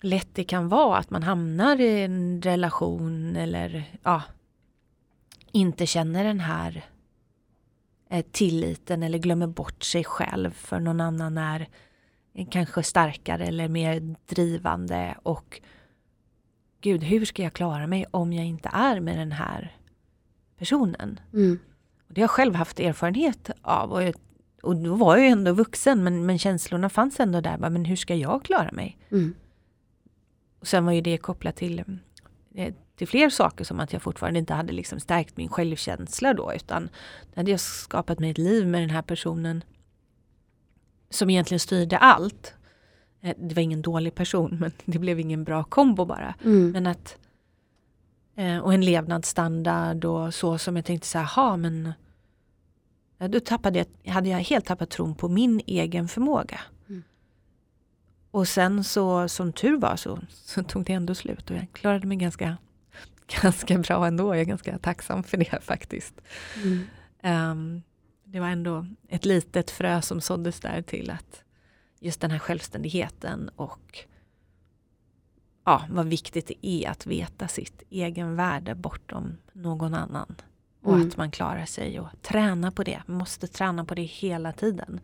lätt 0.00 0.28
det 0.32 0.44
kan 0.44 0.68
vara 0.68 0.98
att 0.98 1.10
man 1.10 1.22
hamnar 1.22 1.80
i 1.80 2.02
en 2.02 2.42
relation 2.42 3.36
eller 3.36 3.98
ja, 4.02 4.22
inte 5.52 5.86
känner 5.86 6.24
den 6.24 6.40
här 6.40 6.84
eh, 8.10 8.24
tilliten 8.30 9.02
eller 9.02 9.18
glömmer 9.18 9.46
bort 9.46 9.82
sig 9.82 10.04
själv 10.04 10.50
för 10.50 10.80
någon 10.80 11.00
annan 11.00 11.38
är 11.38 11.68
kanske 12.50 12.82
starkare 12.82 13.46
eller 13.46 13.68
mer 13.68 14.14
drivande 14.26 15.16
och 15.22 15.60
gud, 16.80 17.02
hur 17.02 17.24
ska 17.24 17.42
jag 17.42 17.52
klara 17.52 17.86
mig 17.86 18.06
om 18.10 18.32
jag 18.32 18.46
inte 18.46 18.70
är 18.72 19.00
med 19.00 19.18
den 19.18 19.32
här 19.32 19.76
personen? 20.58 21.20
Mm. 21.32 21.58
Och 22.08 22.14
det 22.14 22.20
har 22.20 22.22
jag 22.22 22.30
själv 22.30 22.54
haft 22.54 22.80
erfarenhet 22.80 23.50
av 23.62 23.92
och, 23.92 24.02
jag, 24.02 24.14
och 24.62 24.76
då 24.76 24.94
var 24.94 25.16
jag 25.16 25.26
ändå 25.26 25.52
vuxen 25.52 26.04
men, 26.04 26.26
men 26.26 26.38
känslorna 26.38 26.88
fanns 26.88 27.20
ändå 27.20 27.40
där. 27.40 27.58
Men 27.58 27.84
hur 27.84 27.96
ska 27.96 28.14
jag 28.14 28.44
klara 28.44 28.72
mig? 28.72 28.98
Mm. 29.10 29.34
Och 30.60 30.66
sen 30.66 30.84
var 30.84 30.92
ju 30.92 31.00
det 31.00 31.18
kopplat 31.18 31.56
till, 31.56 31.84
eh, 32.54 32.74
till 32.96 33.08
fler 33.08 33.30
saker 33.30 33.64
som 33.64 33.80
att 33.80 33.92
jag 33.92 34.02
fortfarande 34.02 34.38
inte 34.38 34.54
hade 34.54 34.72
liksom 34.72 35.00
stärkt 35.00 35.36
min 35.36 35.48
självkänsla 35.48 36.34
då 36.34 36.52
utan 36.54 36.88
då 37.34 37.40
hade 37.40 37.50
jag 37.50 37.60
skapat 37.60 38.18
mig 38.18 38.30
ett 38.30 38.38
liv 38.38 38.66
med 38.66 38.82
den 38.82 38.90
här 38.90 39.02
personen 39.02 39.64
som 41.10 41.30
egentligen 41.30 41.60
styrde 41.60 41.98
allt. 41.98 42.54
Eh, 43.20 43.34
det 43.38 43.54
var 43.54 43.62
ingen 43.62 43.82
dålig 43.82 44.14
person 44.14 44.56
men 44.60 44.72
det 44.84 44.98
blev 44.98 45.20
ingen 45.20 45.44
bra 45.44 45.64
kombo 45.64 46.04
bara. 46.04 46.34
Mm. 46.44 46.70
Men 46.70 46.86
att, 46.86 47.18
eh, 48.36 48.58
och 48.58 48.74
en 48.74 48.84
levnadsstandard 48.84 50.04
och 50.04 50.34
så 50.34 50.58
som 50.58 50.76
jag 50.76 50.84
tänkte 50.84 51.08
så 51.08 51.18
här, 51.18 51.56
men 51.56 51.92
då 53.18 53.40
tappade 53.40 53.78
jag, 53.78 54.12
hade 54.12 54.28
jag 54.28 54.38
helt 54.38 54.64
tappat 54.64 54.90
tron 54.90 55.14
på 55.14 55.28
min 55.28 55.60
egen 55.66 56.08
förmåga. 56.08 56.60
Mm. 56.88 57.02
Och 58.30 58.48
sen 58.48 58.84
så 58.84 59.28
som 59.28 59.52
tur 59.52 59.76
var 59.76 59.96
så, 59.96 60.18
så 60.28 60.62
tog 60.62 60.84
det 60.84 60.92
ändå 60.92 61.14
slut 61.14 61.50
och 61.50 61.56
jag 61.56 61.66
klarade 61.72 62.06
mig 62.06 62.16
ganska, 62.16 62.56
ganska 63.26 63.78
bra 63.78 64.06
ändå. 64.06 64.34
Jag 64.34 64.40
är 64.40 64.44
ganska 64.44 64.78
tacksam 64.78 65.22
för 65.22 65.36
det 65.36 65.62
faktiskt. 65.62 66.14
Mm. 66.64 66.86
Um, 67.22 67.82
det 68.24 68.40
var 68.40 68.48
ändå 68.48 68.86
ett 69.08 69.24
litet 69.24 69.70
frö 69.70 70.02
som 70.02 70.20
såddes 70.20 70.60
där 70.60 70.82
till 70.82 71.10
att 71.10 71.44
just 72.00 72.20
den 72.20 72.30
här 72.30 72.38
självständigheten 72.38 73.50
och 73.56 73.98
ja, 75.64 75.82
vad 75.90 76.06
viktigt 76.06 76.46
det 76.46 76.66
är 76.66 76.90
att 76.90 77.06
veta 77.06 77.48
sitt 77.48 77.82
egen 77.90 78.36
värde 78.36 78.74
bortom 78.74 79.36
någon 79.52 79.94
annan. 79.94 80.36
Och 80.82 80.94
mm. 80.94 81.08
att 81.08 81.16
man 81.16 81.30
klarar 81.30 81.64
sig 81.64 82.00
och 82.00 82.08
träna 82.22 82.72
på 82.72 82.84
det. 82.84 83.02
Man 83.06 83.16
måste 83.16 83.46
träna 83.46 83.84
på 83.84 83.94
det 83.94 84.02
hela 84.02 84.52
tiden. 84.52 85.00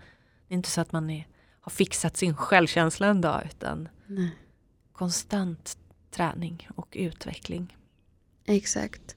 Det 0.48 0.54
är 0.54 0.56
inte 0.56 0.70
så 0.70 0.80
att 0.80 0.92
man 0.92 1.10
är, 1.10 1.26
har 1.60 1.70
fixat 1.70 2.16
sin 2.16 2.36
självkänsla 2.36 3.06
en 3.06 3.20
dag 3.20 3.42
utan 3.46 3.88
Nej. 4.06 4.36
konstant 4.92 5.78
träning 6.10 6.68
och 6.74 6.88
utveckling. 6.92 7.76
Exakt. 8.45 9.16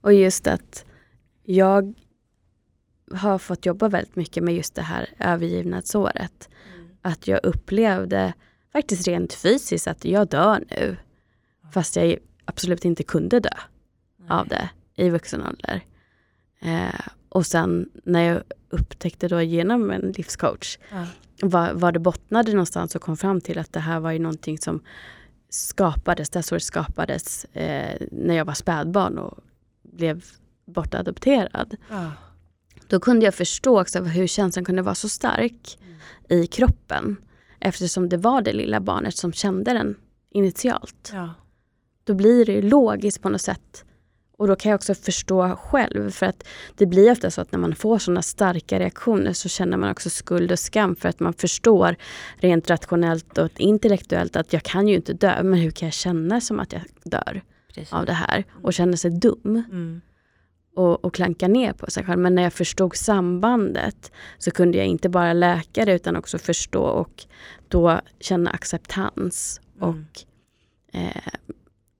Och 0.00 0.14
just 0.14 0.46
att 0.46 0.84
jag 1.42 1.94
har 3.12 3.38
fått 3.38 3.66
jobba 3.66 3.88
väldigt 3.88 4.16
mycket 4.16 4.44
med 4.44 4.54
just 4.54 4.74
det 4.74 4.82
här 4.82 5.08
övergivnadsåret. 5.18 6.48
Mm. 6.74 6.88
Att 7.02 7.28
jag 7.28 7.40
upplevde 7.42 8.32
faktiskt 8.72 9.08
rent 9.08 9.32
fysiskt 9.32 9.86
att 9.86 10.04
jag 10.04 10.28
dör 10.28 10.64
nu. 10.70 10.96
Fast 11.72 11.96
jag 11.96 12.16
absolut 12.44 12.84
inte 12.84 13.02
kunde 13.02 13.40
dö 13.40 13.50
Nej. 14.16 14.28
av 14.30 14.48
det 14.48 14.70
i 14.94 15.10
vuxen 15.10 15.46
ålder. 15.46 15.84
Eh, 16.60 17.06
och 17.28 17.46
sen 17.46 17.90
när 18.04 18.22
jag 18.22 18.42
upptäckte 18.68 19.28
då 19.28 19.42
genom 19.42 19.90
en 19.90 20.12
livscoach 20.16 20.78
ja. 20.90 21.06
var, 21.42 21.72
var 21.72 21.92
det 21.92 21.98
bottnade 21.98 22.52
någonstans 22.52 22.94
och 22.94 23.02
kom 23.02 23.16
fram 23.16 23.40
till 23.40 23.58
att 23.58 23.72
det 23.72 23.80
här 23.80 24.00
var 24.00 24.12
ju 24.12 24.18
någonting 24.18 24.58
som 24.58 24.82
skapades, 25.48 26.30
det 26.30 26.50
här 26.50 26.58
skapades 26.58 27.44
eh, 27.44 28.06
när 28.10 28.34
jag 28.34 28.44
var 28.44 28.54
spädbarn 28.54 29.18
och 29.18 29.38
blev 29.82 30.24
bortadopterad. 30.64 31.76
Ja. 31.90 32.12
Då 32.88 33.00
kunde 33.00 33.24
jag 33.24 33.34
förstå 33.34 33.80
också 33.80 34.00
hur 34.00 34.26
känslan 34.26 34.64
kunde 34.64 34.82
vara 34.82 34.94
så 34.94 35.08
stark 35.08 35.78
mm. 35.82 36.42
i 36.42 36.46
kroppen. 36.46 37.16
Eftersom 37.60 38.08
det 38.08 38.16
var 38.16 38.42
det 38.42 38.52
lilla 38.52 38.80
barnet 38.80 39.16
som 39.16 39.32
kände 39.32 39.72
den 39.72 39.96
initialt. 40.30 41.10
Ja. 41.12 41.34
Då 42.04 42.14
blir 42.14 42.46
det 42.46 42.62
logiskt 42.62 43.22
på 43.22 43.28
något 43.28 43.40
sätt. 43.40 43.84
Och 44.38 44.48
då 44.48 44.56
kan 44.56 44.70
jag 44.70 44.78
också 44.78 44.94
förstå 44.94 45.56
själv. 45.56 46.10
För 46.10 46.26
att 46.26 46.46
det 46.76 46.86
blir 46.86 47.12
ofta 47.12 47.30
så 47.30 47.40
att 47.40 47.52
när 47.52 47.58
man 47.58 47.74
får 47.74 47.98
sådana 47.98 48.22
starka 48.22 48.78
reaktioner 48.78 49.32
så 49.32 49.48
känner 49.48 49.76
man 49.76 49.90
också 49.90 50.10
skuld 50.10 50.52
och 50.52 50.58
skam 50.58 50.96
för 50.96 51.08
att 51.08 51.20
man 51.20 51.32
förstår 51.32 51.96
rent 52.36 52.70
rationellt 52.70 53.38
och 53.38 53.60
intellektuellt 53.60 54.36
att 54.36 54.52
jag 54.52 54.62
kan 54.62 54.88
ju 54.88 54.94
inte 54.94 55.12
dö. 55.12 55.42
Men 55.42 55.58
hur 55.60 55.70
kan 55.70 55.86
jag 55.86 55.94
känna 55.94 56.40
som 56.40 56.60
att 56.60 56.72
jag 56.72 56.82
dör 57.04 57.42
Precis. 57.74 57.92
av 57.92 58.06
det 58.06 58.12
här? 58.12 58.44
Och 58.62 58.74
känna 58.74 58.96
sig 58.96 59.10
dum. 59.10 59.64
Mm 59.70 60.00
och, 60.76 61.04
och 61.04 61.14
klanka 61.14 61.48
ner 61.48 61.72
på 61.72 61.90
sig 61.90 62.04
själv. 62.04 62.20
Men 62.20 62.34
när 62.34 62.42
jag 62.42 62.52
förstod 62.52 62.96
sambandet 62.96 64.12
så 64.38 64.50
kunde 64.50 64.78
jag 64.78 64.86
inte 64.86 65.08
bara 65.08 65.32
läka 65.32 65.84
det 65.84 65.92
utan 65.92 66.16
också 66.16 66.38
förstå 66.38 66.82
och 66.82 67.24
då 67.68 68.00
känna 68.20 68.50
acceptans. 68.50 69.60
Mm. 69.76 69.88
Och 69.88 70.24
eh, 70.98 71.32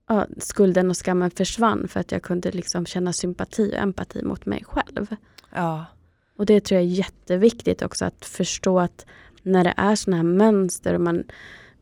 ja, 0.07 0.27
skulden 0.37 0.89
och 0.89 0.97
skammen 0.97 1.31
försvann 1.31 1.87
för 1.87 1.99
att 1.99 2.11
jag 2.11 2.23
kunde 2.23 2.51
liksom 2.51 2.85
känna 2.85 3.13
sympati 3.13 3.71
och 3.71 3.81
empati 3.81 4.23
mot 4.23 4.45
mig 4.45 4.63
själv. 4.67 5.15
Ja. 5.55 5.85
Och 6.37 6.45
det 6.45 6.61
tror 6.63 6.81
jag 6.81 6.85
är 6.85 6.93
jätteviktigt 6.93 7.81
också 7.81 8.05
att 8.05 8.25
förstå 8.25 8.79
att 8.79 9.05
när 9.43 9.63
det 9.63 9.73
är 9.77 9.95
sådana 9.95 10.17
här 10.17 10.23
mönster 10.23 10.93
och 10.93 11.01
man 11.01 11.23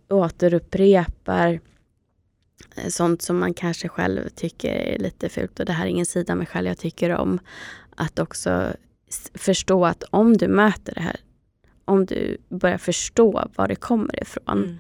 återupprepar 0.10 1.60
Eh, 2.76 2.88
sånt 2.88 3.22
som 3.22 3.38
man 3.38 3.54
kanske 3.54 3.88
själv 3.88 4.30
tycker 4.30 4.72
är 4.72 5.00
lite 5.00 5.30
fult 5.30 5.60
och 5.60 5.66
det 5.66 5.74
här 5.74 5.86
är 5.86 5.90
ingen 5.90 6.06
sida 6.06 6.36
mig 6.36 6.48
själv 6.48 6.68
jag 6.68 6.78
tycker 6.78 7.16
om. 7.16 7.40
Att 7.96 8.20
också 8.20 8.74
förstå 9.34 9.86
att 9.86 10.04
om 10.10 10.38
du 10.38 10.48
möter 10.48 10.94
det 10.94 11.02
här, 11.02 11.20
om 11.86 12.06
du 12.06 12.38
börjar 12.50 12.78
förstå 12.78 13.50
var 13.56 13.68
det 13.68 13.76
kommer 13.76 14.22
ifrån. 14.22 14.64
Mm. 14.64 14.78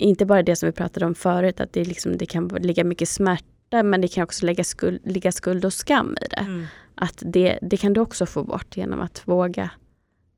Inte 0.00 0.26
bara 0.26 0.42
det 0.42 0.56
som 0.56 0.66
vi 0.66 0.72
pratade 0.72 1.06
om 1.06 1.14
förut, 1.14 1.60
att 1.60 1.72
det, 1.72 1.84
liksom, 1.84 2.16
det 2.16 2.26
kan 2.26 2.48
ligga 2.48 2.84
mycket 2.84 3.08
smärta 3.08 3.82
men 3.82 4.00
det 4.00 4.08
kan 4.08 4.24
också 4.24 4.46
lägga 4.46 4.64
skuld, 4.64 5.00
ligga 5.04 5.32
skuld 5.32 5.64
och 5.64 5.72
skam 5.72 6.16
i 6.22 6.26
det. 6.28 6.36
Mm. 6.36 6.66
Att 6.94 7.22
det, 7.26 7.58
det 7.62 7.76
kan 7.76 7.92
du 7.92 8.00
också 8.00 8.26
få 8.26 8.44
bort 8.44 8.76
genom 8.76 9.00
att 9.00 9.22
våga 9.24 9.70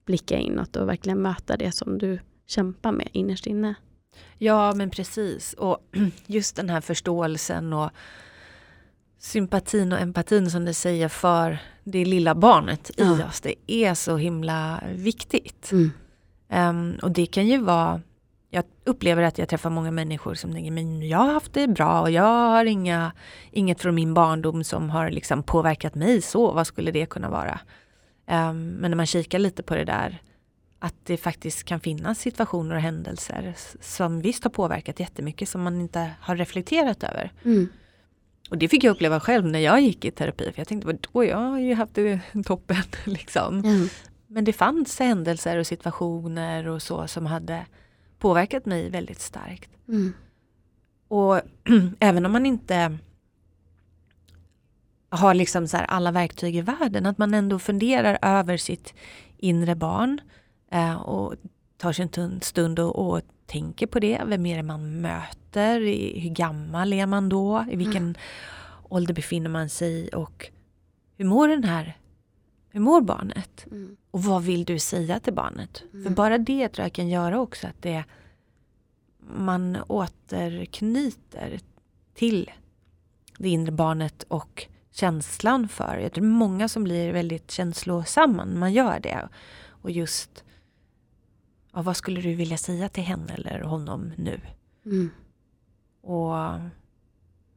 blicka 0.07 0.39
inåt 0.39 0.77
och 0.77 0.89
verkligen 0.89 1.23
möta 1.23 1.57
det 1.57 1.73
som 1.73 1.99
du 1.99 2.19
kämpar 2.47 2.93
med 2.93 3.09
innerst 3.13 3.47
inne. 3.47 3.75
Ja 4.39 4.75
men 4.75 4.91
precis 4.91 5.53
och 5.53 5.79
just 6.27 6.57
den 6.57 6.71
här 6.71 6.81
förståelsen 6.81 7.73
och 7.73 7.91
sympatin 9.19 9.93
och 9.93 10.01
empatin 10.01 10.51
som 10.51 10.65
du 10.65 10.73
säger 10.73 11.09
för 11.09 11.59
det 11.85 12.05
lilla 12.05 12.35
barnet 12.35 12.91
ja. 12.97 13.19
i 13.19 13.23
oss. 13.23 13.41
Det 13.41 13.55
är 13.67 13.95
så 13.95 14.17
himla 14.17 14.83
viktigt. 14.95 15.73
Mm. 15.73 15.91
Um, 16.53 16.99
och 17.03 17.11
det 17.11 17.27
kan 17.27 17.47
ju 17.47 17.59
vara 17.59 18.01
jag 18.51 18.65
upplever 18.85 19.23
att 19.23 19.39
jag 19.39 19.49
träffar 19.49 19.71
många 19.71 19.91
människor 19.91 20.35
som 20.35 20.53
tänker 20.53 20.71
men 20.71 21.09
jag 21.09 21.19
har 21.19 21.33
haft 21.33 21.53
det 21.53 21.69
bra 21.69 22.01
och 22.01 22.11
jag 22.11 22.23
har 22.23 22.65
inga, 22.65 23.13
inget 23.51 23.81
från 23.81 23.95
min 23.95 24.15
barndom 24.15 24.65
som 24.65 24.91
har 24.91 25.11
liksom 25.11 25.43
påverkat 25.43 25.95
mig 25.95 26.23
så. 26.23 26.53
Vad 26.53 26.67
skulle 26.67 26.91
det 26.91 27.07
kunna 27.07 27.31
vara? 27.31 27.61
Um, 28.27 28.69
men 28.69 28.91
när 28.91 28.97
man 28.97 29.07
kikar 29.07 29.39
lite 29.39 29.63
på 29.63 29.75
det 29.75 29.85
där 29.85 30.23
att 30.79 30.95
det 31.05 31.17
faktiskt 31.17 31.65
kan 31.65 31.81
finnas 31.81 32.19
situationer 32.19 32.75
och 32.75 32.81
händelser 32.81 33.55
som 33.81 34.21
visst 34.21 34.45
har 34.45 34.51
påverkat 34.51 35.01
jättemycket 35.01 35.49
som 35.49 35.63
man 35.63 35.81
inte 35.81 36.11
har 36.21 36.37
reflekterat 36.37 37.03
över. 37.03 37.33
Mm. 37.45 37.69
Och 38.51 38.59
det 38.59 38.69
fick 38.69 38.85
jag 38.85 38.91
uppleva 38.93 39.21
själv 39.21 39.47
när 39.47 39.59
jag 39.59 39.81
gick 39.81 40.05
i 40.05 40.11
terapi. 40.11 40.53
För 40.53 40.61
jag 40.61 40.69
tänkte, 40.69 40.87
vadå, 40.87 41.25
jag 41.25 41.37
har 41.37 41.59
ju 41.59 41.75
haft 41.75 41.95
det 41.95 42.21
toppen. 42.45 42.83
Liksom. 43.05 43.59
Mm. 43.59 43.89
Men 44.27 44.45
det 44.45 44.53
fanns 44.53 44.99
händelser 44.99 45.59
och 45.59 45.67
situationer 45.67 46.69
och 46.69 46.83
så 46.83 47.07
som 47.09 47.27
hade 47.27 47.67
påverkat 48.21 48.67
mig 48.67 48.91
väldigt 48.91 49.21
starkt. 49.21 49.71
Mm. 49.89 50.13
Och 51.09 51.41
även 52.01 52.27
om 52.27 52.33
man 52.33 52.47
inte 52.47 52.99
har 55.09 55.35
liksom 55.35 55.69
så 55.69 55.77
alla 55.77 56.13
verktyg 56.13 56.57
i 56.57 56.61
världen, 56.61 57.07
att 57.07 57.19
man 57.19 57.35
ändå 57.35 57.59
funderar 57.59 58.19
över 58.23 58.57
sitt 58.57 58.95
inre 59.37 59.75
barn 59.75 60.21
eh, 60.71 61.01
och 61.01 61.35
tar 61.77 61.93
sig 61.93 62.09
en 62.17 62.41
stund 62.41 62.79
och, 62.79 63.11
och, 63.11 63.23
tänker 63.47 63.87
på 63.87 64.01
det. 64.01 64.23
Vem 64.27 64.47
är 64.47 64.57
det 64.57 64.63
man 64.63 65.01
möter? 65.01 65.81
hur 66.21 66.31
gammal 66.31 66.93
är 66.93 67.07
man 67.07 67.29
då? 67.29 67.65
I 67.71 67.77
vilken 67.77 68.03
mm. 68.03 68.15
ålder 68.83 69.15
befinner 69.15 69.51
man 69.51 69.69
sig 69.69 69.93
i? 69.93 70.11
Och 70.15 70.51
hur 71.17 71.25
mår 71.25 71.49
den 71.49 71.65
här 71.65 71.97
hur 72.71 72.81
mår 72.81 73.01
barnet? 73.01 73.67
Mm. 73.67 73.97
Och 74.11 74.23
vad 74.25 74.43
vill 74.43 74.65
du 74.65 74.79
säga 74.79 75.21
till 75.21 75.35
barnet? 75.35 75.83
Mm. 75.93 76.05
För 76.05 76.11
bara 76.11 76.39
det 76.39 76.69
tror 76.69 76.85
jag 76.85 76.93
kan 76.93 77.09
göra 77.09 77.41
också 77.41 77.67
att 77.67 77.83
det 77.83 78.05
man 79.19 79.79
återknyter 79.89 81.61
till 82.15 82.51
det 83.39 83.49
inre 83.49 83.73
barnet 83.73 84.23
och 84.23 84.67
känslan 84.91 85.69
för. 85.69 85.99
Jag 85.99 86.13
tror 86.13 86.25
många 86.25 86.69
som 86.69 86.85
blir 86.85 87.13
väldigt 87.13 87.51
känslosamma 87.51 88.45
när 88.45 88.57
man 88.57 88.73
gör 88.73 89.01
det. 89.01 89.29
Och 89.67 89.91
just 89.91 90.45
ja, 91.73 91.83
vad 91.83 91.97
skulle 91.97 92.21
du 92.21 92.35
vilja 92.35 92.59
säga 92.59 92.89
till 92.89 93.03
henne 93.03 93.33
eller 93.33 93.61
honom 93.61 94.13
nu? 94.17 94.41
Mm. 94.85 95.11
Och 96.03 96.35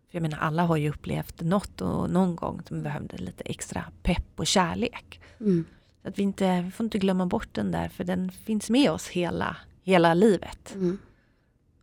jag 0.10 0.22
menar 0.22 0.38
alla 0.38 0.64
har 0.64 0.78
ju 0.78 0.89
upplevt 0.89 1.41
något 1.41 1.82
och 1.82 2.10
någon 2.10 2.36
gång 2.36 2.62
som 2.68 2.84
behövde 2.84 3.18
lite 3.18 3.43
extra 3.43 3.86
pepp 4.04 4.39
och 4.39 4.47
kärlek. 4.47 5.22
Mm. 5.39 5.66
Så 6.04 6.10
att 6.10 6.20
vi, 6.20 6.24
inte, 6.24 6.62
vi 6.62 6.72
får 6.72 6.84
inte 6.84 6.97
glömma 6.97 7.26
bort 7.26 7.49
den 7.51 7.72
där 7.72 7.89
för 7.89 8.04
den 8.04 8.32
finns 8.32 8.70
med 8.70 8.91
oss 8.91 9.08
hela, 9.08 9.58
hela 9.84 10.14
livet. 10.14 10.76
Mm. 10.76 10.97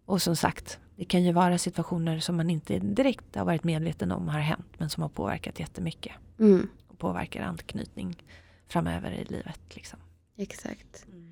Och 0.04 0.22
som 0.22 0.36
sagt, 0.36 0.78
det 0.96 1.04
kan 1.04 1.24
ju 1.24 1.32
vara 1.32 1.58
situationer 1.58 2.18
som 2.18 2.36
man 2.36 2.50
inte 2.50 2.78
direkt 2.78 3.36
har 3.36 3.44
varit 3.44 3.64
medveten 3.64 4.12
om 4.12 4.28
har 4.28 4.40
hänt 4.40 4.66
men 4.78 4.90
som 4.90 5.02
har 5.02 5.08
påverkat 5.08 5.60
jättemycket. 5.60 6.12
Mm. 6.38 6.68
Och 6.88 6.98
påverkar 6.98 7.42
anknytning 7.42 8.22
framöver 8.68 9.10
i 9.10 9.24
livet. 9.24 9.60
Liksom. 9.70 9.98
Exakt. 10.36 11.06
Mm. 11.06 11.30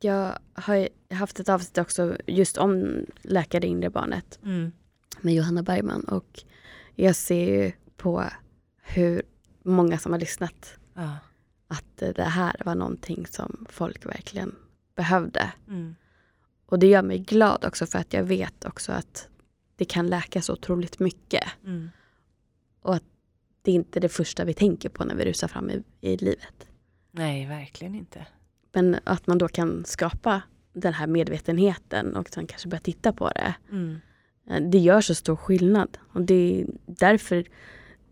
Jag 0.00 0.38
har 0.52 0.88
haft 1.14 1.40
ett 1.40 1.48
avsnitt 1.48 1.78
också 1.78 2.16
just 2.26 2.58
om 2.58 2.96
Läkare 3.22 3.66
inre 3.66 3.90
barnet 3.90 4.38
mm. 4.44 4.72
med 5.20 5.34
Johanna 5.34 5.62
Bergman 5.62 6.04
och 6.04 6.44
jag 6.94 7.16
ser 7.16 7.62
ju 7.62 7.72
på 7.96 8.24
hur 8.82 9.22
många 9.62 9.98
som 9.98 10.12
har 10.12 10.18
lyssnat 10.18 10.78
ja. 10.94 11.16
Att 11.68 11.96
det 11.96 12.22
här 12.22 12.62
var 12.64 12.74
någonting 12.74 13.26
som 13.26 13.66
folk 13.68 14.06
verkligen 14.06 14.54
behövde. 14.94 15.52
Mm. 15.68 15.94
Och 16.66 16.78
det 16.78 16.86
gör 16.86 17.02
mig 17.02 17.18
glad 17.18 17.64
också 17.64 17.86
för 17.86 17.98
att 17.98 18.12
jag 18.12 18.22
vet 18.22 18.64
också 18.64 18.92
att 18.92 19.28
det 19.76 19.84
kan 19.84 20.06
läka 20.06 20.42
så 20.42 20.52
otroligt 20.52 20.98
mycket. 20.98 21.44
Mm. 21.64 21.90
Och 22.80 22.94
att 22.94 23.04
det 23.62 23.70
är 23.70 23.74
inte 23.74 24.00
det 24.00 24.08
första 24.08 24.44
vi 24.44 24.54
tänker 24.54 24.88
på 24.88 25.04
när 25.04 25.14
vi 25.14 25.24
rusar 25.24 25.48
fram 25.48 25.70
i, 25.70 25.82
i 26.00 26.16
livet. 26.16 26.68
Nej, 27.10 27.46
verkligen 27.46 27.94
inte. 27.94 28.26
Men 28.72 28.96
att 29.04 29.26
man 29.26 29.38
då 29.38 29.48
kan 29.48 29.84
skapa 29.84 30.42
den 30.72 30.92
här 30.92 31.06
medvetenheten 31.06 32.16
och 32.16 32.28
sen 32.28 32.46
kanske 32.46 32.68
börja 32.68 32.80
titta 32.80 33.12
på 33.12 33.28
det. 33.28 33.54
Mm. 33.70 34.00
Eh, 34.50 34.62
det 34.70 34.78
gör 34.78 35.00
så 35.00 35.14
stor 35.14 35.36
skillnad. 35.36 35.98
Och 36.12 36.22
det 36.22 36.60
är 36.60 36.66
därför 36.86 37.44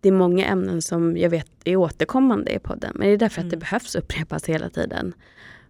det 0.07 0.11
är 0.11 0.13
många 0.13 0.47
ämnen 0.47 0.83
som 0.83 1.17
jag 1.17 1.31
vet 1.31 1.51
är 1.65 1.77
återkommande 1.77 2.53
i 2.55 2.59
podden. 2.59 2.93
Men 2.95 3.09
det 3.09 3.15
är 3.15 3.19
därför 3.19 3.41
mm. 3.41 3.47
att 3.47 3.51
det 3.51 3.57
mm. 3.57 3.61
behövs 3.61 3.95
upprepas 3.95 4.49
hela 4.49 4.71
tiden. 4.71 5.15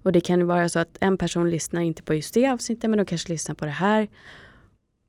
Och 0.03 0.12
det 0.12 0.20
kan 0.20 0.47
vara 0.47 0.68
så 0.68 0.78
att 0.78 0.97
en 1.01 1.18
person 1.18 1.51
lyssnar 1.51 1.80
inte 1.80 2.03
på 2.03 2.14
just 2.14 2.34
det 2.34 2.47
avsnittet 2.47 2.91
men 2.91 2.99
de 2.99 3.07
kanske 3.07 3.32
lyssnar 3.32 3.55
på 3.55 3.64
det 3.64 3.70
här. 3.70 4.09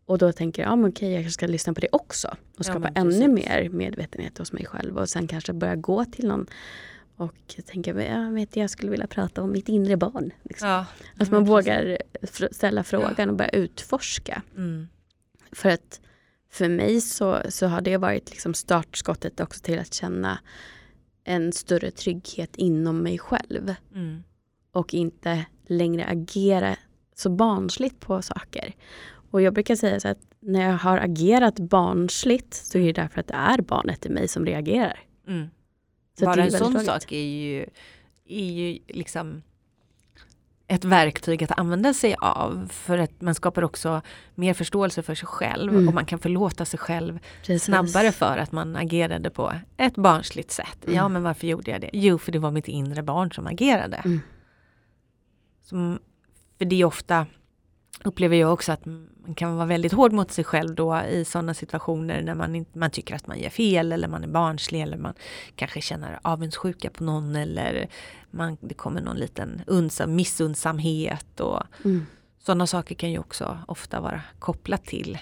Och 0.05 0.17
då 0.17 0.31
tänker 0.31 0.61
jag, 0.61 0.71
ja 0.71 0.75
men 0.75 0.89
okej 0.89 1.11
jag 1.11 1.23
kanske 1.23 1.33
ska 1.33 1.47
lyssna 1.47 1.73
på 1.73 1.79
det 1.81 1.87
också. 1.91 2.35
Och 2.57 2.65
skapa 2.65 2.89
ja, 2.95 3.01
ännu 3.01 3.27
mer 3.27 3.69
medvetenhet 3.69 4.37
hos 4.37 4.53
mig 4.53 4.65
själv. 4.65 4.97
Och 4.97 5.09
sen 5.09 5.27
kanske 5.27 5.53
börja 5.53 5.75
gå 5.75 6.05
till 6.05 6.27
någon 6.27 6.45
och 7.15 7.55
tänka, 7.65 8.03
jag 8.03 8.31
vet 8.31 8.55
jag 8.55 8.69
skulle 8.69 8.91
vilja 8.91 9.07
prata 9.07 9.41
om 9.41 9.51
mitt 9.51 9.69
inre 9.69 9.97
barn. 9.97 10.31
Liksom. 10.43 10.69
Ja, 10.69 10.85
att 11.19 11.31
man 11.31 11.45
vågar 11.45 11.97
ställa 12.51 12.83
frågan 12.83 13.29
och 13.29 13.35
börja 13.35 13.49
utforska. 13.49 14.41
Mm. 14.55 14.87
För 15.51 15.69
att 15.69 16.01
för 16.49 16.69
mig 16.69 17.01
så, 17.01 17.41
så 17.49 17.67
har 17.67 17.81
det 17.81 17.97
varit 17.97 18.29
liksom 18.29 18.53
startskottet 18.53 19.39
också 19.39 19.61
till 19.61 19.79
att 19.79 19.93
känna 19.93 20.39
en 21.23 21.53
större 21.53 21.91
trygghet 21.91 22.55
inom 22.55 22.97
mig 23.03 23.19
själv. 23.19 23.75
Mm 23.95 24.23
och 24.77 24.93
inte 24.93 25.45
längre 25.67 26.05
agera 26.05 26.75
så 27.15 27.29
barnsligt 27.29 27.99
på 27.99 28.21
saker. 28.21 28.75
Och 29.31 29.41
jag 29.41 29.53
brukar 29.53 29.75
säga 29.75 29.99
så 29.99 30.07
att 30.07 30.19
när 30.39 30.69
jag 30.69 30.77
har 30.77 30.97
agerat 30.97 31.59
barnsligt 31.59 32.53
så 32.53 32.77
är 32.77 32.83
det 32.83 33.01
därför 33.01 33.19
att 33.19 33.27
det 33.27 33.33
är 33.33 33.61
barnet 33.61 34.05
i 34.05 34.09
mig 34.09 34.27
som 34.27 34.45
reagerar. 34.45 34.99
Mm. 35.27 35.47
Så 36.19 36.25
Bara 36.25 36.43
en 36.43 36.51
sån 36.51 36.79
sak 36.79 37.11
är 37.11 37.17
ju, 37.17 37.65
är 38.25 38.51
ju 38.51 38.79
liksom 38.87 39.41
ett 40.67 40.85
verktyg 40.85 41.43
att 41.43 41.59
använda 41.59 41.93
sig 41.93 42.15
av. 42.21 42.67
För 42.71 42.97
att 42.97 43.21
man 43.21 43.35
skapar 43.35 43.61
också 43.61 44.01
mer 44.35 44.53
förståelse 44.53 45.03
för 45.03 45.15
sig 45.15 45.27
själv 45.27 45.73
mm. 45.73 45.87
och 45.87 45.93
man 45.93 46.05
kan 46.05 46.19
förlåta 46.19 46.65
sig 46.65 46.79
själv 46.79 47.19
Precis. 47.39 47.63
snabbare 47.63 48.11
för 48.11 48.37
att 48.37 48.51
man 48.51 48.75
agerade 48.75 49.29
på 49.29 49.53
ett 49.77 49.95
barnsligt 49.95 50.51
sätt. 50.51 50.77
Mm. 50.83 50.95
Ja 50.95 51.07
men 51.07 51.23
varför 51.23 51.47
gjorde 51.47 51.71
jag 51.71 51.81
det? 51.81 51.89
Jo 51.93 52.17
för 52.17 52.31
det 52.31 52.39
var 52.39 52.51
mitt 52.51 52.67
inre 52.67 53.03
barn 53.03 53.31
som 53.31 53.47
agerade. 53.47 53.97
Mm. 53.97 54.19
Som, 55.63 55.99
för 56.57 56.65
det 56.65 56.81
är 56.81 56.85
ofta, 56.85 57.25
upplever 58.03 58.37
jag 58.37 58.53
också 58.53 58.71
att 58.71 58.85
man 58.85 59.35
kan 59.35 59.55
vara 59.55 59.65
väldigt 59.65 59.93
hård 59.93 60.13
mot 60.13 60.31
sig 60.31 60.43
själv 60.43 60.75
då 60.75 61.01
i 61.01 61.25
sådana 61.25 61.53
situationer 61.53 62.21
när 62.21 62.35
man, 62.35 62.55
inte, 62.55 62.79
man 62.79 62.91
tycker 62.91 63.15
att 63.15 63.27
man 63.27 63.39
gör 63.39 63.49
fel 63.49 63.91
eller 63.91 64.07
man 64.07 64.23
är 64.23 64.27
barnslig 64.27 64.81
eller 64.81 64.97
man 64.97 65.13
kanske 65.55 65.81
känner 65.81 66.19
avundsjuka 66.21 66.89
på 66.89 67.03
någon 67.03 67.35
eller 67.35 67.87
man, 68.31 68.57
det 68.61 68.73
kommer 68.73 69.01
någon 69.01 69.17
liten 69.17 69.61
unsam, 69.67 70.15
missundsamhet 70.15 71.39
och 71.39 71.63
mm. 71.85 72.05
sådana 72.39 72.67
saker 72.67 72.95
kan 72.95 73.11
ju 73.11 73.19
också 73.19 73.57
ofta 73.67 74.01
vara 74.01 74.21
kopplat 74.39 74.85
till 74.85 75.17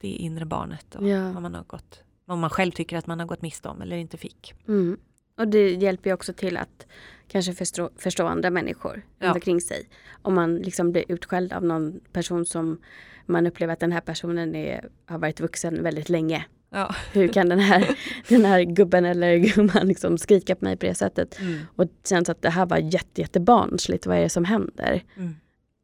det 0.00 0.08
inre 0.08 0.44
barnet 0.44 0.94
och 0.94 1.08
ja. 1.08 1.32
vad 1.32 1.42
man 1.42 1.54
har 1.54 1.64
gått, 1.64 2.02
vad 2.24 2.38
man 2.38 2.50
själv 2.50 2.70
tycker 2.70 2.96
att 2.98 3.06
man 3.06 3.20
har 3.20 3.26
gått 3.26 3.42
miste 3.42 3.68
om 3.68 3.82
eller 3.82 3.96
inte 3.96 4.16
fick. 4.16 4.54
Mm. 4.68 4.98
Och 5.38 5.48
det 5.48 5.70
hjälper 5.70 6.10
ju 6.10 6.14
också 6.14 6.32
till 6.32 6.56
att 6.56 6.86
kanske 7.28 7.52
förstå, 7.52 7.90
förstå 7.96 8.26
andra 8.26 8.50
människor 8.50 9.02
ja. 9.18 9.32
omkring 9.32 9.60
sig. 9.60 9.88
Om 10.22 10.34
man 10.34 10.56
liksom 10.56 10.92
blir 10.92 11.04
utskälld 11.08 11.52
av 11.52 11.64
någon 11.64 12.00
person 12.12 12.46
som 12.46 12.80
man 13.26 13.46
upplever 13.46 13.72
att 13.72 13.80
den 13.80 13.92
här 13.92 14.00
personen 14.00 14.54
är, 14.54 14.88
har 15.06 15.18
varit 15.18 15.40
vuxen 15.40 15.82
väldigt 15.82 16.08
länge. 16.08 16.46
Ja. 16.70 16.94
Hur 17.12 17.28
kan 17.28 17.48
den 17.48 17.58
här, 17.58 17.98
den 18.28 18.44
här 18.44 18.62
gubben 18.62 19.04
eller 19.04 19.36
gumman 19.36 19.88
liksom 19.88 20.18
skrika 20.18 20.54
på 20.54 20.64
mig 20.64 20.76
på 20.76 20.86
det 20.86 20.94
sättet? 20.94 21.40
Mm. 21.40 21.60
Och 21.76 21.86
känns 22.04 22.28
att 22.28 22.42
det 22.42 22.50
här 22.50 22.66
var 22.66 22.78
jätte, 22.78 23.20
jättebarnsligt, 23.20 24.06
vad 24.06 24.16
är 24.16 24.20
det 24.20 24.28
som 24.28 24.44
händer? 24.44 25.02
Mm. 25.16 25.34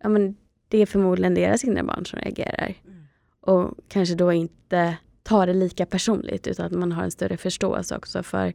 Ja, 0.02 0.08
men 0.08 0.36
det 0.68 0.78
är 0.78 0.86
förmodligen 0.86 1.34
deras 1.34 1.64
inre 1.64 1.82
barn 1.82 2.06
som 2.06 2.18
reagerar. 2.18 2.74
Mm. 2.84 3.04
Och 3.40 3.78
kanske 3.88 4.14
då 4.14 4.32
inte 4.32 4.96
tar 5.22 5.46
det 5.46 5.54
lika 5.54 5.86
personligt 5.86 6.46
utan 6.46 6.66
att 6.66 6.72
man 6.72 6.92
har 6.92 7.02
en 7.02 7.10
större 7.10 7.36
förståelse 7.36 7.96
också 7.96 8.22
för 8.22 8.52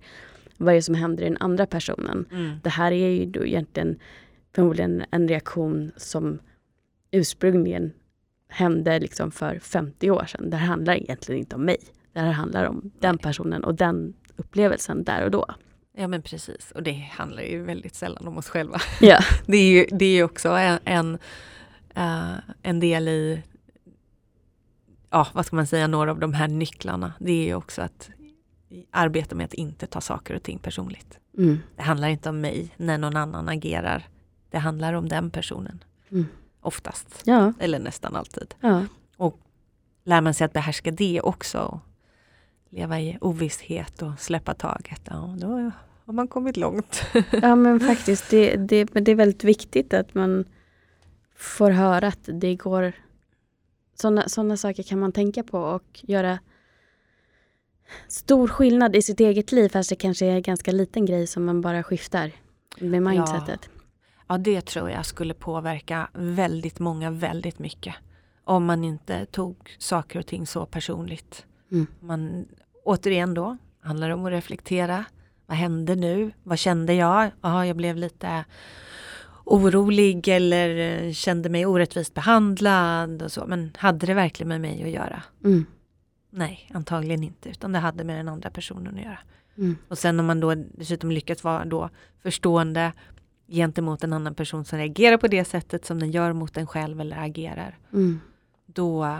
vad 0.57 0.73
är 0.73 0.75
det 0.75 0.81
som 0.81 0.95
händer 0.95 1.23
i 1.23 1.27
den 1.27 1.37
andra 1.39 1.65
personen. 1.65 2.25
Mm. 2.31 2.59
Det 2.63 2.69
här 2.69 2.91
är 2.91 3.09
ju 3.09 3.25
då 3.25 3.45
egentligen 3.45 3.99
förmodligen 4.55 5.05
en 5.11 5.27
reaktion 5.27 5.91
som 5.97 6.39
ursprungligen 7.11 7.93
hände 8.49 8.99
liksom 8.99 9.31
för 9.31 9.59
50 9.59 10.11
år 10.11 10.25
sedan. 10.25 10.49
Det 10.49 10.57
här 10.57 10.67
handlar 10.67 10.95
egentligen 10.95 11.39
inte 11.39 11.55
om 11.55 11.65
mig. 11.65 11.77
Det 12.13 12.19
här 12.19 12.31
handlar 12.31 12.65
om 12.65 12.81
Nej. 12.83 12.91
den 12.99 13.17
personen 13.17 13.63
och 13.63 13.75
den 13.75 14.13
upplevelsen 14.35 15.03
där 15.03 15.23
och 15.23 15.31
då. 15.31 15.45
Ja 15.97 16.07
men 16.07 16.21
precis 16.21 16.71
och 16.71 16.83
det 16.83 17.09
handlar 17.11 17.43
ju 17.43 17.63
väldigt 17.63 17.95
sällan 17.95 18.27
om 18.27 18.37
oss 18.37 18.49
själva. 18.49 18.81
Ja. 19.01 19.19
det 19.45 19.57
är 19.57 19.71
ju 19.71 19.97
det 19.97 20.05
är 20.05 20.23
också 20.23 20.49
en, 20.49 20.79
en, 20.85 21.17
uh, 21.97 22.37
en 22.61 22.79
del 22.79 23.07
i 23.07 23.41
ja, 25.09 25.27
vad 25.33 25.45
ska 25.45 25.55
man 25.55 25.67
säga, 25.67 25.87
några 25.87 26.11
av 26.11 26.19
de 26.19 26.33
här 26.33 26.47
nycklarna. 26.47 27.13
Det 27.19 27.31
är 27.31 27.45
ju 27.45 27.55
också 27.55 27.81
att 27.81 28.09
arbeta 28.91 29.35
med 29.35 29.45
att 29.45 29.53
inte 29.53 29.87
ta 29.87 30.01
saker 30.01 30.35
och 30.35 30.43
ting 30.43 30.59
personligt. 30.59 31.19
Mm. 31.37 31.59
Det 31.75 31.81
handlar 31.81 32.07
inte 32.07 32.29
om 32.29 32.41
mig 32.41 32.73
när 32.77 32.97
någon 32.97 33.17
annan 33.17 33.49
agerar. 33.49 34.07
Det 34.49 34.57
handlar 34.57 34.93
om 34.93 35.09
den 35.09 35.31
personen. 35.31 35.83
Mm. 36.11 36.25
Oftast. 36.61 37.21
Ja. 37.23 37.53
Eller 37.59 37.79
nästan 37.79 38.15
alltid. 38.15 38.55
Ja. 38.61 38.85
Och 39.17 39.39
lär 40.03 40.21
man 40.21 40.33
sig 40.33 40.45
att 40.45 40.53
behärska 40.53 40.91
det 40.91 41.21
också. 41.21 41.79
Leva 42.69 42.99
i 42.99 43.17
ovisshet 43.21 44.01
och 44.01 44.19
släppa 44.19 44.53
taget. 44.53 45.01
Ja, 45.03 45.35
då 45.37 45.71
har 46.05 46.13
man 46.13 46.27
kommit 46.27 46.57
långt. 46.57 47.03
ja 47.41 47.55
men 47.55 47.79
faktiskt. 47.79 48.29
Det, 48.29 48.55
det, 48.55 48.83
det 48.83 49.11
är 49.11 49.15
väldigt 49.15 49.43
viktigt 49.43 49.93
att 49.93 50.13
man 50.13 50.45
får 51.35 51.69
höra 51.71 52.07
att 52.07 52.29
det 52.33 52.55
går 52.55 52.93
sådana 53.95 54.29
såna 54.29 54.57
saker 54.57 54.83
kan 54.83 54.99
man 54.99 55.11
tänka 55.11 55.43
på 55.43 55.59
och 55.59 55.99
göra 56.01 56.39
stor 58.07 58.47
skillnad 58.47 58.95
i 58.95 59.01
sitt 59.01 59.19
eget 59.19 59.51
liv 59.51 59.69
fast 59.69 59.89
det 59.89 59.95
kanske 59.95 60.25
är 60.25 60.35
en 60.35 60.41
ganska 60.41 60.71
liten 60.71 61.05
grej 61.05 61.27
som 61.27 61.45
man 61.45 61.61
bara 61.61 61.83
skiftar 61.83 62.31
med 62.79 63.03
mindsetet. 63.03 63.69
Ja, 63.73 63.81
ja 64.27 64.37
det 64.37 64.61
tror 64.61 64.89
jag 64.89 65.05
skulle 65.05 65.33
påverka 65.33 66.09
väldigt 66.13 66.79
många 66.79 67.11
väldigt 67.11 67.59
mycket. 67.59 67.95
Om 68.43 68.65
man 68.65 68.83
inte 68.83 69.25
tog 69.25 69.75
saker 69.79 70.19
och 70.19 70.25
ting 70.25 70.47
så 70.47 70.65
personligt. 70.65 71.45
Mm. 71.71 71.87
Man, 71.99 72.45
återigen 72.83 73.33
då, 73.33 73.57
handlar 73.81 74.07
det 74.07 74.13
om 74.13 74.25
att 74.25 74.31
reflektera. 74.31 75.05
Vad 75.45 75.57
hände 75.57 75.95
nu? 75.95 76.31
Vad 76.43 76.59
kände 76.59 76.93
jag? 76.93 77.31
Ja, 77.41 77.65
jag 77.65 77.75
blev 77.75 77.95
lite 77.95 78.45
orolig 79.45 80.27
eller 80.27 80.77
eh, 80.77 81.11
kände 81.13 81.49
mig 81.49 81.65
orättvist 81.65 82.13
behandlad 82.13 83.21
och 83.21 83.31
så. 83.31 83.45
Men 83.47 83.71
hade 83.77 84.05
det 84.05 84.13
verkligen 84.13 84.47
med 84.47 84.61
mig 84.61 84.83
att 84.83 84.89
göra? 84.89 85.23
Mm. 85.43 85.65
Nej, 86.37 86.69
antagligen 86.73 87.23
inte, 87.23 87.49
utan 87.49 87.71
det 87.71 87.79
hade 87.79 88.03
med 88.03 88.17
den 88.17 88.27
andra 88.27 88.49
personen 88.49 88.95
att 88.95 89.01
göra. 89.03 89.19
Mm. 89.57 89.77
Och 89.87 89.97
sen 89.97 90.19
om 90.19 90.25
man 90.25 90.39
då 90.39 90.55
dessutom 90.55 91.11
lyckats 91.11 91.43
vara 91.43 91.65
då 91.65 91.89
förstående 92.21 92.93
gentemot 93.47 94.03
en 94.03 94.13
annan 94.13 94.35
person 94.35 94.65
som 94.65 94.79
reagerar 94.79 95.17
på 95.17 95.27
det 95.27 95.45
sättet 95.45 95.85
som 95.85 95.99
den 95.99 96.11
gör 96.11 96.33
mot 96.33 96.57
en 96.57 96.67
själv 96.67 97.01
eller 97.01 97.17
agerar. 97.17 97.77
Mm. 97.93 98.19
Då, 98.65 99.17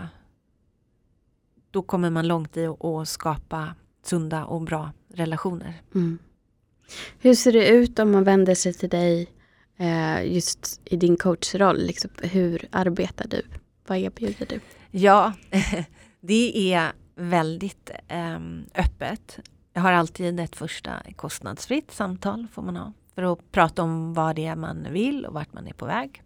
då 1.70 1.82
kommer 1.82 2.10
man 2.10 2.28
långt 2.28 2.56
i 2.56 2.66
att 2.66 3.08
skapa 3.08 3.74
sunda 4.02 4.44
och 4.44 4.62
bra 4.62 4.92
relationer. 5.14 5.74
Mm. 5.94 6.18
Hur 7.18 7.34
ser 7.34 7.52
det 7.52 7.68
ut 7.68 7.98
om 7.98 8.10
man 8.10 8.24
vänder 8.24 8.54
sig 8.54 8.74
till 8.74 8.88
dig 8.88 9.28
eh, 9.76 10.32
just 10.34 10.80
i 10.84 10.96
din 10.96 11.16
coachroll? 11.16 11.78
Liksom, 11.78 12.10
hur 12.22 12.68
arbetar 12.70 13.28
du? 13.28 13.42
Vad 13.86 13.98
erbjuder 13.98 14.46
du? 14.46 14.60
Ja, 14.90 15.32
det 16.20 16.72
är 16.72 16.92
väldigt 17.16 17.90
eh, 18.08 18.38
öppet. 18.74 19.38
Jag 19.72 19.82
har 19.82 19.92
alltid 19.92 20.40
ett 20.40 20.56
första 20.56 21.02
kostnadsfritt 21.16 21.90
samtal 21.90 22.46
får 22.52 22.62
man 22.62 22.76
ha 22.76 22.92
för 23.14 23.32
att 23.32 23.52
prata 23.52 23.82
om 23.82 24.14
vad 24.14 24.36
det 24.36 24.46
är 24.46 24.56
man 24.56 24.86
vill 24.90 25.26
och 25.26 25.34
vart 25.34 25.52
man 25.52 25.66
är 25.66 25.72
på 25.72 25.86
väg. 25.86 26.22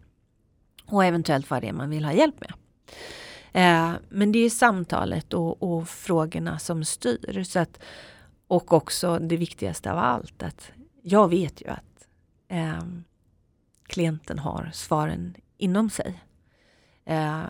Och 0.85 1.05
eventuellt 1.05 1.49
vad 1.49 1.61
det 1.61 1.67
är 1.67 1.73
man 1.73 1.89
vill 1.89 2.05
ha 2.05 2.13
hjälp 2.13 2.35
med. 2.39 2.53
Eh, 3.53 3.95
men 4.09 4.31
det 4.31 4.39
är 4.39 4.49
samtalet 4.49 5.33
och, 5.33 5.63
och, 5.63 5.89
frågorna 5.89 6.59
som 6.59 6.85
styr. 6.85 7.43
Så 7.43 7.59
att, 7.59 7.79
och 8.47 8.73
också 8.73 9.19
det 9.19 9.37
viktigaste 9.37 9.91
av 9.91 9.97
allt, 9.97 10.43
att 10.43 10.71
jag 11.01 11.29
vet 11.29 11.61
ju 11.61 11.67
att 11.67 12.07
eh, 12.47 12.83
klienten 13.87 14.39
har 14.39 14.69
svaren 14.73 15.35
inom 15.57 15.89
sig. 15.89 16.23
Eh, 17.05 17.43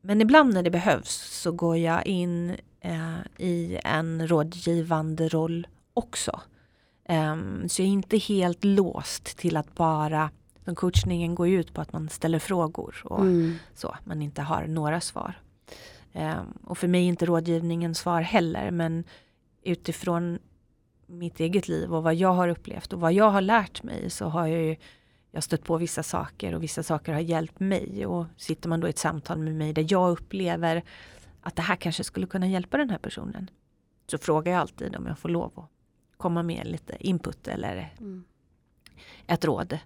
men 0.00 0.20
ibland 0.20 0.54
när 0.54 0.62
det 0.62 0.70
behövs 0.70 1.40
så 1.42 1.52
går 1.52 1.76
jag 1.76 2.06
in 2.06 2.56
eh, 2.86 3.46
i 3.46 3.78
en 3.84 4.28
rådgivande 4.28 5.28
roll 5.28 5.66
också. 5.94 6.40
Um, 7.08 7.68
så 7.68 7.82
jag 7.82 7.86
är 7.86 7.92
inte 7.92 8.16
helt 8.16 8.64
låst 8.64 9.24
till 9.24 9.56
att 9.56 9.74
bara 9.74 10.30
coachningen 10.76 11.34
går 11.34 11.48
ut 11.48 11.74
på 11.74 11.80
att 11.80 11.92
man 11.92 12.08
ställer 12.08 12.38
frågor 12.38 12.96
och 13.04 13.20
mm. 13.20 13.54
så, 13.74 13.96
man 14.04 14.22
inte 14.22 14.42
har 14.42 14.66
några 14.66 15.00
svar. 15.00 15.40
Um, 16.12 16.58
och 16.64 16.78
för 16.78 16.88
mig 16.88 17.04
är 17.04 17.08
inte 17.08 17.26
rådgivningen 17.26 17.94
svar 17.94 18.20
heller 18.20 18.70
men 18.70 19.04
utifrån 19.62 20.38
mitt 21.06 21.40
eget 21.40 21.68
liv 21.68 21.94
och 21.94 22.02
vad 22.02 22.14
jag 22.14 22.32
har 22.32 22.48
upplevt 22.48 22.92
och 22.92 23.00
vad 23.00 23.12
jag 23.12 23.30
har 23.30 23.40
lärt 23.40 23.82
mig 23.82 24.10
så 24.10 24.28
har 24.28 24.46
jag 24.46 24.62
ju 24.62 24.76
jag 25.30 25.42
stött 25.42 25.64
på 25.64 25.76
vissa 25.76 26.02
saker 26.02 26.54
och 26.54 26.62
vissa 26.62 26.82
saker 26.82 27.12
har 27.12 27.20
hjälpt 27.20 27.60
mig 27.60 28.06
och 28.06 28.26
sitter 28.36 28.68
man 28.68 28.80
då 28.80 28.86
i 28.86 28.90
ett 28.90 28.98
samtal 28.98 29.38
med 29.38 29.54
mig 29.54 29.72
där 29.72 29.86
jag 29.88 30.10
upplever 30.10 30.82
att 31.46 31.56
det 31.56 31.62
här 31.62 31.76
kanske 31.76 32.04
skulle 32.04 32.26
kunna 32.26 32.46
hjälpa 32.46 32.76
den 32.76 32.90
här 32.90 32.98
personen 32.98 33.50
så 34.06 34.18
frågar 34.18 34.52
jag 34.52 34.60
alltid 34.60 34.96
om 34.96 35.06
jag 35.06 35.18
får 35.18 35.28
lov 35.28 35.52
att 35.56 35.70
komma 36.16 36.42
med 36.42 36.66
lite 36.66 36.96
input 37.00 37.48
eller 37.48 37.94
mm. 37.98 38.24
ett 39.26 39.44
råd 39.44 39.78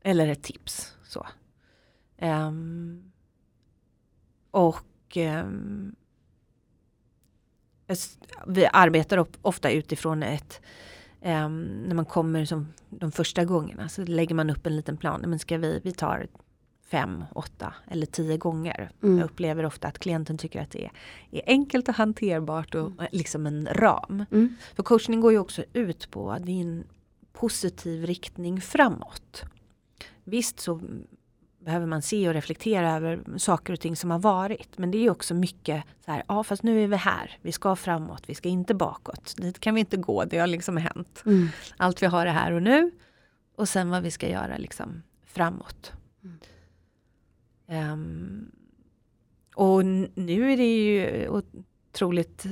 eller 0.00 0.28
ett 0.28 0.42
tips. 0.42 0.96
Så. 1.02 1.26
Um, 2.18 3.12
och 4.50 5.16
um, 5.16 5.96
vi 8.46 8.66
arbetar 8.72 9.26
ofta 9.42 9.70
utifrån 9.70 10.22
ett 10.22 10.60
um, 11.22 11.64
när 11.64 11.94
man 11.94 12.04
kommer 12.04 12.44
som 12.44 12.72
de 12.90 13.12
första 13.12 13.44
gångerna 13.44 13.88
så 13.88 14.02
lägger 14.04 14.34
man 14.34 14.50
upp 14.50 14.66
en 14.66 14.76
liten 14.76 14.96
plan. 14.96 15.24
Men 15.26 15.38
ska 15.38 15.58
vi, 15.58 15.80
vi 15.84 15.92
tar 15.92 16.26
fem, 16.94 17.24
åtta 17.32 17.74
eller 17.88 18.06
tio 18.06 18.36
gånger. 18.36 18.90
Mm. 19.02 19.18
Jag 19.18 19.24
upplever 19.24 19.66
ofta 19.66 19.88
att 19.88 19.98
klienten 19.98 20.38
tycker 20.38 20.62
att 20.62 20.70
det 20.70 20.84
är, 20.84 20.90
är 21.30 21.42
enkelt 21.46 21.88
och 21.88 21.94
hanterbart 21.94 22.74
och 22.74 22.86
mm. 22.86 23.06
liksom 23.12 23.46
en 23.46 23.68
ram. 23.72 24.24
Mm. 24.30 24.56
För 24.74 24.82
coachning 24.82 25.20
går 25.20 25.32
ju 25.32 25.38
också 25.38 25.64
ut 25.72 26.10
på 26.10 26.38
din 26.40 26.84
positiv 27.32 28.06
riktning 28.06 28.60
framåt. 28.60 29.44
Visst 30.24 30.60
så 30.60 30.80
behöver 31.58 31.86
man 31.86 32.02
se 32.02 32.28
och 32.28 32.34
reflektera 32.34 32.92
över 32.96 33.38
saker 33.38 33.72
och 33.72 33.80
ting 33.80 33.96
som 33.96 34.10
har 34.10 34.18
varit. 34.18 34.78
Men 34.78 34.90
det 34.90 34.98
är 34.98 35.10
också 35.10 35.34
mycket 35.34 35.84
så 36.04 36.10
här, 36.10 36.24
ja 36.28 36.44
fast 36.44 36.62
nu 36.62 36.84
är 36.84 36.88
vi 36.88 36.96
här, 36.96 37.38
vi 37.42 37.52
ska 37.52 37.76
framåt, 37.76 38.22
vi 38.26 38.34
ska 38.34 38.48
inte 38.48 38.74
bakåt. 38.74 39.34
Dit 39.36 39.60
kan 39.60 39.74
vi 39.74 39.80
inte 39.80 39.96
gå, 39.96 40.24
det 40.24 40.38
har 40.38 40.46
liksom 40.46 40.76
hänt. 40.76 41.22
Mm. 41.26 41.48
Allt 41.76 42.02
vi 42.02 42.06
har 42.06 42.26
är 42.26 42.32
här 42.32 42.52
och 42.52 42.62
nu. 42.62 42.90
Och 43.56 43.68
sen 43.68 43.90
vad 43.90 44.02
vi 44.02 44.10
ska 44.10 44.28
göra 44.28 44.56
liksom 44.56 45.02
framåt. 45.26 45.92
Mm. 46.24 46.38
Um, 47.66 48.50
och 49.54 49.84
nu 50.14 50.52
är 50.52 50.56
det 50.56 50.84
ju 50.84 51.28
otroligt 51.28 52.46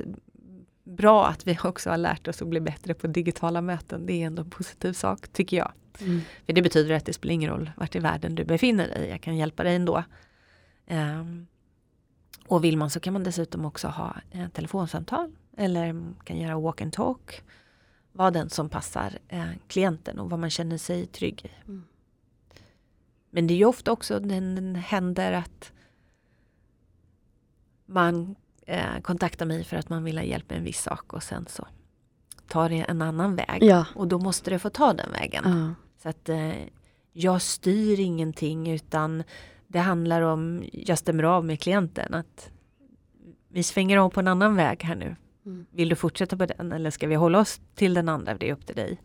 bra 0.85 1.27
att 1.27 1.47
vi 1.47 1.59
också 1.65 1.91
har 1.91 1.97
lärt 1.97 2.29
oss 2.29 2.43
att 2.43 2.49
bli 2.49 2.61
bättre 2.61 2.95
på 2.95 3.07
digitala 3.07 3.61
möten. 3.61 4.07
Det 4.07 4.13
är 4.13 4.27
ändå 4.27 4.43
en 4.43 4.51
positiv 4.51 4.93
sak 4.93 5.29
tycker 5.29 5.57
jag. 5.57 5.73
Mm. 6.01 6.21
För 6.47 6.53
det 6.53 6.63
betyder 6.63 6.95
att 6.95 7.07
det 7.07 7.13
spelar 7.13 7.33
ingen 7.33 7.51
roll 7.51 7.71
vart 7.77 7.95
i 7.95 7.99
världen 7.99 8.35
du 8.35 8.45
befinner 8.45 8.89
dig. 8.89 9.09
Jag 9.09 9.21
kan 9.21 9.37
hjälpa 9.37 9.65
dig 9.65 9.77
ändå. 9.77 10.05
Um, 10.91 11.47
och 12.47 12.65
vill 12.65 12.77
man 12.77 12.91
så 12.91 13.01
kan 13.01 13.13
man 13.13 13.25
dessutom 13.25 13.65
också 13.65 13.89
ha 13.89 14.17
eh, 14.31 14.49
telefonsamtal 14.49 15.33
eller 15.57 16.15
kan 16.25 16.39
göra 16.39 16.59
walk 16.59 16.81
and 16.81 16.93
talk. 16.93 17.43
Vad 18.13 18.33
den 18.33 18.51
som 18.51 18.69
passar 18.69 19.19
eh, 19.29 19.51
klienten 19.67 20.19
och 20.19 20.31
vad 20.31 20.39
man 20.39 20.51
känner 20.51 20.79
sig 20.79 21.07
trygg 21.07 21.45
i. 21.45 21.51
Mm. 21.69 21.85
Men 23.35 23.47
det 23.47 23.55
är 23.55 23.57
ju 23.57 23.65
ofta 23.65 23.93
också 23.93 24.21
den 24.21 24.75
händer 24.75 25.33
att 25.33 25.73
man 27.87 28.35
eh, 28.67 29.01
kontaktar 29.03 29.47
mig 29.47 29.65
för 29.65 29.77
att 29.77 29.89
man 29.89 30.05
vill 30.05 30.19
ha 30.19 30.25
hjälp 30.25 30.51
med 30.51 30.59
en 30.59 30.65
viss 30.65 30.83
sak 30.83 31.13
och 31.13 31.23
sen 31.23 31.47
så 31.49 31.67
tar 32.49 32.69
det 32.69 32.85
en 32.89 33.03
annan 33.03 33.37
väg. 33.37 33.63
Ja. 33.63 33.87
Och 33.95 34.09
då 34.09 34.19
måste 34.19 34.51
det 34.51 34.59
få 34.59 34.71
ta 34.71 34.93
den 34.93 35.13
vägen. 35.13 35.45
Ja. 35.47 35.75
Så 36.03 36.09
att 36.09 36.29
eh, 36.29 36.53
jag 37.13 37.43
styr 37.43 38.01
ingenting 38.01 38.71
utan 38.71 39.23
det 39.67 39.79
handlar 39.79 40.23
om, 40.23 40.65
jag 40.73 40.99
stämmer 40.99 41.23
av 41.23 41.45
med 41.45 41.61
klienten 41.61 42.15
att 42.15 42.51
vi 43.49 43.63
svänger 43.63 43.97
om 43.97 44.11
på 44.11 44.21
en 44.21 44.29
annan 44.29 44.57
väg 44.57 44.83
här 44.83 44.95
nu. 44.95 45.17
Mm. 45.47 45.67
Vill 45.71 45.89
du 45.89 45.97
fortsätta 45.97 46.37
på 46.37 46.47
den 46.47 46.73
eller 46.73 46.91
ska 46.91 47.07
vi 47.07 47.15
hålla 47.15 47.39
oss 47.39 47.61
till 47.75 47.95
den 47.95 48.09
andra? 48.09 48.35
Det 48.35 48.49
är 48.49 48.53
upp 48.53 48.67
till 48.67 48.77
dig. 48.77 48.99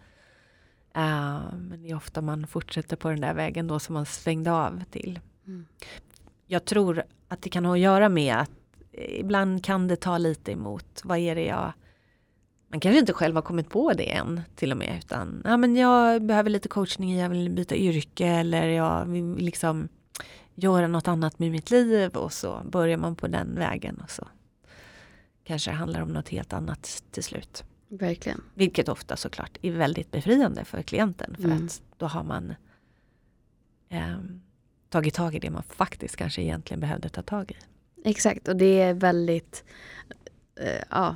Uh, 0.98 1.58
men 1.58 1.82
det 1.82 1.90
är 1.90 1.96
ofta 1.96 2.22
man 2.22 2.48
fortsätter 2.48 2.96
på 2.96 3.10
den 3.10 3.22
där 3.22 3.34
vägen 3.34 3.68
då 3.68 3.80
som 3.80 3.94
man 3.94 4.06
svängde 4.06 4.52
av 4.52 4.84
till. 4.92 5.20
Mm. 5.48 5.66
Jag 6.48 6.66
tror 6.66 7.04
att 7.28 7.42
det 7.42 7.50
kan 7.50 7.66
ha 7.66 7.74
att 7.74 7.80
göra 7.80 8.10
med 8.10 8.36
att 8.36 8.52
ibland 8.92 9.64
kan 9.64 9.88
det 9.88 9.96
ta 9.96 10.18
lite 10.18 10.52
emot. 10.52 11.02
Vad 11.04 11.18
är 11.18 11.36
det 11.36 11.46
jag 11.46 11.74
man 12.70 12.80
kanske 12.80 13.00
inte 13.00 13.14
själv 13.14 13.36
har 13.36 13.42
kommit 13.42 13.70
på 13.70 13.94
det 13.94 14.12
än 14.12 14.42
till 14.56 14.72
och 14.72 14.78
med 14.78 14.98
utan 14.98 15.42
ja, 15.46 15.58
men 15.58 15.76
jag 15.76 16.22
behöver 16.22 16.50
lite 16.50 16.68
coachning, 16.68 17.18
jag 17.18 17.30
vill 17.30 17.50
byta 17.50 17.76
yrke 17.76 18.28
eller 18.28 18.68
jag 18.68 19.06
vill 19.06 19.36
liksom 19.36 19.88
göra 20.56 20.88
något 20.88 21.08
annat 21.08 21.40
med 21.40 21.52
mitt 21.52 21.72
liv 21.72 22.16
och 22.16 22.34
så 22.34 22.62
börjar 22.66 22.98
man 22.98 23.16
på 23.16 23.28
den 23.28 23.56
vägen 23.56 24.02
och 24.04 24.10
så 24.10 24.28
kanske 25.44 25.72
det 25.72 25.76
handlar 25.76 26.02
om 26.02 26.10
något 26.10 26.30
helt 26.30 26.54
annat 26.54 27.04
till 27.12 27.24
slut. 27.24 27.64
Verkligen. 27.90 28.42
Vilket 28.54 28.90
ofta 28.90 29.16
såklart 29.16 29.58
är 29.62 29.72
väldigt 29.72 30.12
befriande 30.12 30.66
för 30.66 30.82
klienten 30.82 31.36
för 31.36 31.44
mm. 31.44 31.66
att 31.66 31.82
då 31.98 32.06
har 32.06 32.24
man 32.24 32.54
eh, 33.90 34.18
tagit 34.90 35.14
tag 35.14 35.36
i 35.36 35.40
det 35.40 35.50
man 35.50 35.64
faktiskt 35.64 36.16
kanske 36.16 36.42
egentligen 36.42 36.80
behövde 36.80 37.10
ta 37.10 37.22
tag 37.22 37.52
i. 37.52 37.56
Exakt 38.10 38.48
och 38.48 38.56
det 38.56 38.82
är 38.82 38.94
väldigt, 38.94 39.64
eh, 40.60 40.84
ja, 40.90 41.16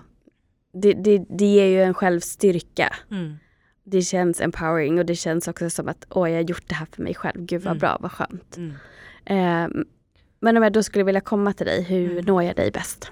det, 0.73 0.93
det, 0.93 1.25
det 1.29 1.45
ger 1.45 1.65
ju 1.65 1.83
en 1.83 1.93
självstyrka. 1.93 2.95
Mm. 3.11 3.35
Det 3.83 4.01
känns 4.01 4.41
empowering 4.41 4.99
och 4.99 5.05
det 5.05 5.15
känns 5.15 5.47
också 5.47 5.69
som 5.69 5.87
att 5.87 6.05
åh, 6.09 6.29
jag 6.29 6.37
har 6.37 6.43
gjort 6.43 6.69
det 6.69 6.75
här 6.75 6.87
för 6.91 7.03
mig 7.03 7.15
själv. 7.15 7.45
Gud 7.45 7.61
vad 7.61 7.71
mm. 7.71 7.79
bra, 7.79 7.97
vad 8.01 8.11
skönt. 8.11 8.57
Eh, 9.25 9.67
men 10.39 10.57
om 10.57 10.63
jag 10.63 10.73
då 10.73 10.83
skulle 10.83 11.03
vilja 11.03 11.21
komma 11.21 11.53
till 11.53 11.65
dig, 11.65 11.83
hur 11.83 12.11
mm. 12.11 12.25
når 12.25 12.43
jag 12.43 12.55
dig 12.55 12.71
bäst? 12.71 13.11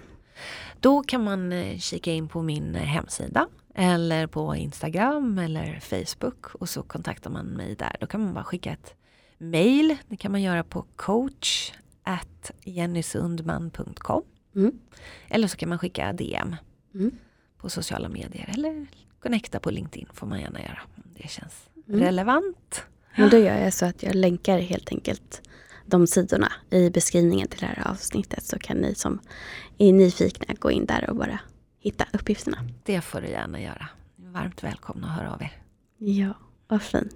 Då 0.79 1.03
kan 1.03 1.23
man 1.23 1.51
eh, 1.51 1.77
kika 1.77 2.11
in 2.11 2.27
på 2.27 2.41
min 2.41 2.75
eh, 2.75 2.81
hemsida 2.81 3.47
eller 3.75 4.27
på 4.27 4.55
Instagram 4.55 5.37
eller 5.37 5.79
Facebook 5.79 6.55
och 6.55 6.69
så 6.69 6.83
kontaktar 6.83 7.29
man 7.29 7.45
mig 7.45 7.75
där. 7.75 7.95
Då 7.99 8.07
kan 8.07 8.23
man 8.23 8.33
bara 8.33 8.43
skicka 8.43 8.71
ett 8.71 8.95
mail. 9.37 9.97
Det 10.07 10.17
kan 10.17 10.31
man 10.31 10.41
göra 10.41 10.63
på 10.63 10.85
coach 10.95 11.71
jennysundman.com 12.63 14.23
mm. 14.55 14.79
Eller 15.29 15.47
så 15.47 15.57
kan 15.57 15.69
man 15.69 15.79
skicka 15.79 16.13
DM 16.13 16.55
mm. 16.93 17.11
på 17.57 17.69
sociala 17.69 18.09
medier 18.09 18.49
eller 18.53 18.87
connecta 19.19 19.59
på 19.59 19.71
LinkedIn 19.71 20.07
får 20.13 20.27
man 20.27 20.41
gärna 20.41 20.59
göra 20.61 20.79
om 20.95 21.03
det 21.15 21.29
känns 21.29 21.69
Mm. 21.89 22.01
relevant. 22.01 22.83
Men 23.15 23.29
då 23.29 23.37
gör 23.37 23.57
jag 23.57 23.73
så 23.73 23.85
att 23.85 24.03
jag 24.03 24.15
länkar 24.15 24.59
helt 24.59 24.89
enkelt 24.91 25.41
de 25.89 26.07
sidorna 26.07 26.51
i 26.69 26.89
beskrivningen 26.89 27.47
till 27.47 27.59
det 27.59 27.65
här 27.65 27.87
avsnittet 27.87 28.43
så 28.43 28.59
kan 28.59 28.77
ni 28.77 28.95
som 28.95 29.19
är 29.77 29.93
nyfikna 29.93 30.53
gå 30.59 30.71
in 30.71 30.85
där 30.85 31.09
och 31.09 31.15
bara 31.15 31.39
hitta 31.79 32.05
uppgifterna. 32.13 32.57
Det 32.83 33.01
får 33.01 33.21
du 33.21 33.27
gärna 33.27 33.61
göra. 33.61 33.87
Varmt 34.15 34.63
välkomna 34.63 35.07
att 35.07 35.15
höra 35.15 35.33
av 35.33 35.41
er. 35.41 35.51
Ja, 35.97 36.33
vad 36.67 36.81
fint. 36.81 37.15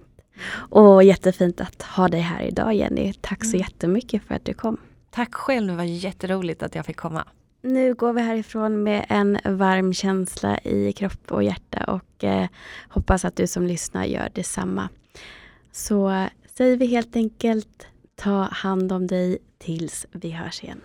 Och 0.69 1.03
jättefint 1.03 1.61
att 1.61 1.81
ha 1.81 2.07
dig 2.07 2.21
här 2.21 2.41
idag 2.43 2.73
Jenny. 2.73 3.13
Tack 3.13 3.45
så 3.45 3.49
Mm. 3.55 3.59
jättemycket 3.59 4.23
för 4.23 4.35
att 4.35 4.45
du 4.45 4.53
kom. 4.53 4.77
Tack 5.11 5.33
själv, 5.35 5.67
det 5.67 5.75
var 5.75 5.83
jätteroligt 5.83 6.63
att 6.63 6.75
jag 6.75 6.85
fick 6.85 6.97
komma. 6.97 7.27
Nu 7.61 7.93
går 7.93 8.13
vi 8.13 8.21
härifrån 8.21 8.83
med 8.83 9.05
en 9.09 9.39
varm 9.45 9.93
känsla 9.93 10.59
i 10.59 10.93
kropp 10.93 11.31
och 11.31 11.43
hjärta 11.43 11.83
och 11.83 12.23
eh, 12.23 12.47
hoppas 12.89 13.25
att 13.25 13.35
du 13.35 13.47
som 13.47 13.67
lyssnar 13.67 14.05
gör 14.05 14.29
detsamma. 14.35 14.89
Så 15.71 16.27
säger 16.57 16.77
vi 16.77 16.85
helt 16.85 17.15
enkelt 17.15 17.87
ta 18.23 18.47
hand 18.51 18.91
om 18.91 19.07
dig 19.07 19.37
tills 19.57 20.05
vi 20.11 20.31
hörs 20.31 20.63
igen. 20.63 20.81